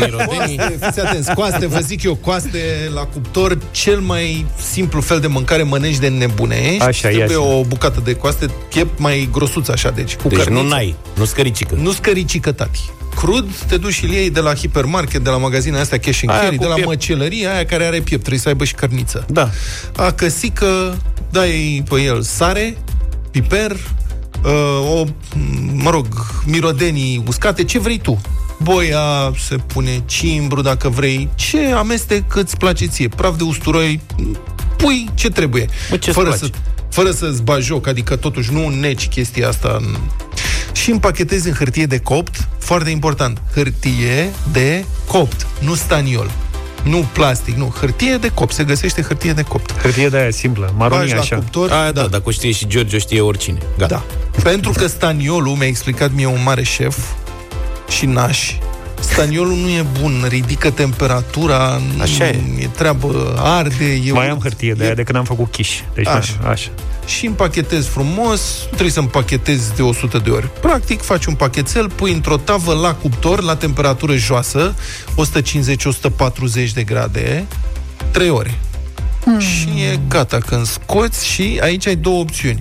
Mirodenii. 0.00 0.56
Coaste, 0.56 0.78
fiți 0.86 1.00
atenți, 1.00 1.34
coaste, 1.34 1.66
vă 1.66 1.78
zic 1.78 2.02
eu, 2.02 2.14
coaste 2.14 2.90
la 2.94 3.00
cuptor, 3.00 3.58
cel 3.70 3.98
mai 4.00 4.46
simplu 4.70 5.00
fel 5.00 5.20
de 5.20 5.26
mâncare 5.26 5.62
mănânci 5.62 5.98
de 5.98 6.08
nebunești. 6.08 6.82
Așa, 6.82 7.08
ia 7.10 7.16
Trebuie 7.24 7.36
zi. 7.36 7.42
o 7.58 7.62
bucată 7.64 8.00
de 8.04 8.14
coaste, 8.14 8.46
piept 8.68 8.98
mai 8.98 9.28
grosuț 9.32 9.68
așa, 9.68 9.90
deci 9.90 10.14
cu 10.16 10.28
Deci 10.28 10.38
cărniță. 10.38 10.62
nu 10.62 10.68
n-ai, 10.68 10.94
nu 11.16 11.24
scăricică. 11.24 11.74
Nu 11.80 11.92
scăricică, 11.92 12.52
tati. 12.52 12.80
Crud, 13.16 13.50
te 13.66 13.76
duci 13.76 13.92
și 13.92 14.04
îl 14.04 14.10
iei 14.10 14.30
de 14.30 14.40
la 14.40 14.54
hipermarket, 14.54 15.22
de 15.24 15.30
la 15.30 15.36
magazine 15.36 15.78
astea 15.78 15.98
cash 15.98 16.20
and 16.22 16.30
Aia 16.30 16.40
carry, 16.42 16.56
cu 16.56 16.62
de 16.62 16.68
la 16.68 16.74
piept. 16.74 16.88
măcelărie, 16.88 17.46
aia 17.48 17.64
care 17.64 17.84
are 17.84 18.00
piept, 18.00 18.20
trebuie 18.20 18.38
să 18.40 18.48
aibă 18.48 18.64
și 18.64 18.74
cărniță. 18.74 19.24
Da. 19.28 19.50
A 19.96 20.10
căsică, 20.12 20.96
dai 21.30 21.82
pe 21.88 22.00
el 22.00 22.22
sare, 22.22 22.76
piper, 23.30 23.76
uh, 24.44 25.00
o, 25.00 25.04
mă 25.72 25.90
rog, 25.90 26.06
mirodenii 26.44 27.22
uscate, 27.26 27.64
ce 27.64 27.78
vrei 27.78 27.98
tu. 27.98 28.20
Boia, 28.62 29.32
se 29.38 29.56
pune 29.56 30.02
cimbru 30.06 30.60
dacă 30.60 30.88
vrei, 30.88 31.28
ce 31.34 31.72
amestec 31.72 32.34
îți 32.36 32.56
place 32.56 32.86
ție, 32.86 33.08
praf 33.08 33.36
de 33.36 33.42
usturoi, 33.42 34.00
pui 34.76 35.10
ce 35.14 35.28
trebuie. 35.28 35.66
Bă, 35.90 35.96
ce-ți 35.96 36.16
fără, 36.16 36.28
place? 36.28 36.44
să, 36.44 36.50
fără 36.90 37.10
să-ți 37.10 37.42
bagi 37.42 37.66
joc, 37.66 37.86
adică 37.86 38.16
totuși 38.16 38.52
nu 38.52 38.68
neci 38.68 39.08
chestia 39.08 39.48
asta 39.48 39.76
în... 39.80 39.96
și 40.72 40.90
împachetezi 40.90 41.48
în 41.48 41.54
hârtie 41.54 41.86
de 41.86 41.98
copt, 41.98 42.48
foarte 42.58 42.90
important, 42.90 43.42
hârtie 43.54 44.30
de 44.52 44.84
copt, 45.06 45.46
nu 45.58 45.74
staniol. 45.74 46.30
Nu 46.84 47.08
plastic, 47.12 47.56
nu, 47.56 47.74
hârtie 47.80 48.16
de 48.16 48.30
copt, 48.34 48.52
se 48.52 48.64
găsește 48.64 49.02
hârtie 49.02 49.32
de 49.32 49.42
copt. 49.42 49.80
Hârtie 49.82 50.08
de 50.08 50.16
aia 50.16 50.30
simplă, 50.30 50.64
Bagi 50.64 50.76
maronie 50.78 51.14
la 51.14 51.20
așa. 51.20 51.36
cuptor, 51.36 51.70
Aia 51.70 51.92
da, 51.92 52.06
dacă 52.06 52.22
o 52.24 52.30
știe 52.30 52.52
și 52.52 52.66
George, 52.66 52.96
o 52.96 52.98
știe 52.98 53.20
oricine. 53.20 53.58
Gata. 53.78 54.04
da. 54.34 54.42
Pentru 54.42 54.70
că 54.70 54.86
staniolul, 54.86 55.56
mi-a 55.56 55.66
explicat 55.66 56.10
mie 56.12 56.26
un 56.26 56.42
mare 56.44 56.62
șef 56.62 56.96
și 57.88 58.06
naș, 58.06 58.52
staniolul 59.12 59.56
nu 59.56 59.68
e 59.68 59.84
bun, 60.00 60.24
ridică 60.28 60.70
temperatura, 60.70 61.80
Așa 62.00 62.26
e. 62.28 62.40
e 62.58 62.66
treabă, 62.66 63.34
arde, 63.38 63.84
e 63.84 64.12
Mai 64.12 64.24
urât. 64.24 64.30
am 64.30 64.38
hârtie 64.42 64.72
de 64.72 64.82
E 64.82 64.86
aia 64.86 64.94
de 64.94 65.02
când 65.02 65.18
am 65.18 65.24
făcut 65.24 65.50
chiș. 65.50 65.80
Deci, 65.94 66.06
Așa. 66.06 66.16
așa. 66.18 66.48
așa. 66.50 66.70
și 67.06 67.26
împachetezi 67.26 67.88
frumos, 67.88 68.40
trebuie 68.66 68.90
să 68.90 69.00
împachetezi 69.00 69.74
de 69.74 69.82
100 69.82 70.18
de 70.18 70.30
ori. 70.30 70.48
Practic, 70.60 71.00
faci 71.02 71.24
un 71.24 71.34
pachetel, 71.34 71.88
pui 71.90 72.12
într-o 72.12 72.36
tavă 72.36 72.74
la 72.74 72.94
cuptor, 72.94 73.42
la 73.42 73.56
temperatură 73.56 74.16
joasă, 74.16 74.74
150-140 76.66 76.72
de 76.74 76.82
grade, 76.82 77.46
3 78.10 78.28
ore. 78.30 78.58
Mm. 79.24 79.38
Și 79.38 79.68
e 79.92 79.98
gata 80.08 80.38
când 80.38 80.66
scoți 80.66 81.26
și 81.26 81.58
aici 81.62 81.86
ai 81.86 81.96
două 81.96 82.20
opțiuni. 82.20 82.60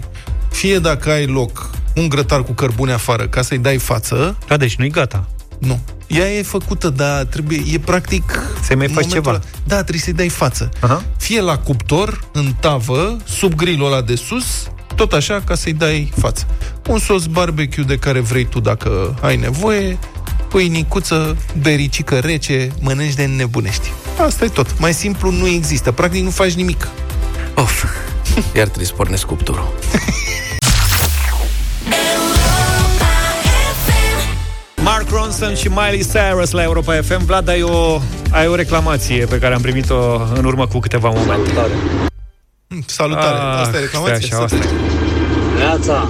Fie 0.51 0.79
dacă 0.79 1.11
ai 1.11 1.25
loc 1.25 1.69
un 1.95 2.09
grătar 2.09 2.43
cu 2.43 2.51
cărbune 2.51 2.91
afară 2.91 3.27
ca 3.27 3.41
să-i 3.41 3.57
dai 3.57 3.77
față, 3.77 4.37
Da, 4.47 4.57
deci 4.57 4.75
nu-i 4.75 4.89
gata. 4.89 5.27
Nu. 5.59 5.79
Ea 6.07 6.31
e 6.31 6.41
făcută, 6.43 6.89
dar 6.89 7.23
trebuie, 7.23 7.61
e 7.73 7.79
practic... 7.79 8.39
Să-i 8.63 8.75
mai 8.75 8.87
în 8.87 8.93
faci 8.93 9.03
momentul 9.05 9.31
ceva. 9.31 9.39
ăla- 9.39 9.63
Da, 9.63 9.75
trebuie 9.75 9.99
să-i 9.99 10.13
dai 10.13 10.29
față. 10.29 10.69
Aha. 10.79 11.03
Fie 11.17 11.41
la 11.41 11.57
cuptor, 11.57 12.23
în 12.31 12.53
tavă, 12.59 13.17
sub 13.27 13.53
grilul 13.55 13.85
ăla 13.91 14.01
de 14.01 14.15
sus, 14.15 14.45
tot 14.95 15.13
așa, 15.13 15.41
ca 15.45 15.55
să-i 15.55 15.73
dai 15.73 16.11
față. 16.17 16.47
Un 16.87 16.99
sos 16.99 17.25
barbecue 17.25 17.83
de 17.83 17.97
care 17.97 18.19
vrei 18.19 18.45
tu 18.45 18.59
dacă 18.59 19.17
ai 19.21 19.35
nevoie, 19.37 19.97
pâinicuță, 20.49 21.37
bericică 21.61 22.19
rece, 22.19 22.71
mănânci 22.81 23.13
de 23.13 23.25
nebunești. 23.25 23.91
Asta 24.25 24.45
e 24.45 24.47
tot. 24.47 24.79
Mai 24.79 24.93
simplu 24.93 25.31
nu 25.31 25.47
există. 25.47 25.91
Practic 25.91 26.23
nu 26.23 26.29
faci 26.29 26.51
nimic. 26.53 26.87
Of, 27.55 27.83
iar 28.55 28.65
trebuie 28.65 28.85
să 28.85 28.93
pornesc 28.93 29.25
cuptorul. 29.25 29.73
Mark 35.29 35.41
Ronson 35.41 35.55
și 35.55 35.67
Miley 35.67 36.05
Cyrus 36.13 36.51
la 36.51 36.63
Europa 36.63 36.93
FM. 37.01 37.25
Vlad, 37.25 37.47
ai 37.49 37.61
o, 37.61 38.01
ai 38.31 38.47
o 38.47 38.55
reclamație 38.55 39.25
pe 39.25 39.37
care 39.37 39.53
am 39.53 39.61
primit-o 39.61 40.21
în 40.35 40.45
urmă 40.45 40.67
cu 40.67 40.79
câteva 40.79 41.09
momente. 41.09 41.51
Salutare. 42.85 43.37
Ah, 43.37 43.61
asta 43.61 43.77
e 43.77 43.79
reclamație? 43.79 44.27
stai 44.27 44.39
așa, 44.39 44.43
asta 44.43 44.55
e. 44.55 45.57
Neața, 45.57 46.09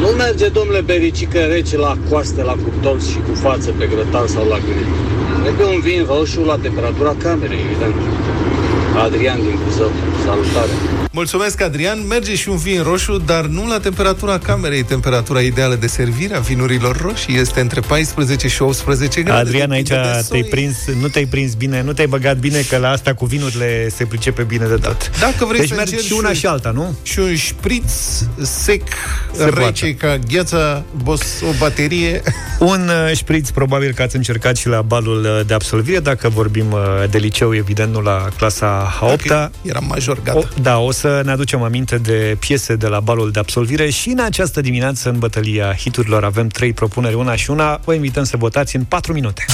nu 0.00 0.06
merge, 0.06 0.48
domnule 0.48 0.80
Bericică, 0.80 1.38
rece 1.38 1.76
la 1.76 1.96
coaste, 2.10 2.42
la 2.42 2.52
cuptor 2.52 3.00
și 3.00 3.18
cu 3.28 3.34
față 3.34 3.70
pe 3.78 3.86
grătar 3.86 4.26
sau 4.26 4.48
la 4.48 4.58
gândit. 4.58 4.86
Trebuie 5.42 5.66
un 5.66 5.80
vin 5.80 6.06
roșu 6.08 6.40
la 6.40 6.56
temperatura 6.62 7.14
camerei, 7.22 7.60
evident. 7.64 7.94
Adrian 8.96 9.40
din 9.40 9.58
Buzău, 9.64 9.92
salutare. 10.24 10.70
Mulțumesc, 11.10 11.60
Adrian. 11.62 12.06
Merge 12.06 12.34
și 12.34 12.48
un 12.48 12.56
vin 12.56 12.82
roșu, 12.82 13.18
dar 13.26 13.44
nu 13.44 13.66
la 13.66 13.78
temperatura 13.80 14.38
camerei. 14.38 14.82
Temperatura 14.82 15.40
ideală 15.40 15.74
de 15.74 15.86
servire 15.86 16.34
a 16.36 16.38
vinurilor 16.40 17.00
roșii 17.00 17.38
este 17.38 17.60
între 17.60 17.80
14 17.80 18.48
și 18.48 18.62
18 18.62 19.22
grade. 19.22 19.40
Adrian, 19.40 19.70
aici 19.70 19.88
Depinde 19.88 20.08
de 20.08 20.12
te-ai 20.12 20.40
soi. 20.40 20.44
prins, 20.50 20.76
nu 21.00 21.08
te-ai 21.08 21.24
prins 21.26 21.54
bine, 21.54 21.82
nu 21.82 21.92
te-ai 21.92 22.06
băgat 22.06 22.36
bine, 22.36 22.60
că 22.68 22.76
la 22.76 22.88
asta 22.90 23.14
cu 23.14 23.24
vinurile 23.24 23.88
se 23.88 24.04
pricepe 24.04 24.42
bine 24.42 24.66
de 24.66 24.74
tot. 24.74 25.10
Dacă 25.20 25.44
vrei 25.44 25.58
deci 25.60 25.68
să 25.68 25.74
mergi 25.74 25.92
încerci 25.92 26.10
și 26.12 26.18
una 26.18 26.28
un- 26.28 26.34
și 26.34 26.46
alta, 26.46 26.70
nu? 26.70 26.96
Și 27.02 27.18
un 27.18 27.34
șpriț 27.36 27.92
sec, 28.42 28.82
Se 29.32 29.44
rece 29.54 29.94
ca 29.94 30.18
gheața, 30.30 30.82
bos, 31.02 31.40
o 31.42 31.52
baterie. 31.58 32.22
Un 32.58 32.88
uh, 33.08 33.16
șpriț, 33.16 33.48
probabil 33.50 33.92
că 33.92 34.02
ați 34.02 34.16
încercat 34.16 34.56
și 34.56 34.68
la 34.68 34.82
balul 34.82 35.24
uh, 35.24 35.46
de 35.46 35.54
absolvire, 35.54 35.98
dacă 35.98 36.28
vorbim 36.28 36.72
uh, 36.72 36.80
de 37.10 37.18
liceu, 37.18 37.54
evident, 37.54 37.92
nu 37.92 38.00
la 38.00 38.28
clasa 38.36 38.83
a 39.00 39.06
8 39.06 39.30
-a. 39.30 39.50
Eram 39.62 39.84
major, 39.88 40.22
gata. 40.22 40.38
O, 40.38 40.42
da, 40.62 40.78
o 40.78 40.90
să 40.90 41.20
ne 41.24 41.30
aducem 41.30 41.62
aminte 41.62 41.98
de 41.98 42.36
piese 42.38 42.74
de 42.74 42.86
la 42.86 43.00
balul 43.00 43.30
de 43.30 43.38
absolvire 43.38 43.90
și 43.90 44.08
în 44.08 44.18
această 44.18 44.60
dimineață, 44.60 45.08
în 45.08 45.18
bătălia 45.18 45.74
hiturilor, 45.74 46.24
avem 46.24 46.48
trei 46.48 46.72
propuneri, 46.72 47.14
una 47.14 47.36
și 47.36 47.50
una. 47.50 47.80
Vă 47.84 47.94
invităm 47.94 48.24
să 48.24 48.36
votați 48.36 48.76
în 48.76 48.84
4 48.84 49.12
minute. 49.12 49.44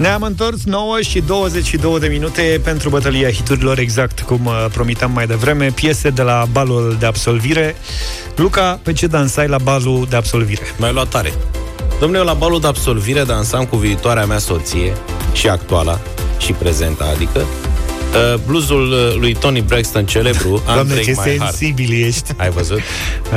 Ne-am 0.00 0.22
întors 0.22 0.64
9 0.64 1.00
și 1.00 1.20
22 1.20 2.00
de 2.00 2.06
minute 2.06 2.60
pentru 2.64 2.88
bătălia 2.88 3.30
hiturilor, 3.30 3.78
exact 3.78 4.20
cum 4.20 4.46
uh, 4.46 4.66
promitam 4.72 5.12
mai 5.12 5.26
devreme, 5.26 5.70
piese 5.74 6.10
de 6.10 6.22
la 6.22 6.46
balul 6.52 6.96
de 6.98 7.06
absolvire. 7.06 7.76
Luca, 8.36 8.80
pe 8.82 8.92
ce 8.92 9.06
dansai 9.06 9.48
la 9.48 9.58
balul 9.58 10.06
de 10.10 10.16
absolvire? 10.16 10.62
Mai 10.78 10.92
luat 10.92 11.08
tare. 11.08 11.32
Domnule, 12.00 12.18
eu 12.20 12.24
la 12.26 12.32
balul 12.34 12.60
de 12.60 12.66
absolvire 12.66 13.22
dansam 13.22 13.64
cu 13.64 13.76
viitoarea 13.76 14.24
mea 14.26 14.38
soție 14.38 14.92
și 15.32 15.48
actuala 15.48 16.00
și 16.38 16.52
prezenta, 16.52 17.10
adică 17.14 17.38
uh, 17.40 18.40
bluzul 18.46 18.92
uh, 18.92 19.14
lui 19.18 19.34
Tony 19.34 19.60
Braxton, 19.60 20.06
celebru, 20.06 20.62
Doamne, 20.74 20.92
Break 20.92 21.04
ce 21.04 21.10
My 21.10 21.36
Heart. 21.36 21.54
sensibil 21.54 22.04
ești! 22.04 22.30
Ai 22.36 22.50
văzut? 22.50 22.80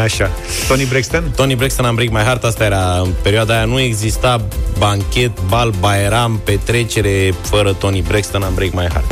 Așa. 0.03 0.29
Tony 0.67 0.85
Braxton? 0.85 1.31
Tony 1.35 1.55
Braxton, 1.55 1.85
Am 1.85 1.95
Break 1.95 2.09
My 2.09 2.19
Heart, 2.21 2.43
asta 2.43 2.63
era 2.63 2.99
în 3.03 3.09
perioada 3.21 3.53
aia, 3.55 3.65
nu 3.65 3.79
exista 3.79 4.41
banchet, 4.77 5.31
bal, 5.47 5.73
baeram, 5.79 6.41
petrecere 6.43 7.33
fără 7.41 7.73
Tony 7.73 8.01
Braxton, 8.07 8.43
Am 8.43 8.53
Break 8.53 8.71
My 8.73 8.87
Heart. 8.89 9.11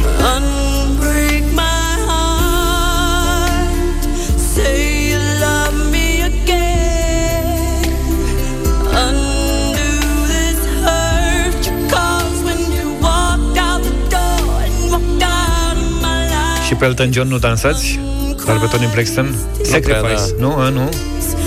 Pe 16.82 16.88
Elton 16.88 17.12
John 17.12 17.28
nu 17.28 17.38
dansați? 17.38 18.00
Dar 18.46 18.60
pe 18.60 18.66
Tony 18.66 18.90
Braxton? 18.94 19.36
Sacrifice, 19.64 20.00
prea, 20.00 20.16
da. 20.16 20.46
nu? 20.46 20.56
A, 20.56 20.70
nu? 20.70 20.90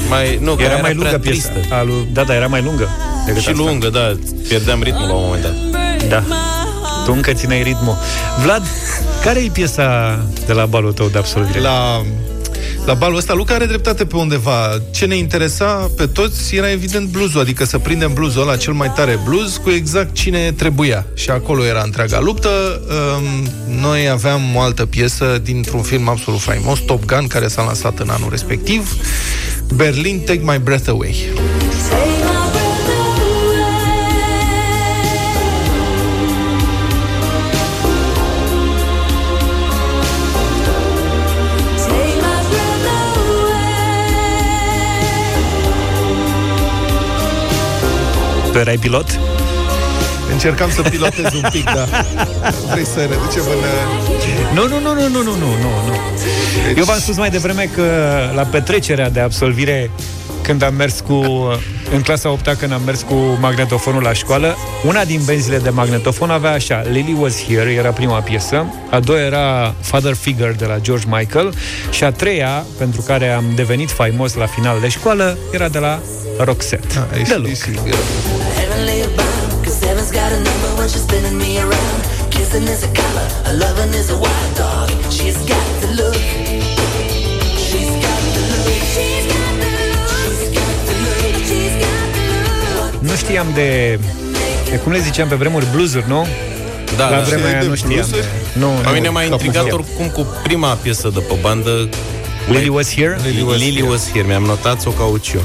Mai, 0.09 0.39
nu, 0.43 0.55
că 0.55 0.63
era, 0.63 0.73
era 0.73 0.81
mai 0.81 0.95
lungă 0.95 1.09
prea 1.09 1.19
piesa. 1.19 1.49
tristă. 1.49 1.75
A, 1.75 1.83
lui, 1.83 2.09
da, 2.13 2.23
da, 2.23 2.35
era 2.35 2.47
mai 2.47 2.63
lungă. 2.63 2.89
decât 3.27 3.43
Și 3.43 3.49
asta. 3.49 3.63
lungă, 3.63 3.89
da, 3.89 4.17
pierdeam 4.49 4.83
ritmul 4.83 5.07
la 5.07 5.13
un 5.15 5.23
moment 5.25 5.43
dat. 5.43 5.55
Da. 6.09 6.23
Tu 7.05 7.13
încă 7.13 7.33
țineai 7.33 7.63
ritmul. 7.63 7.97
Vlad, 8.43 8.63
care 9.25 9.41
e 9.41 9.49
piesa 9.53 10.19
de 10.47 10.53
la 10.53 10.67
balul 10.67 10.93
tău 10.93 11.07
de 11.07 11.19
absolvire? 11.19 11.61
La, 11.61 12.05
la 12.87 12.95
balul 12.95 13.17
ăsta, 13.17 13.35
Luca 13.35 13.55
are 13.55 13.65
dreptate 13.65 14.05
pe 14.05 14.17
undeva. 14.17 14.83
Ce 14.91 15.07
ne 15.07 15.17
interesa 15.17 15.91
pe 15.97 16.07
toți 16.07 16.55
era 16.55 16.71
evident 16.71 17.09
bluzul, 17.09 17.41
adică 17.41 17.65
să 17.65 17.79
prindem 17.79 18.13
bluzul 18.13 18.43
ăla, 18.43 18.57
cel 18.57 18.73
mai 18.73 18.93
tare 18.95 19.19
bluz, 19.25 19.57
cu 19.57 19.71
exact 19.71 20.15
cine 20.15 20.53
trebuia. 20.53 21.07
Și 21.15 21.31
acolo 21.31 21.65
era 21.65 21.83
întreaga 21.83 22.21
luptă. 22.21 22.49
Um, 22.89 23.49
Noi 23.81 24.09
aveam 24.09 24.57
o 24.57 24.61
altă 24.61 24.87
piesă 24.87 25.41
dintr-un 25.43 25.83
film 25.83 26.09
absolut 26.09 26.41
faimos, 26.41 26.79
Top 26.79 27.05
Gun, 27.05 27.27
care 27.27 27.49
s-a 27.49 27.63
lansat 27.63 27.99
în 27.99 28.09
anul 28.09 28.31
respectiv. 28.31 28.95
Berlin, 29.75 30.21
Take 30.21 30.41
My 30.43 30.59
Breath 30.59 30.89
Away. 30.89 31.15
Take 31.91 32.14
Tu 48.55 48.61
erai 48.61 48.77
pilot? 48.77 49.07
Încercam 50.33 50.71
să 50.71 50.83
pilotez 50.83 51.33
un 51.35 51.49
pic, 51.51 51.65
dar 51.65 52.07
vrei 52.71 52.87
să 52.87 53.01
reducem 53.01 53.43
în... 53.43 54.55
Nu, 54.55 54.69
nu, 54.69 54.81
nu, 54.81 54.95
nu, 54.95 55.09
nu, 55.09 55.23
nu, 55.23 55.33
nu, 55.33 55.71
nu. 55.87 55.95
Deci... 56.67 56.79
Eu 56.79 56.85
v-am 56.85 56.99
spus 56.99 57.17
mai 57.17 57.31
devreme 57.31 57.69
că 57.75 57.83
la 58.35 58.43
petrecerea 58.43 59.11
de 59.11 59.21
absolvire 59.21 59.91
când 60.43 60.63
am 60.63 60.75
mers 60.75 61.01
cu 61.01 61.15
în 61.95 62.01
clasa 62.03 62.31
8 62.31 62.53
când 62.59 62.73
am 62.73 62.83
mers 62.83 63.03
cu 63.03 63.15
magnetofonul 63.41 64.03
la 64.03 64.13
școală, 64.13 64.57
una 64.87 65.05
din 65.05 65.21
benzile 65.25 65.59
de 65.59 65.71
magnetofon 65.71 66.31
avea 66.31 66.53
așa, 66.53 66.83
Lily 66.91 67.17
Was 67.19 67.45
Here, 67.45 67.71
era 67.71 67.91
prima 67.91 68.21
piesă, 68.21 68.67
a 68.91 69.01
doua 69.01 69.21
era 69.21 69.75
Father 69.81 70.15
Figure 70.15 70.55
de 70.59 70.65
la 70.65 70.79
George 70.79 71.07
Michael 71.09 71.55
și 71.91 72.05
a 72.05 72.11
treia, 72.11 72.65
pentru 72.79 73.01
care 73.01 73.29
am 73.29 73.45
devenit 73.55 73.91
faimos 73.91 74.35
la 74.35 74.47
final 74.47 74.81
de 74.81 74.89
școală, 74.89 75.39
era 75.53 75.69
de 75.69 75.79
la 75.79 76.01
Roxette. 76.39 76.99
Ah, 76.99 77.07
de 77.29 77.37
loc. 77.37 77.59
Heavenly 78.61 79.03
abound, 79.09 79.65
cause 79.65 79.79
heaven's 79.87 80.11
got 80.11 80.31
a 80.33 80.41
number 80.49 80.71
when 80.79 80.89
she's 80.89 81.03
spinning 81.03 81.37
me 81.39 81.59
around. 81.59 82.01
Kissing 82.31 82.67
is 82.75 82.83
a 82.83 82.91
color, 83.01 83.27
a 83.51 83.53
loving 83.63 83.93
is 84.01 84.09
a 84.11 84.17
wild 84.25 84.53
dog. 84.57 84.89
She's 85.17 85.37
got 85.53 85.67
the 85.83 85.89
look. 86.01 86.23
She's 87.67 87.93
got 88.05 88.23
the 88.37 88.43
look. 88.53 88.81
She's 88.95 89.27
got 89.35 89.53
the 89.63 89.69
look. 89.77 90.03
She's 90.27 90.47
got 90.59 90.77
the 90.89 90.95
look. 91.05 91.35
She's 91.49 91.75
got 91.85 92.07
the 92.17 92.25
look. 92.75 93.03
Nu 93.11 93.15
știam 93.17 93.47
de, 93.55 93.99
de 94.71 94.77
cum 94.83 94.93
le 94.93 94.99
ziceam 94.99 95.29
pe 95.29 95.35
vremuri, 95.35 95.67
bluesuri, 95.73 96.05
nu? 96.09 96.27
Da, 96.97 97.09
la 97.09 97.17
da. 97.17 97.23
vremea 97.23 97.47
aia 97.51 97.61
De 97.61 97.67
nu 97.67 97.75
știam. 97.75 97.91
bluesuri? 97.93 98.21
De, 98.21 98.59
nu, 98.59 98.67
Pe 98.83 98.87
nu, 98.89 98.93
mine 98.93 99.09
m-a 99.09 99.19
că 99.21 99.25
intrigat 99.31 99.63
știam. 99.65 99.75
oricum 99.81 100.07
cu 100.09 100.27
prima 100.43 100.73
piesă 100.83 101.09
de 101.15 101.21
pe 101.21 101.35
bandă 101.41 101.89
Lily 102.49 102.69
Was 102.69 102.95
Here? 102.95 103.17
Lily 103.25 103.43
Was, 103.43 103.59
Lily 103.59 103.75
Here. 103.75 103.89
was 103.89 104.11
here. 104.13 104.27
Mi-am 104.27 104.43
notat 104.43 104.81
să 104.81 104.89
o 104.89 104.93
caut 104.93 105.25
și 105.25 105.37
eu. 105.37 105.43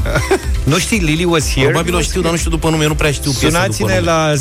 Nu 0.63 0.77
știi 0.77 0.97
Lily 0.99 1.23
Was 1.23 1.53
Here? 1.53 1.67
Probabil 1.67 1.95
o 1.95 2.01
știu, 2.01 2.21
dar 2.21 2.31
nu 2.31 2.37
știu 2.37 2.49
după 2.49 2.69
nume. 2.69 2.83
Eu 2.83 2.89
nu 2.89 2.95
prea 2.95 3.11
știu 3.11 3.31
piesa 3.31 3.47
Sunați-ne 3.61 3.87
după 3.87 3.99
nume. 3.99 4.11
la 4.11 4.33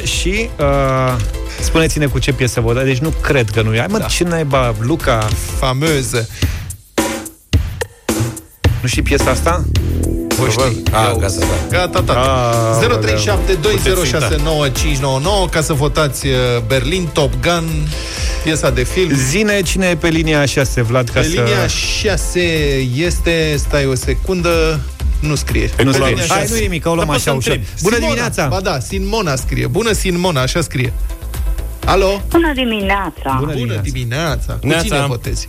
0372069599 0.00 0.04
și 0.04 0.48
uh, 0.58 1.16
spuneți-ne 1.60 2.06
cu 2.06 2.18
ce 2.18 2.32
piesă 2.32 2.60
vă 2.60 2.82
Deci 2.84 2.98
nu 2.98 3.12
cred 3.22 3.50
că 3.50 3.62
nu 3.62 3.74
e. 3.74 3.78
Hai, 3.78 3.86
mă, 3.90 3.98
da. 3.98 4.04
ce 4.04 4.24
naiba, 4.24 4.74
Luca? 4.80 5.28
Fameză. 5.58 6.28
Nu 8.80 8.88
știi 8.88 9.02
piesa 9.02 9.30
asta? 9.30 9.64
O 10.42 10.48
știi. 10.50 10.82
Ah, 10.92 11.12
gata, 11.18 11.34
da. 11.38 11.46
Gata, 11.78 12.02
tata. 12.02 12.52
Ah, 12.80 12.98
0372069599 15.46 15.50
ca 15.50 15.60
să 15.60 15.72
votați 15.72 16.26
uh, 16.26 16.32
Berlin, 16.66 17.08
Top 17.12 17.32
Gun, 17.40 17.64
piesa 18.44 18.70
de 18.70 18.82
film. 18.82 19.10
Zine 19.14 19.60
cine 19.62 19.86
e 19.86 19.96
pe 19.96 20.08
linia 20.08 20.44
6, 20.44 20.82
Vlad, 20.82 21.08
ca 21.08 21.20
Pe 21.20 21.26
să... 21.26 21.28
linia 21.40 21.66
6 21.66 22.40
este, 22.96 23.54
stai 23.58 23.86
o 23.86 23.94
secundă, 23.94 24.80
nu 25.20 25.34
scrie. 25.34 25.70
Nu 25.84 25.90
Pe 25.90 25.96
scrie. 25.96 26.08
linia 26.08 26.24
Hai, 26.28 26.38
6. 26.40 26.52
nu-i 26.52 26.60
nimic, 26.62 26.86
o 26.86 26.94
luăm 26.94 27.06
Dar 27.06 27.14
poți 27.16 27.28
așa 27.28 27.30
să 27.30 27.36
ușor. 27.36 27.52
întrebi. 27.52 27.80
Bună 27.82 27.94
Simona. 27.94 28.12
dimineața! 28.12 28.46
Ba 28.48 28.60
da, 28.60 28.78
Sinmona 28.78 29.36
scrie. 29.36 29.66
Bună 29.66 29.92
Sinmona, 29.92 30.40
așa 30.40 30.60
scrie. 30.60 30.92
Alo? 31.84 32.22
Bună 32.30 32.52
dimineața! 32.54 33.36
Bună 33.38 33.80
dimineața! 33.82 34.52
Cu 34.52 34.66
Neața. 34.66 34.82
cine 34.84 35.04
votezi? 35.08 35.46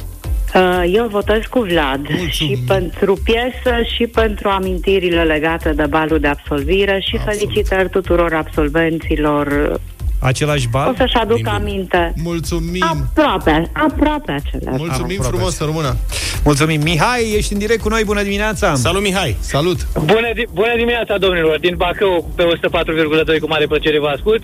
Uh, 0.56 0.84
Eu 0.94 1.08
votez 1.08 1.42
cu 1.50 1.60
Vlad 1.60 2.08
și 2.30 2.64
pentru 2.68 3.20
piesă 3.24 3.76
și 3.96 4.08
pentru 4.08 4.50
amintirile 4.50 5.24
legate 5.24 5.74
de 5.74 5.86
balul 5.86 6.20
de 6.20 6.28
absolvire 6.28 7.00
și 7.10 7.18
felicitări 7.18 7.90
tuturor 7.90 8.34
absolvenților 8.34 9.80
Același 10.20 10.68
bal? 10.68 10.90
O 10.90 10.94
să-și 10.98 11.16
aduc 11.16 11.48
aminte. 11.48 12.14
Mulțumim! 12.24 12.84
Aproape, 12.84 13.70
aproape 13.74 14.32
același. 14.32 14.78
Mulțumim 14.78 15.22
Am 15.24 15.28
frumos, 15.32 15.56
să 15.56 15.64
rămână! 15.64 15.96
Mulțumim. 16.44 16.82
Mihai, 16.82 17.34
ești 17.38 17.54
în 17.54 17.60
direct 17.60 17.82
cu 17.82 17.90
noi. 17.90 18.04
Bună 18.04 18.24
dimineața! 18.24 18.76
Salut, 18.76 19.02
Mihai! 19.02 19.36
Salut! 19.40 19.88
Bună, 19.94 20.30
di- 20.34 20.50
bună 20.54 20.74
dimineața, 20.76 21.18
domnilor! 21.18 21.60
Din 21.60 21.76
Bacău, 21.78 22.30
pe 22.36 22.44
104,2, 22.44 23.40
cu 23.40 23.48
mare 23.48 23.66
plăcere 23.66 24.00
vă 24.00 24.08
ascult. 24.08 24.44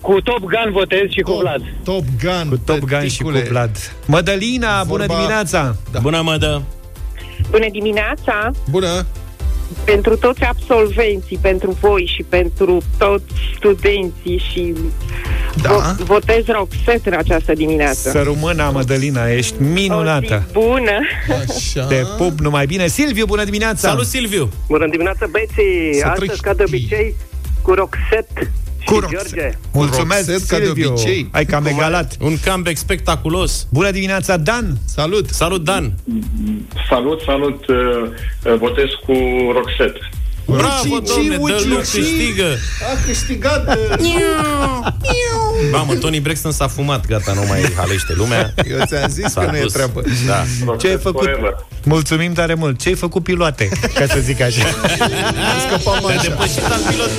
Cu 0.00 0.20
Top 0.20 0.38
Gun 0.38 0.72
votez 0.72 1.08
și 1.10 1.20
cu 1.20 1.32
Vlad. 1.32 1.60
Top 1.84 2.04
Gun, 2.22 2.48
Cu 2.48 2.56
Top 2.64 2.78
Gun 2.78 3.08
și 3.08 3.22
cu 3.22 3.28
Vlad. 3.48 3.92
Mădălina, 4.06 4.84
bună 4.84 5.04
Vorba- 5.06 5.14
dimineața! 5.14 5.76
Da. 5.92 5.98
Bună, 5.98 6.20
Mădă! 6.22 6.62
Bună 7.50 7.66
dimineața! 7.72 8.50
Bună! 8.70 9.06
Pentru 9.84 10.16
toți 10.16 10.42
absolvenții, 10.42 11.38
pentru 11.40 11.76
voi 11.80 12.10
și 12.16 12.22
pentru 12.28 12.82
toți 12.98 13.24
studenții 13.56 14.42
și 14.52 14.74
Da. 15.62 15.70
vo- 15.70 16.02
votez 16.04 16.44
Roxette 16.46 17.08
în 17.08 17.16
această 17.18 17.52
dimineață. 17.52 18.10
Să 18.10 18.22
rămână, 18.22 18.70
Mădălina, 18.72 19.28
ești 19.30 19.54
minunată! 19.62 20.34
O 20.34 20.38
zi 20.38 20.52
bună! 20.68 20.98
Așa. 21.48 21.84
Te 21.86 22.02
pup 22.16 22.38
numai 22.38 22.66
bine. 22.66 22.86
Silviu, 22.86 23.24
bună 23.26 23.44
dimineața! 23.44 23.88
Salut, 23.88 24.06
Silviu! 24.06 24.48
Bună 24.68 24.86
dimineața, 24.90 25.26
băieții! 25.30 25.98
Să 26.00 26.06
Astăzi, 26.06 26.26
treci. 26.26 26.40
ca 26.40 26.54
de 26.54 26.62
obicei, 26.66 27.14
cu 27.62 27.72
Roxette 27.74 28.52
Cu 28.88 28.94
și 28.94 29.00
Roxette. 29.00 29.40
George. 29.40 29.58
Mulțumesc, 29.72 30.28
Roxette, 30.30 30.44
ca 30.54 30.58
de 30.58 30.64
Silviu. 30.64 30.88
obicei. 30.90 31.28
Ai 31.32 31.44
cam 31.44 31.66
egalat. 31.66 32.14
Un 32.20 32.36
comeback 32.46 32.76
spectaculos! 32.76 33.66
Bună 33.70 33.90
dimineața, 33.90 34.36
Dan! 34.36 34.76
Salut! 34.94 35.28
Salut, 35.30 35.64
Dan! 35.64 35.92
Salut, 36.88 37.20
salut, 37.20 37.66
uh, 37.68 37.76
uh, 38.44 38.58
votez 38.58 38.88
cu 39.06 39.12
Roxette. 39.52 39.98
Bravo, 40.46 40.94
Uci, 40.94 41.08
domne, 41.08 41.36
uci, 41.36 41.50
dă 41.50 41.74
uci. 41.74 41.90
câștigă! 41.90 42.44
A 42.92 43.04
câștigat! 43.06 43.78
Mamă, 45.72 45.94
Tony 45.94 46.20
Braxton 46.20 46.52
s-a 46.52 46.66
fumat, 46.68 47.06
gata, 47.06 47.32
nu 47.32 47.42
mai 47.48 47.72
halește 47.76 48.12
lumea. 48.16 48.54
Eu 48.70 48.78
ți-am 48.86 49.08
zis 49.08 49.32
S-a 49.32 49.40
că 49.44 49.50
nu 49.50 49.56
e 49.56 49.60
dus. 49.62 49.72
treabă. 49.72 50.02
Da. 50.26 50.34
Ce 50.34 50.42
ai 50.60 50.64
Roxette 50.66 50.96
făcut? 50.96 51.20
forever. 51.22 51.66
Mulțumim 51.84 52.32
tare 52.32 52.54
mult. 52.54 52.80
Ce 52.80 52.88
ai 52.88 52.94
făcut 52.94 53.22
piloate, 53.22 53.68
ca 53.94 54.06
să 54.06 54.18
zic 54.20 54.40
așa? 54.40 54.64
Am 54.66 55.58
scăpat 55.68 56.02
mai 56.02 56.14
așa. 56.14 56.22
Depășit 56.28 56.64
al 56.64 56.80
pilot. 56.88 57.10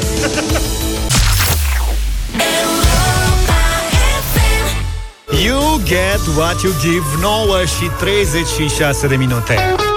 Get 5.89 6.21
what 6.37 6.61
you 6.61 6.71
give 6.81 7.05
9 7.21 7.65
și 7.65 7.89
36 7.99 9.07
de 9.07 9.15
minute. 9.15 9.88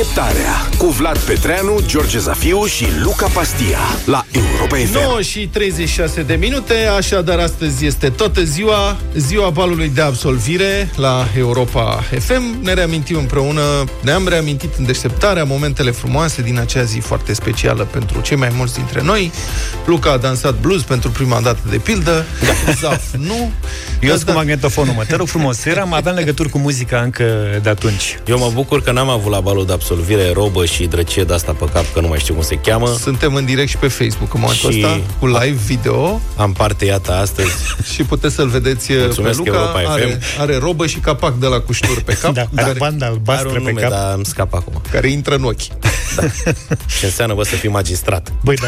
Deșteptarea 0.00 0.68
cu 0.78 0.86
Vlad 0.86 1.18
Petreanu, 1.18 1.80
George 1.86 2.18
Zafiu 2.18 2.64
și 2.64 2.86
Luca 3.02 3.26
Pastia 3.26 3.78
la 4.04 4.24
Europa 4.32 4.76
FM. 4.76 4.92
9 4.92 5.20
și 5.20 5.48
36 5.48 6.22
de 6.22 6.34
minute, 6.34 6.74
așadar 6.96 7.38
astăzi 7.38 7.86
este 7.86 8.08
toată 8.08 8.42
ziua, 8.42 8.96
ziua 9.16 9.50
balului 9.50 9.88
de 9.88 10.00
absolvire 10.00 10.90
la 10.96 11.26
Europa 11.36 12.04
FM. 12.18 12.62
Ne 12.62 12.72
reamintim 12.72 13.16
împreună, 13.16 13.62
ne-am 14.02 14.28
reamintit 14.28 14.74
în 14.78 14.84
deșteptarea 14.84 15.44
momentele 15.44 15.90
frumoase 15.90 16.42
din 16.42 16.58
acea 16.58 16.82
zi 16.82 16.98
foarte 16.98 17.32
specială 17.32 17.84
pentru 17.84 18.20
cei 18.20 18.36
mai 18.36 18.50
mulți 18.56 18.74
dintre 18.74 19.02
noi. 19.02 19.32
Luca 19.86 20.10
a 20.10 20.16
dansat 20.16 20.54
blues 20.60 20.82
pentru 20.82 21.10
prima 21.10 21.40
dată 21.40 21.60
de 21.70 21.76
pildă, 21.76 22.24
da. 22.44 22.72
Zaf 22.80 23.02
nu. 23.18 23.50
Eu 24.00 24.10
Ați 24.10 24.18
sunt 24.18 24.30
cu 24.30 24.36
magnetofonul, 24.36 24.94
mă. 24.94 25.04
Te 25.04 25.16
rog 25.16 25.26
frumos, 25.26 25.64
eram, 25.64 25.92
aveam 25.92 26.14
legături 26.14 26.48
cu 26.48 26.58
muzica 26.58 27.00
încă 27.00 27.24
de 27.62 27.68
atunci. 27.68 28.18
Eu 28.26 28.38
mă 28.38 28.50
bucur 28.54 28.82
că 28.82 28.92
n-am 28.92 29.08
avut 29.08 29.30
la 29.32 29.40
balul 29.40 29.66
de 29.66 29.72
absolvire 29.72 29.88
robă 30.32 30.64
și 30.64 30.84
drăcie 30.86 31.24
de 31.24 31.34
asta 31.34 31.52
pe 31.52 31.64
cap, 31.72 31.84
că 31.92 32.00
nu 32.00 32.08
mai 32.08 32.18
știu 32.18 32.34
cum 32.34 32.42
se 32.42 32.54
cheamă. 32.54 32.96
Suntem 33.00 33.34
în 33.34 33.44
direct 33.44 33.68
și 33.68 33.76
pe 33.76 33.88
Facebook 33.88 34.34
în 34.34 34.40
momentul 34.40 34.70
Și- 34.72 34.78
ăsta, 34.84 35.00
cu 35.18 35.26
live 35.26 35.58
video 35.66 36.20
Am 36.36 36.52
parte, 36.52 36.84
iată, 36.84 37.12
astăzi. 37.12 37.50
și 37.94 38.02
puteți 38.02 38.34
să-l 38.34 38.48
vedeți 38.48 38.92
uh, 38.92 38.98
Mulțumesc, 39.00 39.42
pe 39.42 39.48
Luca. 39.50 39.60
Europa 39.60 39.80
FM. 39.80 39.90
Are, 39.90 40.18
are 40.38 40.56
robă 40.58 40.86
și 40.86 40.96
capac 40.98 41.34
de 41.38 41.46
la 41.46 41.60
cușturi 41.60 42.00
pe 42.00 42.12
cap, 42.22 42.32
Da, 42.34 42.40
are 42.40 42.48
care, 42.66 42.78
bandă 42.78 43.04
Are 43.04 43.12
albastră 43.14 43.48
un 43.48 43.54
pe 43.54 43.60
nume, 43.60 43.80
cap. 43.80 43.90
dar 43.90 44.14
îmi 44.14 44.24
scap 44.24 44.54
acum. 44.54 44.80
care 44.90 45.08
intră 45.08 45.34
în 45.34 45.44
ochi. 45.44 45.60
Ce 46.98 47.04
înseamnă, 47.06 47.34
bă, 47.34 47.44
să 47.44 47.54
fii 47.54 47.68
magistrat. 47.68 48.32
Băi, 48.44 48.54
da. 48.56 48.66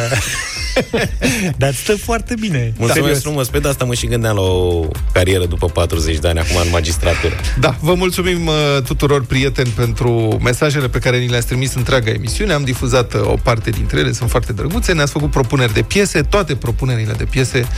Dar 1.56 1.74
stă 1.74 1.96
foarte 1.96 2.34
bine. 2.40 2.72
Mulțumesc 2.76 3.02
Serios. 3.04 3.20
frumos. 3.22 3.48
Pe 3.48 3.58
de 3.58 3.68
asta 3.68 3.84
mă 3.84 3.94
și 3.94 4.06
gândeam 4.06 4.36
la 4.36 4.42
o 4.42 4.84
carieră 5.12 5.44
după 5.44 5.66
40 5.66 6.16
de 6.18 6.28
ani, 6.28 6.38
acum 6.38 6.56
în 6.64 6.68
magistratură. 6.70 7.34
Da, 7.60 7.76
vă 7.80 7.94
mulțumim 7.94 8.46
uh, 8.46 8.82
tuturor 8.84 9.24
prieteni 9.24 9.68
pentru 9.68 10.38
mesajele 10.42 10.88
pe 10.88 10.98
care 11.03 11.18
ni 11.18 11.28
le-ați 11.28 11.46
trimis 11.46 11.74
întreaga 11.74 12.11
emisiune. 12.11 12.53
Am 12.53 12.64
difuzat 12.64 13.14
uh, 13.14 13.20
o 13.24 13.34
parte 13.42 13.70
dintre 13.70 13.98
ele, 13.98 14.12
sunt 14.12 14.30
foarte 14.30 14.53
drăguțe. 14.53 14.92
Ne-ați 14.92 15.12
făcut 15.12 15.30
propuneri 15.30 15.72
de 15.72 15.82
piese, 15.82 16.20
toate 16.20 16.55
propunerile 16.55 17.12
de 17.12 17.24
piese 17.24 17.68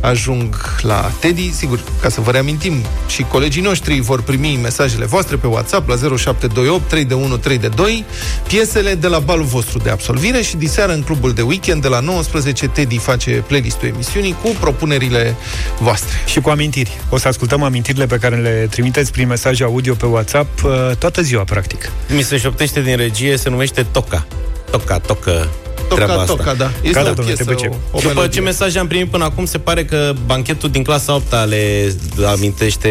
ajung 0.00 0.78
la 0.80 1.12
Teddy. 1.20 1.52
Sigur, 1.52 1.80
ca 2.00 2.08
să 2.08 2.20
vă 2.20 2.30
reamintim, 2.30 2.74
și 3.06 3.22
colegii 3.22 3.62
noștri 3.62 4.00
vor 4.00 4.22
primi 4.22 4.58
mesajele 4.62 5.04
voastre 5.04 5.36
pe 5.36 5.46
WhatsApp 5.46 5.88
la 5.88 5.94
0728 5.94 6.88
3 6.88 7.04
de 7.04 7.14
1 7.14 7.36
3 7.36 7.58
de 7.58 7.68
2, 7.68 8.04
piesele 8.46 8.94
de 8.94 9.06
la 9.06 9.18
balul 9.18 9.44
vostru 9.44 9.78
de 9.78 9.90
absolvire 9.90 10.42
și 10.42 10.56
diseară 10.56 10.92
în 10.92 11.02
clubul 11.02 11.32
de 11.32 11.42
weekend 11.42 11.82
de 11.82 11.88
la 11.88 12.00
19 12.00 12.66
Teddy 12.68 12.98
face 12.98 13.30
playlistul 13.46 13.88
emisiunii 13.88 14.36
cu 14.42 14.48
propunerile 14.60 15.34
voastre. 15.78 16.16
Și 16.26 16.40
cu 16.40 16.48
amintiri. 16.50 17.00
O 17.08 17.18
să 17.18 17.28
ascultăm 17.28 17.62
amintirile 17.62 18.06
pe 18.06 18.16
care 18.16 18.36
le 18.36 18.66
trimiteți 18.70 19.12
prin 19.12 19.28
mesaj 19.28 19.60
audio 19.60 19.94
pe 19.94 20.06
WhatsApp 20.06 20.64
uh, 20.64 20.70
toată 20.98 21.22
ziua, 21.22 21.44
practic. 21.44 21.90
Mi 22.14 22.22
se 22.22 22.38
șoptește 22.38 22.71
din 22.80 22.96
regie, 22.96 23.36
se 23.36 23.48
numește 23.48 23.82
Toca. 23.92 24.26
Toca, 24.70 24.98
tocă. 24.98 25.50
Toca, 25.94 26.04
treaba 26.04 26.22
asta. 26.22 26.34
toca, 26.36 26.54
da. 26.54 26.70
Este 26.82 26.88
Gata, 26.98 27.00
o 27.10 27.12
domnule, 27.14 27.26
piesă, 27.36 27.44
te 27.44 27.52
ducem. 27.54 27.70
o, 27.70 27.74
o 27.74 27.98
După 28.00 28.06
melodie. 28.14 28.30
ce 28.30 28.40
mesaj 28.40 28.76
am 28.76 28.86
primit 28.86 29.10
până 29.10 29.24
acum, 29.24 29.44
se 29.44 29.58
pare 29.58 29.84
că 29.84 30.12
banchetul 30.26 30.70
din 30.70 30.82
clasa 30.82 31.14
8 31.14 31.32
le 31.48 31.92
amintește 32.26 32.88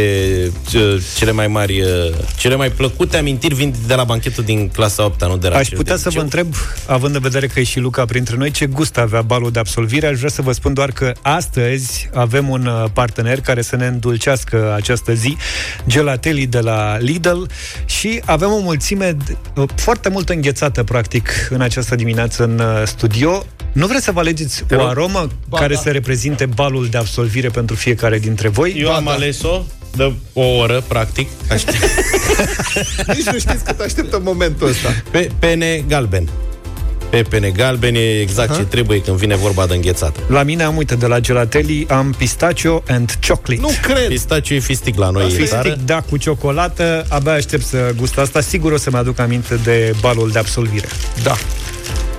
ce- 0.70 1.02
cele 1.18 1.32
mai 1.32 1.47
mari, 1.47 1.82
uh, 1.82 1.88
cele 2.38 2.56
mai 2.56 2.70
plăcute 2.72 3.18
amintiri 3.18 3.54
vin 3.54 3.74
de 3.88 3.93
la 3.93 4.04
banchetul 4.04 4.43
din 4.43 4.68
clasa 4.70 5.06
8 5.06 5.26
nu 5.26 5.38
de 5.38 5.47
la 5.47 5.58
Aș 5.58 5.68
cel 5.68 5.78
putea 5.78 5.95
de 5.95 6.02
să 6.02 6.10
vă 6.10 6.22
liceu. 6.22 6.24
întreb, 6.41 6.56
având 6.88 7.16
în 7.16 7.22
vedere 7.22 7.47
că 7.47 7.60
e 7.60 7.64
și 7.64 7.80
Luca 7.80 8.06
printre 8.06 8.36
noi, 8.38 8.52
ce 8.52 8.66
gust 8.66 8.97
avea 8.97 9.22
balul 9.22 9.52
de 9.52 9.60
absolvire. 9.60 10.08
Aș 10.08 10.18
vrea 10.18 10.30
să 10.30 10.41
vă 10.41 10.52
spun 10.52 10.74
doar 10.74 10.91
că 10.91 11.12
astăzi 11.22 12.10
avem 12.14 12.49
un 12.49 12.66
uh, 12.66 12.89
partener 12.93 13.41
care 13.41 13.62
să 13.62 13.76
ne 13.76 13.86
îndulcească 13.88 14.74
această 14.76 15.14
zi, 15.14 15.38
Gelatelli 15.88 16.45
de 16.47 16.60
la 16.60 16.97
Lidl 16.97 17.41
și 17.86 18.22
avem 18.26 18.52
o 18.52 18.60
mulțime 18.60 19.12
de- 19.26 19.38
uh, 19.56 19.70
foarte 19.76 20.10
mult 20.10 20.30
înghețată, 20.30 20.84
practic, 20.84 21.30
în 21.49 21.62
această 21.62 21.95
dimineață 21.95 22.43
în 22.43 22.60
uh, 22.60 22.88
studio. 22.92 23.46
Nu 23.72 23.88
vreți 23.88 24.04
să 24.04 24.12
vă 24.12 24.20
alegeți 24.20 24.64
Te 24.68 24.76
o 24.76 24.78
rog. 24.80 24.88
aromă 24.89 25.28
Ba, 25.50 25.58
care 25.58 25.74
da. 25.74 25.80
să 25.80 25.89
reprezinte 25.89 26.46
balul 26.46 26.88
de 26.92 26.98
absolvire 26.98 27.50
pentru 27.50 27.76
fiecare 27.76 28.20
dintre 28.20 28.48
voi? 28.48 28.76
Eu 28.78 28.92
am 28.94 29.08
ales-o 29.08 29.62
de 29.96 30.14
o 30.34 30.42
oră, 30.46 30.84
practic. 30.88 31.28
Aștept. 31.52 31.78
Nici 33.16 33.26
nu 33.26 33.39
știți 33.39 33.64
cât 33.64 33.80
așteptăm 33.80 34.22
momentul 34.24 34.68
ăsta. 34.68 34.89
Pe 35.12 35.30
pene 35.39 35.84
galben. 35.88 36.30
Pepene 37.10 37.50
galben 37.50 37.96
e 37.96 38.20
exact 38.22 38.50
Aha. 38.50 38.60
ce 38.60 38.66
trebuie 38.66 39.02
când 39.02 39.18
vine 39.18 39.36
vorba 39.36 39.66
de 39.66 39.76
înghețat. 39.76 40.16
La 40.28 40.44
mine 40.44 40.64
am, 40.64 40.78
uite, 40.78 40.96
de 40.96 41.06
la 41.06 41.20
Gelatelli 41.20 41.86
am 41.89 42.14
pistachio 42.18 42.84
and 42.88 43.18
chocolate. 43.28 43.62
Nu 43.62 43.72
cred! 43.82 44.08
Pistacii 44.08 44.56
e 44.56 44.60
fistic 44.60 44.98
la 44.98 45.10
noi 45.10 45.24
în 45.24 45.30
Fistic, 45.30 45.48
țară. 45.50 45.78
da, 45.86 46.02
cu 46.10 46.18
ciocolată, 46.18 47.06
abia 47.10 47.32
aștept 47.32 47.66
să 47.66 47.94
gust 47.98 48.18
asta. 48.18 48.42
Sigur 48.42 48.72
o 48.72 48.78
să-mi 48.78 48.96
aduc 48.96 49.20
aminte 49.20 49.56
de 49.64 49.94
balul 50.02 50.30
de 50.32 50.39
absolvire. 50.39 50.88
Da. 51.24 51.36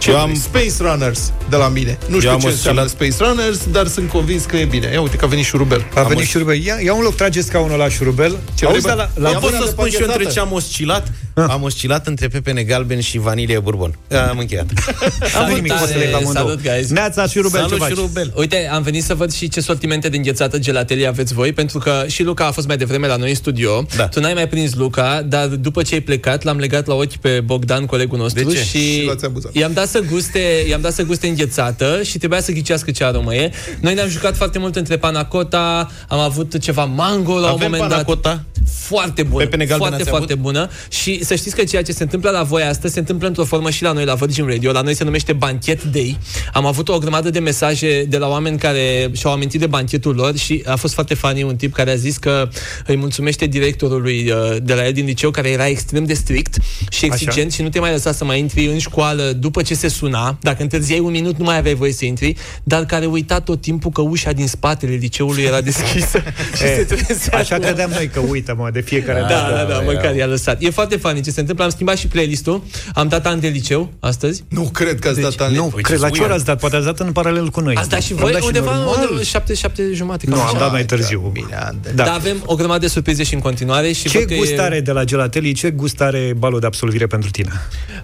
Ce 0.03 0.11
Eu 0.11 0.17
am... 0.19 0.23
am- 0.29 0.35
Space 0.35 0.73
Runners 0.79 1.33
de 1.51 1.57
la 1.57 1.69
mine. 1.69 1.99
Nu 2.07 2.15
Eu 2.15 2.19
știu 2.21 2.31
am 2.33 2.39
ce 2.41 2.47
înseamnă 2.47 2.81
oscilat- 2.85 2.89
Space 3.11 3.29
Runners, 3.31 3.59
dar 3.73 3.87
sunt 3.87 4.09
convins 4.11 4.45
că 4.45 4.57
e 4.57 4.65
bine. 4.65 4.91
Ia 4.93 5.01
uite 5.01 5.17
că 5.17 5.25
a 5.25 5.29
venit 5.29 5.45
șurubel. 5.45 5.85
A 5.95 6.03
venit 6.03 6.27
șurubel. 6.27 6.63
Ia, 6.65 6.75
ia 6.85 6.95
un 6.95 7.03
loc, 7.03 7.15
trageți 7.15 7.47
scaunul 7.47 7.79
la 7.79 7.89
șurubel. 7.89 8.37
Ce 8.55 8.65
Auzi, 8.65 8.81
vrei, 8.81 8.95
dar 8.97 9.11
bă? 9.15 9.21
la, 9.21 9.29
Eu 9.29 9.33
la 9.35 9.39
pot 9.39 9.51
mâna 9.51 9.59
să 9.59 9.65
de 9.65 9.71
spun 9.71 9.89
și 9.89 9.95
eu 9.95 10.01
între 10.01 10.13
pachetată. 10.25 10.35
ce 10.35 10.41
am 10.41 10.53
oscilat? 10.53 11.13
Am 11.35 11.63
oscilat 11.63 12.07
între 12.07 12.29
pepene 12.29 12.63
galben 12.63 13.01
și 13.01 13.19
vanilie 13.19 13.59
bourbon. 13.59 13.99
Am 14.31 14.39
încheiat. 14.39 14.67
am 15.39 15.53
nimic, 15.53 15.73
poți 15.73 15.91
să 15.93 15.97
le 15.99 16.03
iei 16.05 16.11
pe 16.11 16.17
amândouă. 16.17 16.47
Salut, 16.47 16.63
guys. 16.63 16.89
Neața, 16.89 17.27
șurubel, 17.27 17.61
ce 17.61 17.67
Salut, 17.67 17.79
faci? 17.83 17.89
șurubel. 17.97 18.33
Uite, 18.37 18.69
am 18.73 18.83
venit 18.83 19.03
să 19.05 19.15
văd 19.15 19.33
și 19.33 19.49
ce 19.49 19.61
sortimente 19.61 20.09
de 20.09 20.17
înghețată 20.17 20.59
gelatelii 20.59 21.07
aveți 21.07 21.35
voi, 21.35 21.53
pentru 21.53 21.79
că 21.79 22.05
și 22.07 22.23
Luca 22.23 22.47
a 22.47 22.51
fost 22.51 22.67
mai 22.67 22.77
devreme 22.77 23.07
la 23.07 23.17
noi 23.17 23.29
în 23.29 23.35
studio. 23.35 23.87
Da. 23.97 24.07
Tu 24.09 24.21
n-ai 24.21 24.35
mai 24.35 24.49
prins 24.49 24.75
Luca, 24.75 25.23
dar 25.27 25.47
după 25.47 25.83
ce 25.83 25.95
ai 25.95 26.01
plecat, 26.01 26.43
l-am 26.43 26.59
legat 26.59 26.87
la 26.87 26.95
ochi 26.95 27.17
pe 27.17 27.41
Bogdan, 27.45 27.87
colegul 27.87 28.19
nostru, 28.19 28.45
De 28.45 28.53
ce? 28.55 28.63
și 28.63 28.79
Și 28.99 29.05
l-ați 29.07 29.25
amuzat. 29.25 29.55
i-am 29.55 29.73
dat 29.73 29.89
să 29.93 30.01
guste, 30.11 30.64
i-am 30.68 30.80
dat 30.80 30.93
să 30.93 31.03
guste 31.03 31.26
înghețată 31.26 32.01
și 32.03 32.18
trebuia 32.18 32.40
să 32.40 32.53
ghicească 32.53 32.90
ce 32.90 33.05
aromă 33.05 33.34
e. 33.34 33.51
Noi 33.80 33.95
ne-am 33.95 34.09
jucat 34.09 34.36
foarte 34.36 34.59
mult 34.59 34.76
între 34.76 34.97
panacota, 34.97 35.90
am 36.09 36.18
avut 36.18 36.59
ceva 36.59 36.84
mango 36.84 37.32
la 37.38 37.47
un 37.47 37.53
Avem 37.53 37.70
moment 37.70 37.90
panacota? 37.90 38.30
dat. 38.30 38.64
Foarte 38.74 39.22
bună, 39.22 39.45
Pepene 39.45 39.64
galben 39.64 39.86
foarte, 39.86 40.03
ați 40.03 40.11
foarte 40.11 40.32
avut? 40.32 40.45
bună 40.45 40.70
și 40.88 41.24
să 41.24 41.34
știți 41.34 41.57
că 41.57 41.64
ceea 41.64 41.82
ce 41.82 41.93
se 41.93 42.03
întâmplă 42.03 42.30
la 42.30 42.43
voi 42.43 42.62
astăzi 42.62 42.93
se 42.93 42.99
întâmplă 42.99 43.26
într-o 43.26 43.45
formă 43.45 43.70
și 43.70 43.82
la 43.82 43.93
noi 43.93 44.05
la 44.05 44.14
Virgin 44.14 44.47
Radio, 44.47 44.72
la 44.72 44.80
noi 44.80 44.95
se 44.95 45.05
numește 45.05 45.32
Banchet 45.32 45.84
Day. 45.84 46.18
Am 46.53 46.66
avut 46.66 46.88
o 46.88 46.99
grămadă 46.99 47.30
de 47.30 47.38
mesaje 47.38 48.05
de 48.09 48.18
la 48.18 48.28
oameni 48.28 48.59
care 48.59 49.11
și-au 49.12 49.32
amintit 49.32 49.61
de 49.61 49.66
banchetul 49.66 50.14
lor 50.14 50.36
și 50.36 50.62
a 50.66 50.76
fost 50.76 50.95
foarte 50.95 51.14
funny 51.14 51.43
un 51.43 51.57
tip 51.57 51.72
care 51.72 51.90
a 51.90 51.95
zis 51.95 52.16
că 52.16 52.49
îi 52.86 52.97
mulțumește 52.97 53.47
directorului 53.47 54.30
uh, 54.30 54.57
de 54.62 54.74
la 54.74 54.86
el 54.86 54.93
din 54.93 55.05
liceu 55.05 55.30
care 55.30 55.49
era 55.49 55.66
extrem 55.66 56.05
de 56.05 56.14
strict 56.14 56.57
și 56.90 57.05
exigent 57.05 57.53
și 57.53 57.62
nu 57.62 57.68
te 57.68 57.78
mai 57.80 57.90
lăsa 57.90 58.12
să 58.12 58.24
mai 58.24 58.38
intri 58.38 58.66
în 58.66 58.78
școală 58.78 59.22
după 59.32 59.62
ce 59.62 59.74
se 59.89 59.95
suna. 59.95 60.37
Dacă 60.41 60.62
întârziai 60.62 60.99
un 60.99 61.05
minut 61.11 61.20
minut 61.22 61.39
nu 61.39 61.45
mai 61.45 61.57
aveai 61.57 61.74
voie 61.74 61.93
să 61.93 62.05
intri, 62.05 62.35
dar 62.62 62.85
care 62.85 63.07
uita 63.07 63.41
tot 63.41 63.61
timpul 63.61 63.91
că 63.91 64.01
ușa 64.01 64.33
din 64.33 64.47
spatele 64.47 64.93
liceului 64.95 65.43
era 65.43 65.61
deschisă. 65.61 66.22
și 66.57 66.62
E, 66.64 66.74
se 66.89 66.95
trezea 66.95 67.39
Așa 67.39 67.55
cu- 67.57 67.61
credeam 67.62 67.91
noi 67.91 68.09
că 68.09 68.20
uită, 68.20 68.55
mă, 68.59 68.68
de 68.72 68.80
fiecare 68.80 69.20
da, 69.20 69.26
dată. 69.28 69.53
da, 69.55 69.74
da, 69.74 69.80
măcar 69.80 70.14
i-a 70.14 70.26
lăsat. 70.26 70.62
E 70.62 70.70
foarte 70.70 70.97
funny 70.97 71.20
ce 71.20 71.30
se 71.30 71.41
întâmplă. 71.41 71.64
Am 71.64 71.70
schimbat 71.70 71.97
și 71.97 72.07
playlist-ul. 72.07 72.62
Am 72.95 73.09
dat 73.09 73.26
an 73.26 73.41
de 73.41 73.49
liceu 73.49 73.93
astăzi. 74.01 74.45
Nu 74.49 74.62
cred 74.62 74.99
că 74.99 75.09
ați 75.09 75.20
Deci, 75.20 75.35
dat 75.37 75.47
ani. 75.47 75.57
Nu, 75.57 75.64
cred, 75.83 76.01
la 76.01 76.09
ce 76.11 76.22
oră 76.22 76.33
ați 76.33 76.45
dat? 76.45 76.59
Poate 76.61 76.76
ați 76.76 76.85
dat 76.85 77.01
în 77.01 77.12
paralel 77.12 77.49
cu 77.49 77.61
noi. 77.61 77.74
Ați 77.74 77.89
dat 77.89 78.01
și 78.03 78.12
Am 78.12 78.18
voi? 78.18 78.33
dat 78.33 78.43
Undeva 78.43 78.74
normal. 78.76 78.97
undeva 79.01 79.22
șapte, 79.22 79.55
șapte 79.55 79.83
jumate. 79.93 80.24
Nu, 80.28 80.33
cam 80.35 80.41
am 80.43 80.49
așa. 80.49 80.59
dat 80.59 80.70
mai 80.72 80.85
târziu. 80.85 81.30
Bine, 81.33 81.55
Ande. 81.66 81.89
Da. 81.95 81.95
Da. 81.95 82.05
Dar 82.05 82.14
avem 82.14 82.37
o 82.47 82.55
grămadă 82.55 82.78
de 82.80 82.87
surprize 82.87 83.22
și 83.22 83.35
în 83.35 83.41
continuare. 83.41 83.93
Și 83.93 84.09
Ce 84.09 84.18
văd 84.18 84.26
că 84.28 84.35
gust 84.35 84.53
e- 84.53 84.61
are 84.61 84.80
de 84.80 84.93
la 84.93 85.05
Gelatelli, 85.05 85.53
ce 85.53 85.70
gust 85.70 86.01
are 86.01 86.33
balul 86.39 86.61
de 86.61 86.66
absolvire 86.66 87.07
pentru 87.07 87.30
tine? 87.30 87.51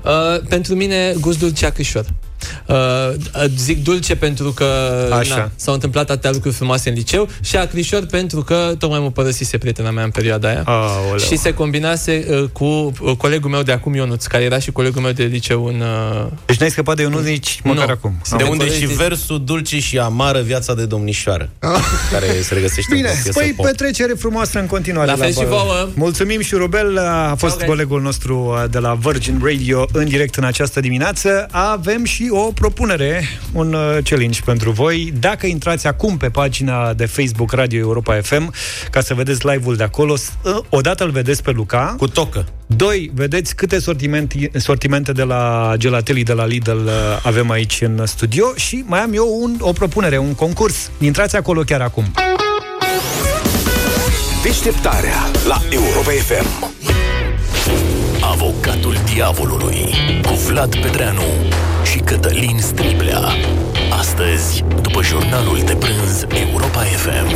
Uh, 0.05 0.41
pentru 0.49 0.75
mine, 0.75 1.15
gust 1.21 1.39
dulce 1.39 1.67
acrișor. 1.69 2.05
Uh, 2.05 2.38
uh, 2.67 3.47
zic 3.57 3.83
dulce 3.85 4.17
pentru 4.17 4.53
că 4.53 4.65
Așa. 5.19 5.37
Na, 5.37 5.51
s-au 5.57 5.75
întâmplat 5.75 6.11
atâtea 6.11 6.31
lucruri 6.31 6.55
frumoase 6.55 6.89
în 6.89 6.95
liceu 6.95 7.29
și 7.41 7.57
acrișor 7.57 8.07
pentru 8.07 8.43
că 8.43 8.75
tocmai 8.79 9.01
mă 9.01 9.11
părăsise 9.11 9.59
prietena 9.59 9.91
mea 9.91 10.05
în 10.05 10.11
perioada 10.11 10.49
aia. 10.49 10.63
Aoleu. 10.65 11.19
Și 11.19 11.37
se 11.37 11.55
combinase 11.55 12.27
uh, 12.31 12.45
cu 12.53 12.65
uh, 12.65 13.17
colegul 13.17 13.51
meu 13.51 13.63
de 13.63 13.73
acum, 13.73 13.95
Ionuț, 13.95 14.27
care 14.27 14.45
era 14.45 14.59
și 14.59 14.71
colegul 14.73 15.03
meu 15.03 15.13
de 15.13 15.23
liceu 15.25 15.65
în... 15.65 15.81
Uh... 15.81 16.27
Deci 16.47 16.57
n-ai 16.57 16.71
scăpat 16.71 16.97
de 16.97 17.05
unul 17.05 17.23
nici 17.23 17.61
măcar 17.65 17.87
Nu. 17.87 17.93
acum. 17.93 18.21
De 18.37 18.43
Am 18.43 18.51
unde 18.51 18.63
înțeles, 18.65 18.75
și 18.83 18.87
deci- 18.87 18.97
versul 18.97 19.45
dulce 19.45 19.81
și 19.81 19.99
amară 19.99 20.41
viața 20.41 20.75
de 20.75 20.85
domnișoară, 20.87 21.51
care 22.13 22.27
se 22.43 22.55
regăsește 22.55 22.95
Bine, 22.95 23.09
într-o 23.09 23.23
piesă 23.23 23.39
păi 23.39 23.53
pop. 23.57 23.67
petrecere 23.67 24.13
frumoasă 24.13 24.59
în 24.59 24.67
continuare. 24.67 25.11
La 25.11 25.17
fel 25.17 25.31
și 25.31 25.37
Bal. 25.37 25.47
vouă. 25.47 25.89
Mulțumim 25.95 26.41
și 26.41 26.55
Rubel, 26.55 26.99
a 26.99 27.35
fost 27.39 27.57
guys. 27.57 27.69
colegul 27.69 28.03
nostru 28.03 28.37
uh, 28.39 28.71
de 28.71 28.79
la 28.79 28.95
Virgin 28.95 29.41
Radio 29.45 29.87
în 29.93 30.09
direct 30.09 30.35
în 30.35 30.45
această 30.45 30.81
dimineață. 30.81 31.47
Avem 31.51 32.05
și 32.05 32.28
o 32.31 32.53
propunere, 32.55 33.23
un 33.53 33.73
uh, 33.73 33.97
challenge 34.05 34.41
pentru 34.45 34.71
voi. 34.71 35.13
Dacă 35.21 35.47
intrați 35.47 35.87
acum 35.87 36.17
pe 36.17 36.29
pagina 36.29 36.93
de 36.93 37.07
Facebook 37.07 37.53
Radio 37.53 37.79
Europa 37.79 38.21
FM, 38.23 38.53
ca 38.91 39.01
să 39.01 39.15
vedeți 39.15 39.47
live-ul 39.47 39.77
de 39.77 39.83
acolo, 39.83 40.17
s- 40.17 40.33
uh, 40.43 40.57
odată 40.69 41.05
îl 41.05 41.11
vedeți 41.11 41.43
pe 41.43 41.51
Luca. 41.51 41.95
Cu 41.99 42.09
tocă. 42.09 42.47
Doi, 42.67 43.11
vedeți 43.15 43.55
câte 43.57 43.79
sortimente, 43.79 44.51
sortimente 44.55 45.13
de 45.13 45.23
la 45.23 45.73
Gelatelli, 45.77 46.23
de 46.23 46.33
la 46.33 46.47
Lidl 46.47 46.71
uh, 46.71 46.93
avem 47.23 47.51
aici 47.51 47.81
în 47.81 48.07
studio 48.07 48.53
și 48.57 48.85
mai 48.87 49.01
am 49.01 49.13
eu 49.15 49.39
un, 49.43 49.57
o 49.61 49.73
propunere, 49.73 50.19
un 50.19 50.35
concurs. 50.35 50.91
Intrați 51.01 51.37
acolo 51.37 51.61
chiar 51.63 51.81
acum. 51.81 52.05
Deșteptarea 54.43 55.31
la 55.49 55.61
Europa 55.71 56.11
FM. 56.11 56.47
Avocatul 58.41 58.95
diavolului 59.15 59.95
cu 60.23 60.35
Vlad 60.35 60.77
Petreanu 60.77 61.23
și 61.85 61.99
Cătălin 61.99 62.59
Striblea. 62.59 63.21
Astăzi, 63.91 64.65
după 64.83 65.03
jurnalul 65.03 65.59
de 65.65 65.75
prânz 65.75 66.27
Europa 66.49 66.81
FM. 66.81 67.35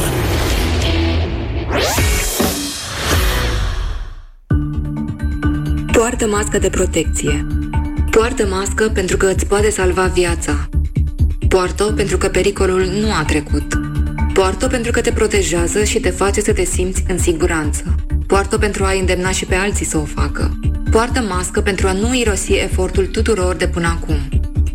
Poartă 5.92 6.26
mască 6.26 6.58
de 6.58 6.70
protecție. 6.70 7.46
Poartă 8.10 8.46
mască 8.46 8.88
pentru 8.88 9.16
că 9.16 9.26
îți 9.26 9.46
poate 9.46 9.70
salva 9.70 10.06
viața. 10.06 10.68
Poartă-o 11.48 11.92
pentru 11.92 12.18
că 12.18 12.28
pericolul 12.28 12.84
nu 12.84 13.12
a 13.12 13.24
trecut. 13.24 13.74
Poartă-o 14.32 14.68
pentru 14.68 14.90
că 14.90 15.00
te 15.00 15.12
protejează 15.12 15.84
și 15.84 16.00
te 16.00 16.10
face 16.10 16.40
să 16.40 16.52
te 16.52 16.64
simți 16.64 17.04
în 17.08 17.18
siguranță. 17.18 17.94
Poartă-o 18.32 18.58
pentru 18.58 18.84
a 18.84 18.92
îndemna 18.92 19.30
și 19.30 19.44
pe 19.44 19.54
alții 19.54 19.86
să 19.86 19.98
o 19.98 20.04
facă. 20.04 20.58
Poartă 20.90 21.20
mască 21.20 21.60
pentru 21.60 21.88
a 21.88 21.92
nu 21.92 22.14
irosi 22.14 22.52
efortul 22.52 23.06
tuturor 23.06 23.54
de 23.54 23.68
până 23.68 23.86
acum. 23.86 24.16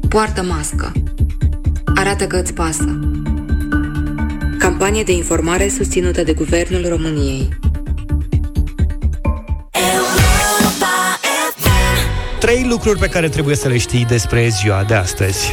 Poartă 0.09 0.43
mască. 0.43 0.91
Arată 1.95 2.27
că 2.27 2.37
îți 2.37 2.53
pasă. 2.53 2.99
Campanie 4.57 5.03
de 5.03 5.11
informare 5.11 5.69
susținută 5.69 6.23
de 6.23 6.33
Guvernul 6.33 6.87
României. 6.89 7.49
Trei 12.39 12.65
lucruri 12.69 12.99
pe 12.99 13.07
care 13.07 13.29
trebuie 13.29 13.55
să 13.55 13.67
le 13.67 13.77
știi 13.77 14.05
despre 14.05 14.47
ziua 14.47 14.83
de 14.83 14.93
astăzi. 14.93 15.51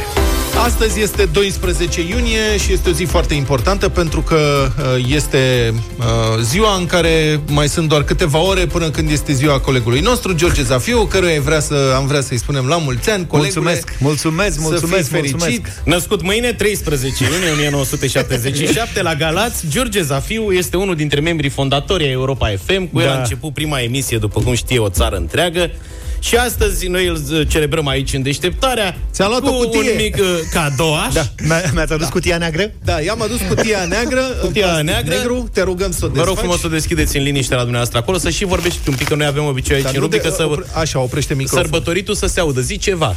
Astăzi 0.63 1.01
este 1.01 1.25
12 1.25 2.01
iunie 2.01 2.57
și 2.57 2.73
este 2.73 2.89
o 2.89 2.91
zi 2.91 3.03
foarte 3.03 3.33
importantă 3.33 3.89
pentru 3.89 4.21
că 4.21 4.71
uh, 4.79 5.05
este 5.15 5.73
uh, 5.97 6.05
ziua 6.41 6.75
în 6.77 6.85
care 6.85 7.39
mai 7.47 7.67
sunt 7.67 7.89
doar 7.89 8.03
câteva 8.03 8.39
ore 8.39 8.65
până 8.65 8.89
când 8.89 9.09
este 9.11 9.33
ziua 9.33 9.59
colegului 9.59 9.99
nostru, 9.99 10.33
George 10.33 10.63
Zafiu, 10.63 11.05
căruia 11.05 11.41
vrea 11.41 11.59
să, 11.59 11.93
am 11.95 12.07
vrea 12.07 12.21
să-i 12.21 12.37
spunem 12.37 12.65
la 12.67 12.77
mulți 12.77 13.09
ani. 13.09 13.27
Colegule, 13.27 13.61
Mulțumesc, 13.61 13.99
mulțumesc, 13.99 14.53
să 14.55 14.61
mulțumesc, 14.61 15.01
fii 15.09 15.15
fericit. 15.15 15.37
mulțumesc. 15.39 15.81
Născut 15.83 16.21
mâine, 16.21 16.53
13 16.53 17.23
iunie 17.23 17.49
1977, 17.55 19.01
la 19.01 19.15
Galați, 19.15 19.65
George 19.69 20.01
Zafiu 20.01 20.51
este 20.51 20.77
unul 20.77 20.95
dintre 20.95 21.19
membrii 21.19 21.49
fondatori 21.49 22.03
ai 22.03 22.11
Europa 22.11 22.53
FM. 22.65 22.89
Cu 22.91 22.99
el 22.99 23.05
Da. 23.07 23.13
a 23.15 23.17
început 23.17 23.53
prima 23.53 23.79
emisie, 23.79 24.17
după 24.17 24.41
cum 24.41 24.53
știe 24.53 24.79
o 24.79 24.89
țară 24.89 25.15
întreagă. 25.15 25.71
Și 26.19 26.35
astăzi 26.35 26.87
noi 26.87 27.05
îl 27.07 27.21
uh, 27.31 27.41
celebrăm 27.47 27.87
aici 27.87 28.13
în 28.13 28.21
deșteptarea 28.21 28.97
Ți-am 29.11 29.29
luat 29.29 29.41
cu 29.41 29.47
o 29.47 29.51
cutie. 29.51 29.79
un 29.79 29.95
mic 29.97 30.15
uh, 30.19 30.25
cadouaș. 30.51 31.13
Da, 31.13 31.25
mi-a- 31.43 31.71
mi-ați 31.73 31.93
adus 31.93 32.07
cutia 32.07 32.37
neagră? 32.37 32.71
Da, 32.83 32.99
i-am 33.01 33.21
adus 33.21 33.37
cutia 33.49 33.85
neagră, 33.89 34.21
în 34.41 34.47
Cutia 34.47 34.63
plastic 34.65 34.85
neagră. 34.85 35.15
negru, 35.15 35.49
te 35.53 35.61
rugăm 35.61 35.91
să 35.91 35.99
o 36.05 36.07
Vă 36.07 36.13
desfaci. 36.13 36.27
rog 36.27 36.37
frumos 36.37 36.59
să 36.59 36.65
o 36.67 36.69
deschideți 36.69 37.17
în 37.17 37.23
liniște 37.23 37.53
la 37.53 37.59
dumneavoastră 37.61 37.97
acolo, 37.99 38.17
să 38.17 38.29
și 38.29 38.45
vorbești 38.45 38.79
un 38.89 38.95
pic, 38.95 39.07
că 39.07 39.15
noi 39.15 39.25
avem 39.25 39.43
obiceiul 39.45 39.75
aici 39.85 39.93
Dar 39.93 39.95
în 39.95 40.01
nu 40.01 40.07
de- 40.07 40.15
rubrică 40.15 40.41
să 40.43 40.49
opre- 40.49 40.65
Așa, 40.81 40.99
oprește 40.99 41.33
microfonul. 41.33 41.65
sărbătoritul 41.69 42.15
să 42.15 42.25
se 42.27 42.39
audă. 42.39 42.61
Zi 42.61 42.77
ceva. 42.77 43.15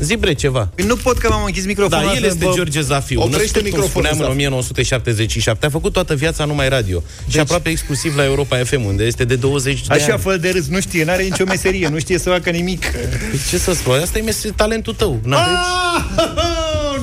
Zi 0.00 0.16
bre 0.16 0.32
ceva. 0.32 0.68
Păi 0.74 0.84
Nu 0.84 0.96
pot 0.96 1.18
că 1.18 1.28
m-am 1.30 1.44
închis 1.44 1.62
Da, 1.62 1.68
microfonul. 1.68 2.04
el 2.08 2.12
asta, 2.14 2.26
este 2.26 2.44
bă. 2.44 2.52
George 2.54 2.80
Zafiu. 2.80 3.20
Oprește 3.20 3.40
Născut, 3.42 3.56
cum 3.60 3.64
microfonul, 3.64 3.90
spuneam, 4.08 4.12
în 4.14 4.18
Zafiu. 4.20 4.32
1977. 4.32 5.66
A 5.66 5.70
făcut 5.70 5.92
toată 5.92 6.14
viața 6.14 6.44
numai 6.44 6.68
radio. 6.68 7.02
Deci... 7.24 7.32
Și 7.34 7.38
aproape 7.40 7.68
exclusiv 7.68 8.16
la 8.16 8.24
Europa 8.24 8.56
FM, 8.64 8.84
unde 8.84 9.04
este 9.04 9.24
de 9.24 9.34
20 9.36 9.86
de 9.86 9.94
Așa, 9.94 10.12
ani. 10.12 10.20
fără 10.22 10.36
de 10.36 10.50
râs, 10.50 10.66
nu 10.66 10.80
știe, 10.80 11.04
n-are 11.04 11.22
nicio 11.22 11.44
meserie, 11.44 11.88
nu 11.88 11.98
știe 11.98 12.18
să 12.18 12.28
facă 12.34 12.50
nimic. 12.50 12.86
Păi 12.86 13.38
Ce 13.50 13.58
să 13.58 13.72
spun? 13.74 13.94
Asta 14.02 14.18
e 14.18 14.22
mes- 14.22 14.44
talentul 14.56 14.94
tău. 14.94 15.20
N-aveți? 15.24 15.58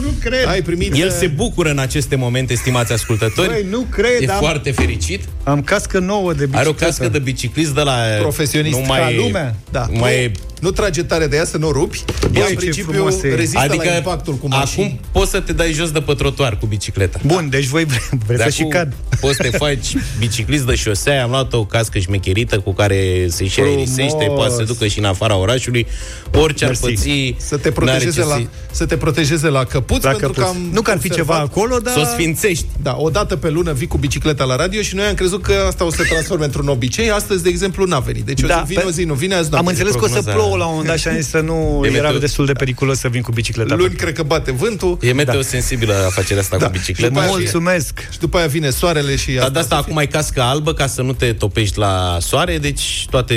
nu 0.02 0.10
cred. 0.20 0.48
Ai 0.48 0.62
primit... 0.62 0.94
El 0.96 1.12
se 1.12 1.28
bucură 1.28 1.70
în 1.70 1.78
aceste 1.80 2.16
momente, 2.16 2.56
stimați 2.56 2.94
ascultători. 2.94 3.48
Băi, 3.48 3.66
nu 3.70 3.80
cred, 3.90 4.22
E 4.22 4.32
am- 4.32 4.40
foarte 4.40 4.72
fericit. 4.72 5.24
Am 5.44 5.62
cască 5.62 6.00
nouă 6.00 6.34
de 6.34 6.46
bicicletă. 6.46 6.58
Are 6.60 6.70
o 6.70 6.74
cască 6.86 7.08
de 7.08 7.20
biciclist 7.20 7.74
de 7.74 7.82
la... 7.82 7.96
Profesionist 8.20 8.80
nu 8.80 8.86
mai 8.86 9.00
ca 9.00 9.12
e- 9.12 9.16
lumea. 9.16 9.56
Da. 9.72 9.88
Nu 9.92 10.00
mai 10.00 10.14
e 10.14 10.32
Nu 10.62 10.72
trage 10.72 11.04
tare 11.04 11.28
de 11.28 11.36
ea 11.36 11.46
să 11.46 11.58
nu 11.58 11.68
o 11.68 11.72
rupi. 11.72 12.04
Ea, 12.34 12.42
în 12.44 12.48
ce 12.50 12.56
principiu, 12.56 12.92
frumos 12.94 13.24
e. 13.24 13.36
rezistă 13.36 13.60
Adică 13.60 13.84
la 13.90 13.96
impactul 13.96 14.34
cu 14.34 14.48
mașini. 14.48 14.86
acum 14.86 15.00
poți 15.12 15.32
să 15.32 15.40
te 15.40 15.54
dai 15.54 15.72
jos 15.72 15.92
de 15.92 16.00
pe 16.00 16.14
trotuar 16.14 16.58
cu 16.58 16.66
bicicleta. 16.66 17.20
Bun, 17.26 17.48
deci 17.50 17.66
voi 17.66 17.86
vre- 17.86 18.10
vreți 18.28 18.44
să 18.44 18.50
și 18.50 18.64
cad. 18.64 18.94
poți 19.20 19.36
să 19.36 19.42
te 19.50 19.58
faci 19.58 19.94
biciclist 20.20 20.64
de 20.66 20.76
șosea, 20.76 21.24
am 21.24 21.30
luat 21.30 21.54
o 21.54 21.66
cască 21.66 22.00
șmecherită 22.00 22.60
cu 22.60 22.74
care 22.74 23.28
se 23.30 23.44
și 23.48 23.50
Frumos. 23.60 23.76
aerisește, 23.76 24.26
poate 24.36 24.50
să 24.52 24.56
se 24.58 24.64
ducă 24.64 24.88
și 24.88 25.00
în 25.00 25.06
afara 25.06 25.36
orașului. 25.38 25.88
Orice 26.36 26.66
Mersi. 26.66 26.86
ar 26.86 26.90
păți, 26.92 27.36
Să 27.38 27.58
te 27.58 27.70
n-are 27.70 27.72
protejeze 27.72 28.22
ce 28.22 28.28
la, 28.28 28.36
să- 28.36 28.42
să 28.72 28.86
te 28.86 28.98
protejeze 28.98 29.48
la 29.48 29.64
căpuț, 29.64 30.04
La 30.04 30.10
pentru 30.10 30.28
căpuț. 30.28 30.44
că 30.44 30.50
am 30.50 30.70
Nu 30.72 30.82
că 30.82 30.92
ar 30.92 30.98
fi 31.00 31.08
observat- 31.12 31.16
ceva 31.16 31.38
acolo, 31.38 31.78
dar... 31.78 31.94
Să 31.94 32.00
o 32.00 32.04
sfințești. 32.04 32.66
Da, 32.82 32.96
o 33.00 33.10
dată 33.10 33.36
pe 33.36 33.50
lună 33.50 33.72
vii 33.74 33.88
cu 33.88 33.98
bicicleta 33.98 34.44
la 34.44 34.56
radio 34.56 34.82
și 34.82 34.96
noi 34.96 35.06
am 35.06 35.14
crezut 35.14 35.42
că 35.42 35.54
asta 35.68 35.86
o 35.86 35.90
să 35.92 35.96
se 36.02 36.04
transforme 36.10 36.46
într-un 36.46 36.68
obicei. 36.68 37.10
Astăzi, 37.12 37.44
de 37.44 37.50
exemplu, 37.50 37.86
n-a 37.86 38.00
venit. 38.00 38.24
Deci 38.26 38.42
o 38.44 38.48
zi 38.48 38.54
vine, 38.66 38.80
pe- 38.82 38.88
o 38.88 38.92
zi 38.92 39.04
nu 39.04 39.14
vine, 39.14 39.34
azi 39.36 39.44
Am 39.46 39.50
noapte. 39.52 39.70
înțeles 39.70 39.94
că 39.94 40.04
o 40.04 40.08
să 40.08 40.14
prognoza- 40.14 40.32
plouă 40.54 40.58
la 40.58 40.66
un 40.66 40.72
moment 40.72 40.90
dat 40.90 41.00
și 41.00 41.08
am 41.08 41.16
zis 41.16 41.30
să 41.30 41.40
nu... 41.40 41.82
E 41.84 41.88
Era 41.96 42.10
meteo- 42.12 42.20
destul 42.20 42.46
de 42.46 42.52
periculos 42.54 42.98
să 43.00 43.08
vin 43.08 43.22
cu 43.22 43.32
bicicleta. 43.32 43.76
Luni 43.76 43.94
cred 43.96 44.14
că 44.14 44.24
bate 44.24 44.52
vântul. 44.52 44.98
E 45.02 45.12
meteo 45.14 45.42
sensibilă 45.42 45.94
afacerea 46.06 46.42
asta 46.42 46.58
Da. 46.58 46.66
cu 46.66 46.72
bicicleta. 46.72 47.04
Și 47.08 47.10
după 47.14 47.26
aia- 47.26 47.30
Mulțumesc! 47.40 48.08
Și 48.12 48.20
după 48.20 48.38
aia 48.38 48.48
vine 48.48 48.70
soarele 48.70 49.16
și 49.16 49.32
Dar 49.32 49.50
de 49.50 49.60
asta 49.60 49.76
acum 49.76 49.98
ai 49.98 50.08
cască 50.08 50.42
albă 50.42 50.74
ca 50.74 50.88
să 50.88 51.02
nu 51.02 51.14
te 51.14 51.34
topești 51.34 51.78
la 51.78 52.18
soare, 52.20 52.58
deci 52.58 53.06
toate 53.10 53.36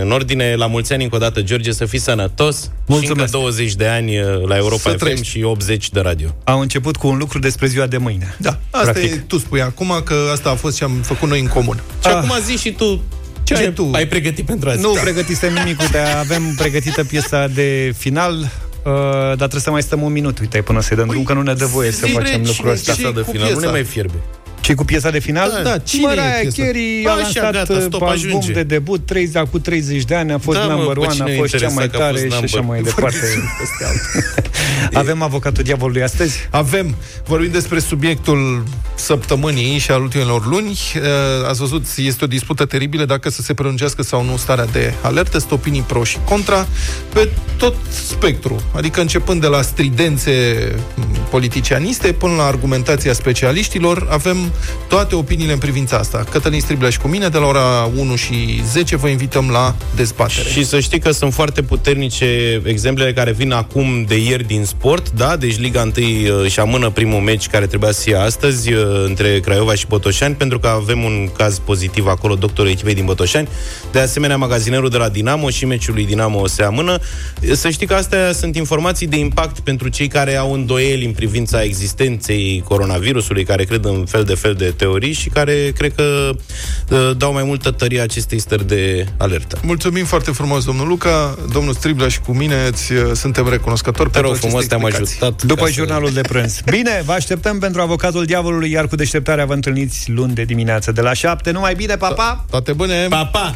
în 0.00 0.10
ordine. 0.10 0.54
La 0.54 0.66
mulți 0.66 0.92
ani 0.92 1.02
încă 1.02 1.16
o 1.16 1.18
dată, 1.18 1.40
George, 1.42 1.72
să 1.72 1.84
fii 1.84 1.98
sănătos. 1.98 2.60
Și 2.60 2.70
Mulțumesc. 2.86 3.18
încă 3.20 3.30
20 3.30 3.74
de 3.74 3.86
ani 3.86 4.18
uh, 4.20 4.26
la 4.46 4.56
Europa 4.56 4.76
Să 4.82 4.88
FM 4.88 4.96
trăiești. 4.98 5.26
și 5.26 5.42
80 5.42 5.90
de 5.90 6.00
radio. 6.00 6.28
Am 6.44 6.60
început 6.60 6.96
cu 6.96 7.06
un 7.08 7.16
lucru 7.18 7.38
despre 7.38 7.66
ziua 7.66 7.86
de 7.86 7.96
mâine. 7.96 8.36
Da, 8.38 8.58
asta 8.70 8.90
Practic. 8.90 9.12
e, 9.12 9.24
tu 9.26 9.38
spui 9.38 9.60
acum 9.62 10.00
că 10.04 10.14
asta 10.32 10.50
a 10.50 10.54
fost 10.54 10.76
ce 10.76 10.84
am 10.84 10.92
făcut 11.02 11.28
noi 11.28 11.40
în 11.40 11.46
comun. 11.46 11.76
Și 12.02 12.08
Ah. 12.08 12.14
acum 12.14 12.30
zi 12.44 12.56
și 12.56 12.70
tu 12.72 13.02
ce, 13.44 13.54
Ce 13.54 13.60
ai, 13.60 13.72
tu? 13.72 13.90
ai 13.92 14.06
pregătit 14.06 14.46
pentru 14.46 14.68
azi. 14.68 14.80
Nu 14.80 14.92
pregătisem 15.02 15.52
nimic, 15.52 15.80
uite, 15.80 15.98
avem 15.98 16.54
pregătită 16.56 17.04
piesa 17.04 17.46
de 17.46 17.94
final, 17.98 18.34
uh, 18.40 18.46
dar 19.26 19.34
trebuie 19.36 19.60
să 19.60 19.70
mai 19.70 19.82
stăm 19.82 20.02
un 20.02 20.12
minut, 20.12 20.38
uite, 20.38 20.62
până 20.62 20.80
să-i 20.80 20.96
dăm 20.96 21.06
drum, 21.08 21.22
că 21.22 21.32
nu 21.32 21.42
ne 21.42 21.54
dă 21.54 21.64
voie 21.66 21.90
să 21.90 22.06
zi, 22.06 22.12
facem 22.12 22.36
Regi, 22.36 22.46
lucrul 22.48 22.66
și- 22.66 22.72
ăsta. 22.72 22.92
și- 22.92 22.98
Asta 23.04 23.12
de 23.12 23.20
cu 23.20 23.30
final, 23.30 23.46
nu 23.46 23.52
piesa. 23.52 23.66
ne 23.66 23.72
mai 23.72 23.84
fierbe. 23.84 24.14
Ce 24.64 24.74
cu 24.74 24.84
piesa 24.84 25.10
de 25.10 25.18
final? 25.18 25.50
Da, 25.50 25.70
da, 25.70 25.78
cine 25.78 26.02
e 26.02 26.06
Mariah 26.06 26.40
piesa? 26.40 26.62
Carey 26.62 27.04
a 27.06 27.10
Așa, 27.12 27.20
lansat 27.22 27.52
gata, 27.52 27.80
stop, 27.80 28.02
album 28.02 28.08
ajunge. 28.08 28.52
de 28.52 28.62
debut, 28.62 29.06
30, 29.06 29.42
cu 29.50 29.58
30 29.58 30.04
de 30.04 30.14
ani, 30.14 30.32
a 30.32 30.38
fost 30.38 30.58
Da, 30.58 30.64
mă, 30.64 30.72
number 30.72 30.92
pe 30.94 31.00
one, 31.00 31.12
cine 31.12 31.24
a 31.24 31.30
îi 31.32 31.36
fost 31.38 31.56
cea 31.56 31.56
interesa 31.56 31.74
mai 31.74 31.88
că 31.88 31.96
a 31.96 32.08
fost 32.08 32.16
tare 32.16 32.28
și 32.28 32.44
așa 32.44 32.56
number? 32.60 32.74
mai 32.74 32.82
departe. 32.94 33.26
Avem 35.02 35.22
avocatul 35.22 35.62
diavolului 35.62 36.02
astăzi? 36.02 36.36
Avem, 36.50 36.94
vorbim 37.26 37.50
despre 37.50 37.78
subiectul 37.78 38.64
săptămânii 38.94 39.78
și 39.78 39.90
al 39.90 40.02
ultimelor 40.02 40.46
luni. 40.46 40.78
Uh, 40.96 41.48
Ați 41.48 41.58
văzut, 41.58 41.86
este 41.96 42.24
o 42.24 42.26
dispută 42.26 42.64
teribilă 42.64 43.04
dacă 43.04 43.30
să 43.30 43.42
se 43.42 43.54
prelungească 43.54 44.02
sau 44.02 44.24
nu 44.24 44.36
starea 44.36 44.66
de 44.66 44.94
alertă. 45.00 45.38
Sunt 45.38 45.50
opinii 45.50 45.80
pro 45.86 46.04
și 46.04 46.18
contra 46.24 46.66
pe 47.12 47.28
tot 47.56 47.74
spectru. 48.08 48.62
Adică 48.74 49.00
începând 49.00 49.40
de 49.40 49.46
la 49.46 49.62
stridențe 49.62 50.32
m, 50.94 51.02
politicianiste 51.30 52.12
până 52.12 52.34
la 52.34 52.44
argumentația 52.44 53.12
specialiștilor, 53.12 54.06
avem 54.10 54.52
toate 54.88 55.14
opiniile 55.14 55.52
în 55.52 55.58
privința 55.58 55.96
asta. 55.96 56.24
Cătălin 56.30 56.60
Striblea 56.60 56.90
și 56.90 56.98
cu 56.98 57.08
mine, 57.08 57.28
de 57.28 57.38
la 57.38 57.46
ora 57.46 57.90
1 57.96 58.16
și 58.16 58.62
10, 58.72 58.96
vă 58.96 59.08
invităm 59.08 59.50
la 59.50 59.74
dezbatere. 59.96 60.48
Și 60.48 60.64
să 60.64 60.80
știi 60.80 60.98
că 60.98 61.10
sunt 61.10 61.32
foarte 61.32 61.62
puternice 61.62 62.60
exemplele 62.64 63.12
care 63.12 63.32
vin 63.32 63.52
acum 63.52 64.04
de 64.08 64.16
ieri 64.16 64.46
din 64.46 64.64
sport, 64.64 65.10
da? 65.10 65.36
Deci 65.36 65.58
Liga 65.58 65.90
1 65.96 66.42
uh, 66.42 66.50
și 66.50 66.60
amână 66.60 66.90
primul 66.90 67.20
meci 67.20 67.46
care 67.46 67.66
trebuia 67.66 67.90
să 67.90 68.00
fie 68.02 68.16
astăzi 68.16 68.72
uh, 68.72 69.04
între 69.06 69.40
Craiova 69.40 69.74
și 69.74 69.86
Botoșani, 69.86 70.34
pentru 70.34 70.58
că 70.58 70.68
avem 70.68 71.02
un 71.02 71.28
caz 71.36 71.58
pozitiv 71.58 72.06
acolo, 72.06 72.34
doctorul 72.34 72.70
echipei 72.70 72.94
din 72.94 73.04
Botoșani. 73.04 73.48
De 73.92 73.98
asemenea, 73.98 74.36
magazinerul 74.36 74.88
de 74.88 74.96
la 74.96 75.08
Dinamo 75.08 75.50
și 75.50 75.66
meciul 75.66 75.94
lui 75.94 76.06
Dinamo 76.06 76.46
se 76.46 76.62
amână. 76.62 76.98
Să 77.52 77.70
știi 77.70 77.86
că 77.86 77.94
astea 77.94 78.32
sunt 78.32 78.56
informații 78.56 79.06
de 79.06 79.16
impact 79.16 79.60
pentru 79.60 79.88
cei 79.88 80.08
care 80.08 80.36
au 80.36 80.52
îndoieli 80.52 81.04
în 81.04 81.12
privința 81.12 81.62
existenței 81.62 82.62
coronavirusului, 82.68 83.44
care 83.44 83.64
cred 83.64 83.84
în 83.84 84.04
fel 84.06 84.24
de 84.24 84.34
fel 84.44 84.54
de 84.54 84.72
teorii 84.76 85.12
și 85.12 85.28
care 85.28 85.72
cred 85.76 85.94
că 85.94 86.30
uh, 86.90 87.10
dau 87.16 87.32
mai 87.32 87.42
multă 87.44 87.70
tărie 87.70 88.00
acestei 88.00 88.38
stări 88.38 88.66
de 88.66 89.06
alertă. 89.16 89.58
Mulțumim 89.62 90.04
foarte 90.04 90.30
frumos, 90.30 90.64
domnul 90.64 90.86
Luca, 90.88 91.38
domnul 91.52 91.74
Striblea 91.74 92.08
și 92.08 92.20
cu 92.20 92.32
mine, 92.32 92.66
îți 92.70 92.92
uh, 92.92 93.10
suntem 93.14 93.48
recunoscători 93.48 94.10
Te 94.10 94.20
rog 94.20 94.30
pentru 94.30 94.46
frumos, 94.46 94.56
aceste 94.64 94.74
te-am 94.76 94.86
explicații. 94.88 95.18
ajutat. 95.26 95.42
După 95.46 95.60
ca 95.60 95.66
să- 95.66 95.72
jurnalul 95.72 96.10
de 96.12 96.20
prânz. 96.20 96.60
Bine, 96.70 97.02
vă 97.04 97.12
așteptăm 97.12 97.58
pentru 97.58 97.80
avocatul 97.80 98.24
diavolului, 98.24 98.70
iar 98.70 98.86
cu 98.88 98.96
deșteptarea 98.96 99.44
vă 99.44 99.52
întâlniți 99.52 100.10
luni 100.10 100.34
de 100.34 100.42
dimineață 100.42 100.92
de 100.92 101.00
la 101.00 101.12
7. 101.12 101.50
Numai 101.50 101.74
bine, 101.74 101.96
pa, 101.96 102.08
pa! 102.08 102.44
Toate 102.50 102.72
bune! 102.72 103.06
Pa, 103.08 103.24
pa! 103.26 103.54